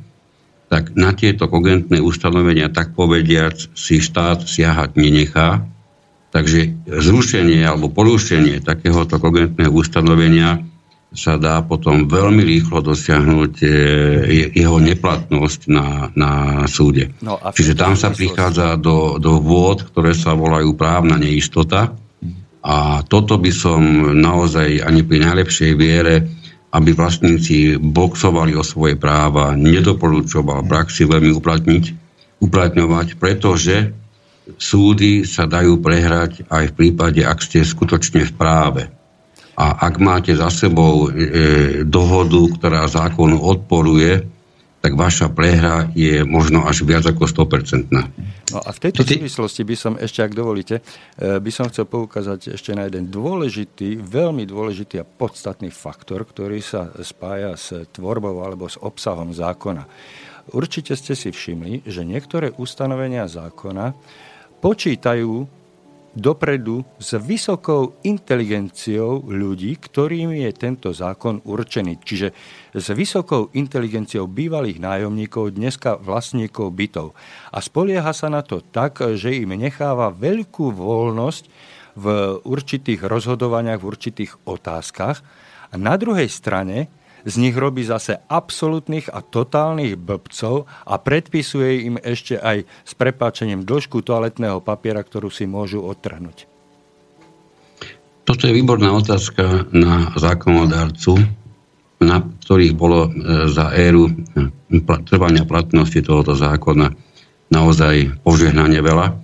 tak 0.70 0.94
na 0.94 1.10
tieto 1.10 1.50
kogentné 1.50 1.98
ustanovenia, 1.98 2.70
tak 2.70 2.94
povediac, 2.94 3.58
si 3.74 3.98
štát 3.98 4.46
siahať 4.46 4.94
nenechá. 4.94 5.66
Takže 6.28 6.86
zrušenie 6.86 7.64
alebo 7.64 7.88
porušenie 7.88 8.60
takéhoto 8.60 9.16
kogentného 9.18 9.72
ustanovenia 9.72 10.60
sa 11.08 11.40
dá 11.40 11.64
potom 11.64 12.04
veľmi 12.04 12.44
rýchlo 12.44 12.84
dosiahnuť 12.84 13.52
e, 13.64 13.68
jeho 14.52 14.76
neplatnosť 14.76 15.60
na, 15.72 16.12
na 16.12 16.30
súde. 16.68 17.16
No 17.24 17.40
Čiže 17.40 17.72
tam 17.72 17.96
sa 17.96 18.12
prichádza 18.12 18.76
do, 18.76 19.16
do 19.16 19.40
vôd, 19.40 19.88
ktoré 19.88 20.12
sa 20.12 20.36
volajú 20.36 20.76
právna 20.76 21.16
neistota. 21.16 21.96
A 22.60 23.00
toto 23.08 23.40
by 23.40 23.52
som 23.54 23.80
naozaj 24.20 24.84
ani 24.84 25.00
pri 25.00 25.24
najlepšej 25.24 25.72
viere 25.78 26.38
aby 26.68 26.92
vlastníci 26.92 27.80
boxovali 27.80 28.52
o 28.52 28.60
svoje 28.60 29.00
práva, 29.00 29.56
nedoporučoval 29.56 30.68
praxi 30.68 31.08
veľmi 31.08 31.32
uplatniť, 31.32 31.84
uplatňovať, 32.44 33.16
pretože 33.16 33.96
súdy 34.60 35.24
sa 35.24 35.48
dajú 35.48 35.80
prehrať 35.80 36.44
aj 36.48 36.64
v 36.72 36.76
prípade, 36.76 37.20
ak 37.24 37.40
ste 37.40 37.64
skutočne 37.64 38.28
v 38.28 38.32
práve. 38.36 38.82
A 39.58 39.90
ak 39.90 39.98
máte 39.98 40.38
za 40.38 40.54
sebou 40.54 41.10
e, 41.10 41.82
dohodu, 41.82 42.38
ktorá 42.54 42.86
zákonu 42.86 43.42
odporuje, 43.42 44.22
tak 44.78 44.94
vaša 44.94 45.34
prehra 45.34 45.90
je 45.98 46.22
možno 46.22 46.62
až 46.62 46.86
viac 46.86 47.02
ako 47.02 47.26
100%. 47.26 47.90
No 47.90 48.58
a 48.62 48.70
v 48.70 48.78
tejto 48.78 49.02
súvislosti 49.02 49.66
by 49.66 49.74
som 49.74 49.92
ešte, 49.98 50.22
ak 50.22 50.30
dovolíte, 50.30 50.78
e, 51.18 51.42
by 51.42 51.50
som 51.50 51.66
chcel 51.66 51.90
poukázať 51.90 52.54
ešte 52.54 52.70
na 52.78 52.86
jeden 52.86 53.10
dôležitý, 53.10 53.98
veľmi 53.98 54.46
dôležitý 54.46 55.02
a 55.02 55.08
podstatný 55.08 55.74
faktor, 55.74 56.22
ktorý 56.22 56.62
sa 56.62 56.94
spája 57.02 57.58
s 57.58 57.74
tvorbou 57.90 58.38
alebo 58.38 58.70
s 58.70 58.78
obsahom 58.78 59.34
zákona. 59.34 59.82
Určite 60.54 60.94
ste 60.94 61.18
si 61.18 61.34
všimli, 61.34 61.82
že 61.82 62.06
niektoré 62.06 62.54
ustanovenia 62.54 63.26
zákona 63.26 63.92
počítajú 64.62 65.57
dopredu 66.18 66.82
s 66.98 67.14
vysokou 67.14 68.02
inteligenciou 68.02 69.22
ľudí, 69.22 69.78
ktorým 69.78 70.34
je 70.34 70.50
tento 70.50 70.90
zákon 70.90 71.38
určený. 71.46 72.02
Čiže 72.02 72.28
s 72.74 72.86
vysokou 72.90 73.54
inteligenciou 73.54 74.26
bývalých 74.26 74.82
nájomníkov, 74.82 75.54
dneska 75.54 75.94
vlastníkov 76.02 76.74
bytov. 76.74 77.14
A 77.54 77.62
spolieha 77.62 78.10
sa 78.10 78.26
na 78.26 78.42
to 78.42 78.58
tak, 78.58 78.98
že 79.14 79.38
im 79.38 79.54
necháva 79.54 80.10
veľkú 80.10 80.74
voľnosť 80.74 81.44
v 81.94 82.06
určitých 82.42 83.06
rozhodovaniach, 83.06 83.78
v 83.78 83.88
určitých 83.88 84.32
otázkach. 84.42 85.22
A 85.70 85.74
na 85.78 85.94
druhej 85.94 86.26
strane 86.26 86.90
z 87.24 87.34
nich 87.40 87.56
robí 87.56 87.82
zase 87.82 88.22
absolútnych 88.28 89.10
a 89.10 89.24
totálnych 89.24 89.98
blbcov 89.98 90.68
a 90.86 90.94
predpisuje 91.00 91.88
im 91.88 91.96
ešte 91.98 92.38
aj 92.38 92.66
s 92.66 92.92
prepáčením 92.94 93.66
dĺžku 93.66 94.04
toaletného 94.04 94.62
papiera, 94.62 95.02
ktorú 95.02 95.32
si 95.32 95.48
môžu 95.48 95.82
odtrhnúť. 95.82 96.46
Toto 98.28 98.44
je 98.44 98.52
výborná 98.52 98.92
otázka 98.92 99.72
na 99.72 100.12
zákonodárcu, 100.12 101.16
na 102.04 102.20
ktorých 102.20 102.76
bolo 102.76 103.08
e, 103.08 103.10
za 103.48 103.72
éru 103.72 104.12
e, 104.12 104.12
trvania 105.08 105.48
platnosti 105.48 105.96
tohoto 106.04 106.36
zákona 106.36 106.92
naozaj 107.48 108.20
požehnanie 108.20 108.84
veľa. 108.84 109.16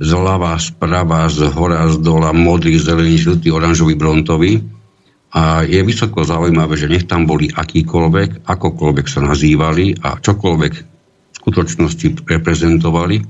Zľava, 0.00 0.56
sprava, 0.58 1.28
z 1.28 1.46
hora, 1.52 1.86
z 1.92 2.00
dola, 2.00 2.32
modrý, 2.34 2.80
zelený, 2.80 3.20
žltý, 3.20 3.52
oranžový, 3.52 3.94
brontový 3.94 4.64
a 5.30 5.62
je 5.62 5.78
vysoko 5.86 6.26
zaujímavé, 6.26 6.74
že 6.74 6.90
nech 6.90 7.06
tam 7.06 7.22
boli 7.22 7.46
akýkoľvek, 7.54 8.50
akokoľvek 8.50 9.06
sa 9.06 9.22
nazývali 9.22 10.02
a 10.02 10.18
čokoľvek 10.18 10.74
v 10.74 11.36
skutočnosti 11.38 12.26
reprezentovali 12.26 13.22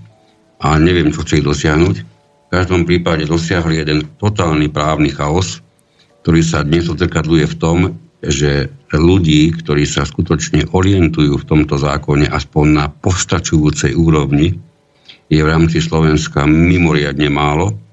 a 0.65 0.81
neviem, 0.81 1.13
čo 1.13 1.21
chceli 1.25 1.45
dosiahnuť. 1.45 1.97
V 2.01 2.49
každom 2.49 2.89
prípade 2.89 3.29
dosiahli 3.29 3.85
jeden 3.85 4.09
totálny 4.17 4.73
právny 4.73 5.13
chaos, 5.13 5.61
ktorý 6.25 6.41
sa 6.41 6.65
dnes 6.65 6.89
odzrkadluje 6.89 7.47
v 7.47 7.59
tom, 7.61 7.79
že 8.21 8.69
ľudí, 8.93 9.53
ktorí 9.61 9.85
sa 9.89 10.05
skutočne 10.05 10.73
orientujú 10.73 11.41
v 11.41 11.49
tomto 11.49 11.81
zákone 11.81 12.29
aspoň 12.29 12.67
na 12.69 12.87
postačujúcej 12.89 13.97
úrovni, 13.97 14.57
je 15.31 15.41
v 15.41 15.47
rámci 15.47 15.79
Slovenska 15.79 16.43
mimoriadne 16.49 17.31
málo 17.31 17.90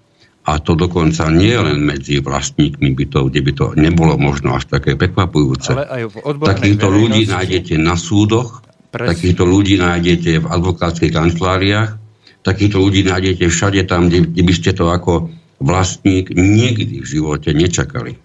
a 0.48 0.64
to 0.64 0.80
dokonca 0.80 1.28
nie 1.28 1.52
len 1.52 1.84
medzi 1.84 2.24
vlastníkmi 2.24 2.96
bytov, 2.96 3.28
kde 3.28 3.42
by 3.44 3.52
to 3.52 3.66
nebolo 3.76 4.16
možno 4.16 4.56
až 4.56 4.72
také 4.72 4.96
prekvapujúce. 4.96 5.76
Takýchto 6.24 6.88
ľudí 6.88 7.28
nájdete 7.28 7.76
na 7.76 8.00
súdoch, 8.00 8.64
Presne. 8.88 9.12
takýchto 9.12 9.44
ľudí 9.44 9.76
nájdete 9.76 10.40
v 10.40 10.46
advokátskych 10.48 11.12
kanceláriách, 11.12 12.00
takýchto 12.48 12.80
ľudí 12.80 13.04
nájdete 13.04 13.44
všade 13.52 13.84
tam, 13.92 14.08
kde, 14.08 14.32
kde 14.32 14.44
by 14.48 14.54
ste 14.56 14.72
to 14.72 14.88
ako 14.88 15.28
vlastník 15.60 16.32
nikdy 16.32 17.04
v 17.04 17.08
živote 17.08 17.52
nečakali. 17.52 18.16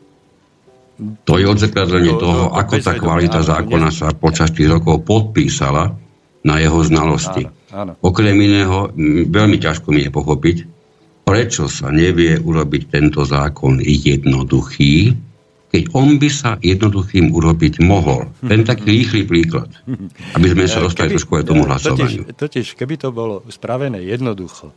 To 1.27 1.43
je 1.43 1.51
odzrkadlenie 1.51 2.15
to, 2.15 2.23
toho, 2.23 2.43
to, 2.47 2.51
to, 2.55 2.55
ako 2.55 2.75
tá 2.79 2.95
kvalita 2.95 3.41
zákona 3.43 3.91
sa 3.91 4.15
počas 4.15 4.55
tých 4.55 4.71
rokov 4.71 5.03
podpísala 5.03 5.99
na 6.47 6.55
jeho 6.63 6.79
znalosti. 6.87 7.51
Áno, 7.75 7.75
áno. 7.75 7.93
Okrem 7.99 8.39
iného, 8.39 8.95
veľmi 9.27 9.59
ťažko 9.59 9.91
mi 9.91 10.07
je 10.07 10.11
pochopiť, 10.15 10.57
prečo 11.23 11.71
sa 11.71 11.89
nevie 11.89 12.39
urobiť 12.39 12.83
tento 12.91 13.23
zákon 13.23 13.81
jednoduchý, 13.83 15.15
keď 15.73 15.83
on 15.97 16.21
by 16.21 16.29
sa 16.29 16.61
jednoduchým 16.61 17.33
urobiť 17.33 17.81
mohol. 17.81 18.29
Ten 18.45 18.61
taký 18.61 19.03
rýchly 19.03 19.25
príklad, 19.25 19.73
aby 20.37 20.47
sme 20.53 20.69
sa 20.69 20.85
dostali 20.85 21.09
keby, 21.09 21.17
trošku 21.17 21.33
aj 21.41 21.45
tomu 21.49 21.63
hlasovaniu. 21.65 22.29
Totiž, 22.29 22.37
totiž, 22.37 22.67
keby 22.77 22.95
to 23.01 23.09
bolo 23.09 23.41
spravené 23.49 24.05
jednoducho, 24.05 24.77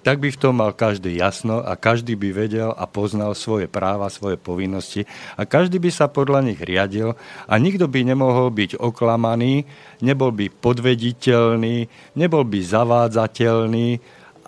tak 0.00 0.16
by 0.16 0.32
v 0.32 0.40
tom 0.40 0.64
mal 0.64 0.72
každý 0.72 1.12
jasno 1.12 1.60
a 1.60 1.76
každý 1.76 2.16
by 2.16 2.32
vedel 2.32 2.72
a 2.72 2.88
poznal 2.88 3.36
svoje 3.36 3.68
práva, 3.68 4.08
svoje 4.08 4.40
povinnosti 4.40 5.04
a 5.36 5.44
každý 5.44 5.76
by 5.76 5.92
sa 5.92 6.08
podľa 6.08 6.40
nich 6.40 6.60
riadil 6.64 7.20
a 7.44 7.54
nikto 7.60 7.84
by 7.84 8.00
nemohol 8.08 8.48
byť 8.48 8.80
oklamaný, 8.80 9.68
nebol 10.00 10.32
by 10.32 10.48
podvediteľný, 10.48 11.84
nebol 12.16 12.48
by 12.48 12.58
zavádzateľný, 12.64 14.00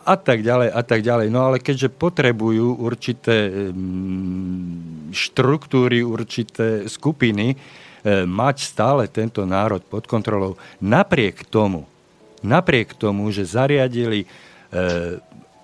a 0.03 0.15
tak 0.19 0.43
ďalej 0.43 0.69
a 0.75 0.83
tak 0.83 1.01
ďalej. 1.01 1.29
No 1.31 1.51
ale 1.51 1.63
keďže 1.63 1.95
potrebujú 1.95 2.83
určité 2.83 3.51
štruktúry, 5.13 6.03
určité 6.03 6.91
skupiny 6.91 7.55
mať 8.27 8.57
stále 8.67 9.07
tento 9.07 9.47
národ 9.47 9.79
pod 9.87 10.11
kontrolou, 10.11 10.59
napriek 10.83 11.47
tomu, 11.47 11.87
napriek 12.43 12.99
tomu, 12.99 13.31
že 13.31 13.47
zariadili 13.47 14.27
e, 14.27 14.29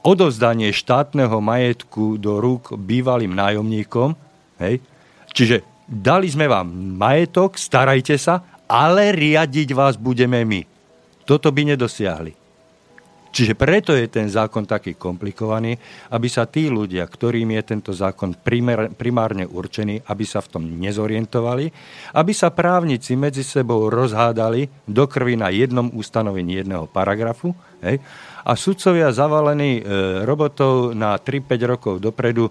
odovzdanie 0.06 0.70
štátneho 0.70 1.42
majetku 1.42 2.14
do 2.14 2.38
rúk 2.38 2.78
bývalým 2.78 3.34
nájomníkom, 3.34 4.14
hej, 4.62 4.78
čiže 5.34 5.66
dali 5.90 6.30
sme 6.30 6.46
vám 6.46 6.70
majetok, 6.94 7.58
starajte 7.58 8.14
sa, 8.14 8.46
ale 8.70 9.10
riadiť 9.10 9.74
vás 9.74 9.98
budeme 9.98 10.46
my. 10.46 10.62
Toto 11.26 11.50
by 11.50 11.74
nedosiahli. 11.74 12.37
Čiže 13.28 13.54
preto 13.54 13.92
je 13.92 14.08
ten 14.08 14.26
zákon 14.26 14.64
taký 14.64 14.96
komplikovaný, 14.96 15.76
aby 16.12 16.28
sa 16.32 16.48
tí 16.48 16.72
ľudia, 16.72 17.04
ktorým 17.04 17.52
je 17.60 17.62
tento 17.62 17.92
zákon 17.92 18.34
primárne 18.96 19.44
určený, 19.44 20.08
aby 20.08 20.24
sa 20.24 20.40
v 20.40 20.48
tom 20.48 20.62
nezorientovali, 20.64 21.66
aby 22.16 22.32
sa 22.32 22.48
právnici 22.48 23.14
medzi 23.14 23.44
sebou 23.44 23.92
rozhádali 23.92 24.88
do 24.88 25.04
krvi 25.04 25.36
na 25.36 25.52
jednom 25.52 25.92
ustanovení 25.92 26.64
jedného 26.64 26.88
paragrafu 26.88 27.52
hej, 27.84 28.00
a 28.48 28.52
sudcovia 28.56 29.12
zavalení 29.12 29.80
e, 29.80 29.82
robotov 30.24 30.96
na 30.96 31.20
3-5 31.20 31.68
rokov 31.68 31.94
dopredu 32.00 32.48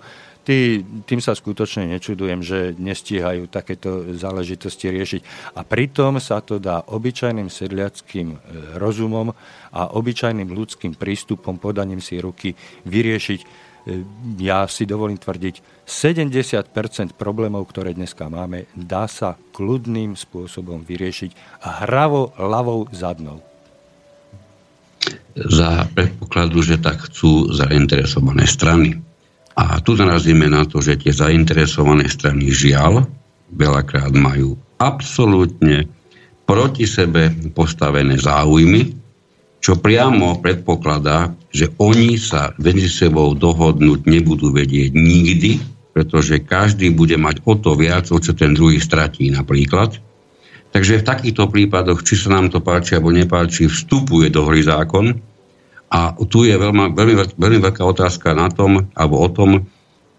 Tý, 0.48 0.80
tým 1.04 1.20
sa 1.20 1.36
skutočne 1.36 1.92
nečudujem, 1.92 2.40
že 2.40 2.72
nestíhajú 2.80 3.52
takéto 3.52 4.16
záležitosti 4.16 4.88
riešiť. 4.88 5.22
A 5.60 5.68
pritom 5.68 6.24
sa 6.24 6.40
to 6.40 6.56
dá 6.56 6.88
obyčajným 6.88 7.52
sedliackým 7.52 8.32
e, 8.32 8.38
rozumom 8.80 9.36
a 9.76 9.82
obyčajným 9.92 10.48
ľudským 10.48 10.96
prístupom, 10.96 11.60
podaním 11.60 12.00
si 12.00 12.16
ruky 12.24 12.56
vyriešiť. 12.88 13.40
E, 13.44 13.48
ja 14.40 14.64
si 14.72 14.88
dovolím 14.88 15.20
tvrdiť, 15.20 15.84
70% 15.84 17.20
problémov, 17.20 17.68
ktoré 17.68 17.92
dneska 17.92 18.32
máme, 18.32 18.72
dá 18.72 19.04
sa 19.12 19.36
kľudným 19.52 20.16
spôsobom 20.16 20.88
vyriešiť 20.88 21.60
hravo 21.84 22.32
ľavou 22.40 22.88
zadnou. 22.96 23.44
Za 25.36 25.92
predpokladu, 25.92 26.64
že 26.64 26.80
tak 26.80 27.12
chcú 27.12 27.52
zainteresované 27.52 28.48
strany. 28.48 29.07
A 29.58 29.82
tu 29.82 29.98
narazíme 29.98 30.46
na 30.46 30.70
to, 30.70 30.86
že 30.86 31.02
tie 31.02 31.10
zainteresované 31.10 32.06
strany 32.06 32.54
žiaľ 32.54 33.10
veľakrát 33.50 34.14
majú 34.14 34.54
absolútne 34.78 35.90
proti 36.46 36.86
sebe 36.86 37.34
postavené 37.58 38.22
záujmy, 38.22 38.94
čo 39.58 39.82
priamo 39.82 40.38
predpokladá, 40.40 41.34
že 41.50 41.74
oni 41.82 42.22
sa 42.22 42.54
medzi 42.62 42.86
sebou 42.86 43.34
dohodnúť 43.34 44.06
nebudú 44.06 44.54
vedieť 44.54 44.94
nikdy, 44.94 45.60
pretože 45.92 46.46
každý 46.46 46.94
bude 46.94 47.18
mať 47.18 47.42
o 47.50 47.58
to 47.58 47.74
viac, 47.74 48.14
o 48.14 48.22
čo 48.22 48.38
ten 48.38 48.54
druhý 48.54 48.78
stratí 48.78 49.34
napríklad. 49.34 49.98
Takže 50.70 51.02
v 51.02 51.08
takýchto 51.08 51.50
prípadoch, 51.50 52.06
či 52.06 52.14
sa 52.14 52.38
nám 52.38 52.54
to 52.54 52.62
páči 52.62 52.94
alebo 52.94 53.10
nepáči, 53.10 53.66
vstupuje 53.66 54.30
do 54.30 54.46
hry 54.46 54.62
zákon, 54.62 55.18
a 55.88 56.12
tu 56.28 56.44
je 56.44 56.52
veľmi, 56.52 56.92
veľmi, 56.92 57.16
veľmi 57.40 57.60
veľká 57.64 57.84
otázka 57.84 58.36
na 58.36 58.52
tom, 58.52 58.92
alebo 58.92 59.24
o 59.24 59.30
tom, 59.32 59.64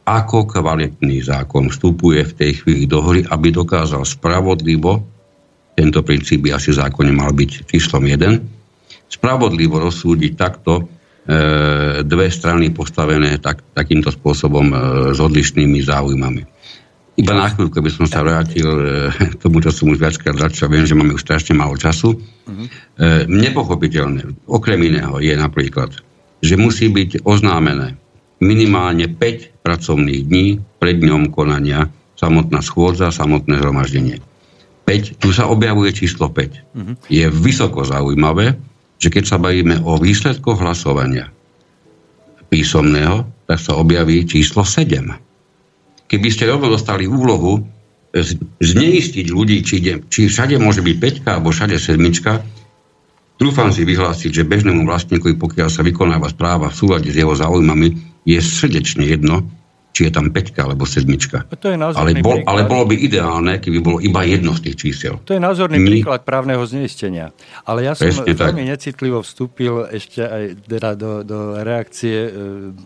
ako 0.08 0.48
kvalitný 0.48 1.20
zákon 1.20 1.68
vstupuje 1.68 2.24
v 2.24 2.32
tej 2.32 2.52
chvíli 2.64 2.84
do 2.88 3.04
hry, 3.04 3.28
aby 3.28 3.52
dokázal 3.52 4.08
spravodlivo, 4.08 5.04
tento 5.76 6.00
princíp 6.00 6.48
by 6.48 6.56
asi 6.56 6.72
zákone 6.72 7.12
mal 7.12 7.36
byť 7.36 7.68
číslom 7.68 8.02
1, 8.08 9.12
spravodlivo 9.12 9.76
rozsúdiť 9.76 10.32
takto 10.34 10.72
e, 10.80 10.84
dve 12.02 12.26
strany 12.32 12.72
postavené 12.72 13.36
tak, 13.36 13.60
takýmto 13.76 14.08
spôsobom 14.08 14.66
e, 14.72 14.76
s 15.12 15.18
odlišnými 15.20 15.80
záujmami. 15.84 16.57
Iba 17.18 17.34
na 17.34 17.50
chvíľku 17.50 17.82
by 17.82 17.90
som 17.90 18.06
sa 18.06 18.22
vrátil 18.22 18.62
e, 18.62 19.10
k 19.10 19.34
tomu, 19.42 19.58
čo 19.58 19.74
som 19.74 19.90
už 19.90 19.98
viackrát 19.98 20.38
začal. 20.38 20.70
Viem, 20.70 20.86
že 20.86 20.94
máme 20.94 21.18
už 21.18 21.26
strašne 21.26 21.58
málo 21.58 21.74
času. 21.74 22.14
Uh-huh. 22.14 22.66
Nepochopiteľné, 23.26 24.46
okrem 24.46 24.78
iného, 24.86 25.18
je 25.18 25.34
napríklad, 25.34 25.98
že 26.38 26.54
musí 26.54 26.86
byť 26.86 27.26
oznámené 27.26 27.98
minimálne 28.38 29.10
5 29.10 29.66
pracovných 29.66 30.30
dní 30.30 30.46
pred 30.78 31.02
dňom 31.02 31.34
konania 31.34 31.90
samotná 32.14 32.62
schôdza, 32.62 33.10
samotné 33.10 33.58
zhromaždenie. 33.58 34.22
5, 34.86 35.18
tu 35.18 35.34
sa 35.34 35.50
objavuje 35.50 35.90
číslo 35.90 36.30
5. 36.30 36.38
Uh-huh. 36.38 36.54
Mhm. 36.78 36.94
Je 37.10 37.26
vysoko 37.26 37.82
zaujímavé, 37.82 38.54
že 39.02 39.10
keď 39.10 39.24
sa 39.26 39.42
bavíme 39.42 39.82
o 39.82 39.98
výsledkoch 39.98 40.62
hlasovania 40.62 41.34
písomného, 42.46 43.26
tak 43.50 43.58
sa 43.58 43.74
objaví 43.74 44.22
číslo 44.22 44.62
7 44.62 45.27
keby 46.08 46.28
ste 46.32 46.48
rovno 46.48 46.72
dostali 46.72 47.04
úlohu 47.04 47.60
e, 47.60 48.20
zneistiť 48.58 49.26
ľudí, 49.28 49.60
či, 49.62 49.84
ide, 49.84 49.92
či 50.08 50.26
všade 50.26 50.56
môže 50.56 50.80
byť 50.80 50.96
5 51.22 51.28
alebo 51.28 51.52
všade 51.52 51.76
7, 51.76 52.00
trúfam 53.38 53.70
si 53.70 53.86
vyhlásiť, 53.86 54.30
že 54.32 54.48
bežnému 54.48 54.82
vlastníkovi, 54.88 55.38
pokiaľ 55.38 55.68
sa 55.70 55.86
vykonáva 55.86 56.26
správa 56.32 56.72
v 56.72 56.78
súlade 56.80 57.08
s 57.12 57.16
jeho 57.16 57.36
záujmami, 57.36 58.20
je 58.26 58.40
srdečne 58.42 59.06
jedno, 59.06 59.46
či 59.94 60.06
je 60.06 60.12
tam 60.12 60.30
5 60.30 60.62
alebo 60.62 60.84
7. 60.86 61.10
To 61.58 61.66
je 61.72 61.76
ale, 61.78 62.10
bol, 62.22 62.38
ale 62.44 62.68
bolo 62.68 62.92
by 62.92 62.96
ideálne, 63.02 63.58
keby 63.58 63.78
bolo 63.82 63.98
iba 63.98 64.22
jedno 64.22 64.54
z 64.54 64.70
tých 64.70 64.76
čísel. 64.76 65.18
To 65.26 65.34
je 65.34 65.40
názorný 65.42 65.80
My... 65.80 65.90
príklad 65.90 66.20
právneho 66.22 66.62
zneistenia. 66.68 67.34
Ale 67.66 67.82
ja 67.82 67.98
som 67.98 68.06
Presne 68.06 68.30
veľmi 68.30 68.64
tak. 68.68 68.72
necitlivo 68.78 69.18
vstúpil 69.26 69.90
ešte 69.90 70.22
aj 70.22 70.44
teda 70.70 70.90
do, 70.94 71.26
do 71.26 71.38
reakcie 71.66 72.14
e, 72.14 72.30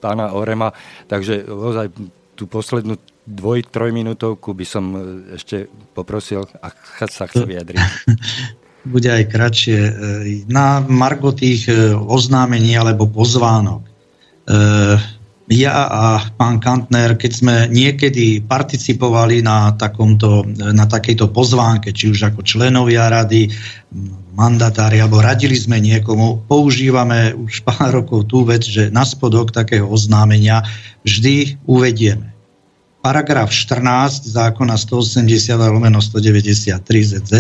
pána 0.01 0.33
Orema, 0.33 0.73
takže 1.05 1.45
ozaj 1.45 1.93
tú 2.33 2.49
poslednú 2.49 2.97
dvoj, 3.27 3.63
trojminútovku 3.71 4.55
by 4.55 4.67
som 4.67 4.85
e, 4.95 4.99
ešte 5.39 5.71
poprosil, 5.95 6.43
ak 6.59 7.07
sa 7.11 7.31
chce 7.31 7.47
vyjadriť. 7.47 7.79
Bude 8.93 9.15
aj 9.15 9.25
kratšie. 9.31 9.79
E, 9.79 9.93
na 10.51 10.83
margo 10.83 11.31
tých 11.31 11.71
e, 11.71 11.95
oznámení 11.95 12.75
alebo 12.75 13.07
pozvánok. 13.07 13.95
Ja 15.47 15.87
a 15.87 16.19
pán 16.35 16.59
Kantner, 16.59 17.15
keď 17.15 17.33
sme 17.33 17.55
niekedy 17.71 18.43
participovali 18.43 19.39
na, 19.39 19.71
takomto, 19.79 20.43
na 20.51 20.91
takejto 20.91 21.31
pozvánke, 21.31 21.95
či 21.95 22.11
už 22.11 22.35
ako 22.35 22.43
členovia 22.43 23.07
rady, 23.07 23.47
mandatári, 24.35 24.99
alebo 24.99 25.23
radili 25.23 25.55
sme 25.55 25.79
niekomu, 25.79 26.51
používame 26.51 27.39
už 27.39 27.63
pár 27.63 28.03
rokov 28.03 28.27
tú 28.27 28.43
vec, 28.43 28.67
že 28.67 28.91
na 28.91 29.07
spodok 29.07 29.55
takého 29.55 29.87
oznámenia 29.87 30.67
vždy 31.07 31.63
uvedieme 31.71 32.32
paragraf 33.03 33.51
14 33.51 34.31
zákona 34.31 34.79
180 34.79 35.27
lomeno 35.59 35.99
193 35.99 36.79
ZZ 37.19 37.33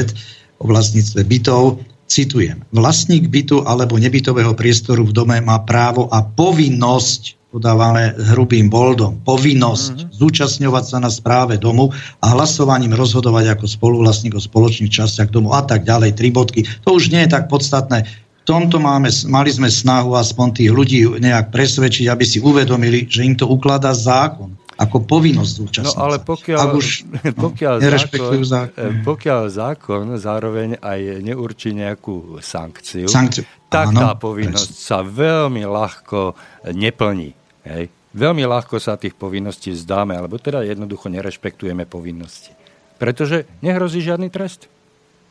o 0.58 0.66
vlastníctve 0.66 1.22
bytov, 1.22 1.78
citujem, 2.10 2.66
vlastník 2.74 3.30
bytu 3.30 3.62
alebo 3.62 3.96
nebytového 3.96 4.52
priestoru 4.58 5.06
v 5.06 5.14
dome 5.14 5.38
má 5.38 5.62
právo 5.62 6.10
a 6.10 6.26
povinnosť 6.26 7.38
podávame 7.52 8.16
hrubým 8.32 8.72
boldom, 8.72 9.20
povinnosť 9.28 10.08
mm-hmm. 10.08 10.16
zúčastňovať 10.16 10.84
sa 10.88 10.98
na 11.04 11.12
správe 11.12 11.60
domu 11.60 11.92
a 12.24 12.32
hlasovaním 12.32 12.96
rozhodovať 12.96 13.52
ako 13.52 13.68
spoluvlastník 13.68 14.32
o 14.32 14.40
spoločných 14.40 14.88
častiach 14.88 15.28
domu 15.28 15.52
a 15.52 15.60
tak 15.60 15.84
ďalej, 15.84 16.16
tri 16.16 16.32
bodky. 16.32 16.64
To 16.88 16.96
už 16.96 17.12
nie 17.12 17.28
je 17.28 17.36
tak 17.36 17.52
podstatné. 17.52 18.08
V 18.08 18.44
tomto 18.48 18.80
máme, 18.80 19.12
mali 19.28 19.52
sme 19.52 19.68
snahu 19.68 20.16
aspoň 20.16 20.64
tých 20.64 20.72
ľudí 20.72 21.04
nejak 21.20 21.52
presvedčiť, 21.52 22.08
aby 22.08 22.24
si 22.24 22.40
uvedomili, 22.40 23.04
že 23.04 23.20
im 23.20 23.36
to 23.36 23.44
ukladá 23.44 23.92
zákon 23.92 24.56
ako 24.78 24.96
povinnosť 25.04 25.52
zúčastniť 25.52 25.96
No 25.96 26.00
ale 26.00 26.16
pokiaľ, 26.22 26.60
Ak 26.60 26.74
už, 26.76 26.86
no, 27.36 27.50
pokiaľ, 27.50 27.74
zákon, 27.80 28.40
zákon. 28.44 28.78
Eh, 28.78 28.94
pokiaľ 29.04 29.40
zákon 29.48 30.04
zároveň 30.16 30.80
aj 30.80 31.00
neurčí 31.20 31.76
nejakú 31.76 32.40
sankciu, 32.40 33.08
Sankciu. 33.08 33.44
tak 33.68 33.92
áno, 33.92 34.00
tá 34.00 34.10
povinnosť 34.16 34.72
presne. 34.72 34.86
sa 34.86 34.98
veľmi 35.04 35.62
ľahko 35.64 36.36
neplní. 36.72 37.30
Hej? 37.68 37.84
Veľmi 38.12 38.44
ľahko 38.44 38.76
sa 38.76 39.00
tých 39.00 39.16
povinností 39.16 39.72
zdáme, 39.72 40.12
alebo 40.12 40.36
teda 40.36 40.60
jednoducho 40.68 41.08
nerešpektujeme 41.08 41.88
povinnosti. 41.88 42.52
Pretože 43.00 43.48
nehrozí 43.64 44.04
žiadny 44.04 44.28
trest. 44.28 44.68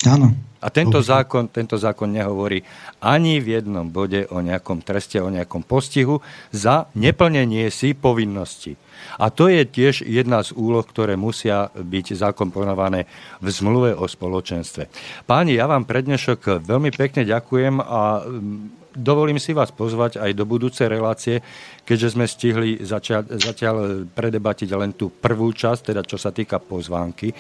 Áno. 0.06 0.34
A 0.62 0.70
tento 0.70 1.02
zákon, 1.02 1.50
tento 1.50 1.74
zákon 1.74 2.06
nehovorí 2.06 2.62
ani 3.02 3.42
v 3.42 3.58
jednom 3.58 3.90
bode 3.90 4.30
o 4.30 4.46
nejakom 4.46 4.86
treste, 4.86 5.18
o 5.18 5.34
nejakom 5.34 5.66
postihu 5.66 6.22
za 6.54 6.86
neplnenie 6.94 7.74
si 7.74 7.98
povinnosti. 7.98 8.78
A 9.18 9.34
to 9.34 9.50
je 9.50 9.66
tiež 9.66 10.06
jedna 10.06 10.46
z 10.46 10.54
úloh, 10.54 10.86
ktoré 10.86 11.18
musia 11.18 11.74
byť 11.74 12.14
zakomponované 12.14 13.10
v 13.42 13.48
zmluve 13.50 13.98
o 13.98 14.06
spoločenstve. 14.06 14.86
Páni, 15.26 15.58
ja 15.58 15.66
vám 15.66 15.90
prednešok 15.90 16.62
veľmi 16.62 16.94
pekne 16.94 17.26
ďakujem 17.26 17.82
a 17.82 18.22
mm, 18.22 18.81
dovolím 18.96 19.40
si 19.40 19.56
vás 19.56 19.72
pozvať 19.72 20.20
aj 20.20 20.32
do 20.36 20.44
budúcej 20.44 20.88
relácie, 20.92 21.40
keďže 21.84 22.12
sme 22.16 22.26
stihli 22.28 22.84
zatiaľ, 22.84 23.28
zatiaľ 23.40 23.76
predebatiť 24.12 24.70
len 24.76 24.92
tú 24.96 25.12
prvú 25.12 25.52
časť, 25.52 25.92
teda 25.92 26.02
čo 26.04 26.20
sa 26.20 26.32
týka 26.32 26.60
pozvánky. 26.60 27.32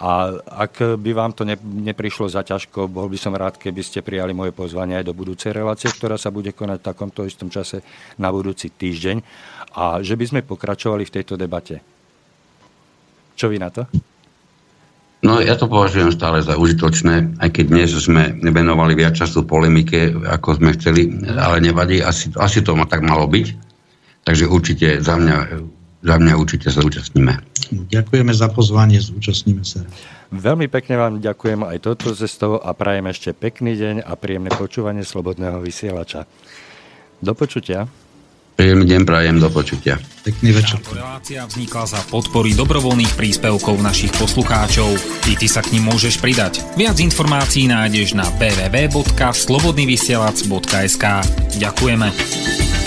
A 0.00 0.34
ak 0.38 0.98
by 0.98 1.10
vám 1.14 1.32
to 1.34 1.42
ne, 1.46 1.58
neprišlo 1.60 2.30
za 2.30 2.46
ťažko, 2.46 2.90
bol 2.90 3.10
by 3.10 3.18
som 3.18 3.34
rád, 3.34 3.58
keby 3.58 3.82
ste 3.82 4.06
prijali 4.06 4.34
moje 4.34 4.54
pozvanie 4.54 4.98
aj 4.98 5.06
do 5.06 5.14
budúcej 5.14 5.54
relácie, 5.54 5.90
ktorá 5.90 6.18
sa 6.18 6.34
bude 6.34 6.54
konať 6.54 6.78
v 6.82 6.88
takomto 6.90 7.26
istom 7.26 7.50
čase 7.52 7.82
na 8.18 8.30
budúci 8.30 8.70
týždeň 8.70 9.16
a 9.76 10.02
že 10.02 10.18
by 10.18 10.24
sme 10.26 10.40
pokračovali 10.46 11.06
v 11.06 11.14
tejto 11.14 11.38
debate. 11.38 11.78
Čo 13.38 13.48
vy 13.48 13.56
na 13.62 13.70
to? 13.70 14.09
No 15.20 15.36
ja 15.36 15.52
to 15.52 15.68
považujem 15.68 16.16
stále 16.16 16.40
za 16.40 16.56
užitočné, 16.56 17.36
aj 17.44 17.48
keď 17.52 17.64
dnes 17.68 17.92
sme 17.92 18.32
venovali 18.40 18.96
viac 18.96 19.20
času 19.20 19.44
polemike, 19.44 20.16
ako 20.16 20.56
sme 20.56 20.72
chceli, 20.80 21.12
ale 21.28 21.60
nevadí, 21.60 22.00
asi, 22.00 22.32
asi 22.40 22.64
to 22.64 22.72
ma 22.72 22.88
tak 22.88 23.04
malo 23.04 23.28
byť. 23.28 23.46
Takže 24.24 24.48
určite 24.48 24.88
za 25.04 25.20
mňa, 25.20 25.36
za 26.00 26.16
mňa 26.16 26.32
určite 26.40 26.72
sa 26.72 26.80
zúčastníme. 26.80 27.36
Ďakujeme 27.92 28.32
za 28.32 28.48
pozvanie, 28.48 28.96
zúčastníme 28.96 29.60
sa. 29.60 29.84
Veľmi 30.32 30.72
pekne 30.72 30.96
vám 30.96 31.14
ďakujem 31.20 31.68
aj 31.68 31.78
toto 31.84 32.16
cestou 32.16 32.56
a 32.56 32.72
prajem 32.72 33.12
ešte 33.12 33.36
pekný 33.36 33.76
deň 33.76 33.96
a 34.06 34.16
príjemné 34.16 34.48
počúvanie 34.56 35.04
Slobodného 35.04 35.60
vysielača. 35.60 36.24
Do 37.20 37.36
počutia. 37.36 37.84
Príjemný 38.60 38.92
deň 38.92 39.08
prajem, 39.08 39.40
do 39.40 39.48
počutia. 39.48 39.96
Pekný 40.20 40.52
večer. 40.52 40.84
Táto 40.84 40.92
relácia 40.92 41.48
vznikla 41.48 41.96
za 41.96 42.00
podpory 42.12 42.52
dobrovoľných 42.52 43.16
príspevkov 43.16 43.80
našich 43.80 44.12
poslucháčov. 44.20 45.00
I 45.32 45.34
ty 45.40 45.48
sa 45.48 45.64
k 45.64 45.72
ním 45.72 45.88
môžeš 45.88 46.20
pridať. 46.20 46.60
Viac 46.76 47.00
informácií 47.00 47.72
nájdeš 47.72 48.12
na 48.12 48.28
www.slobodnyvysielac.sk 48.36 51.04
Ďakujeme. 51.56 52.79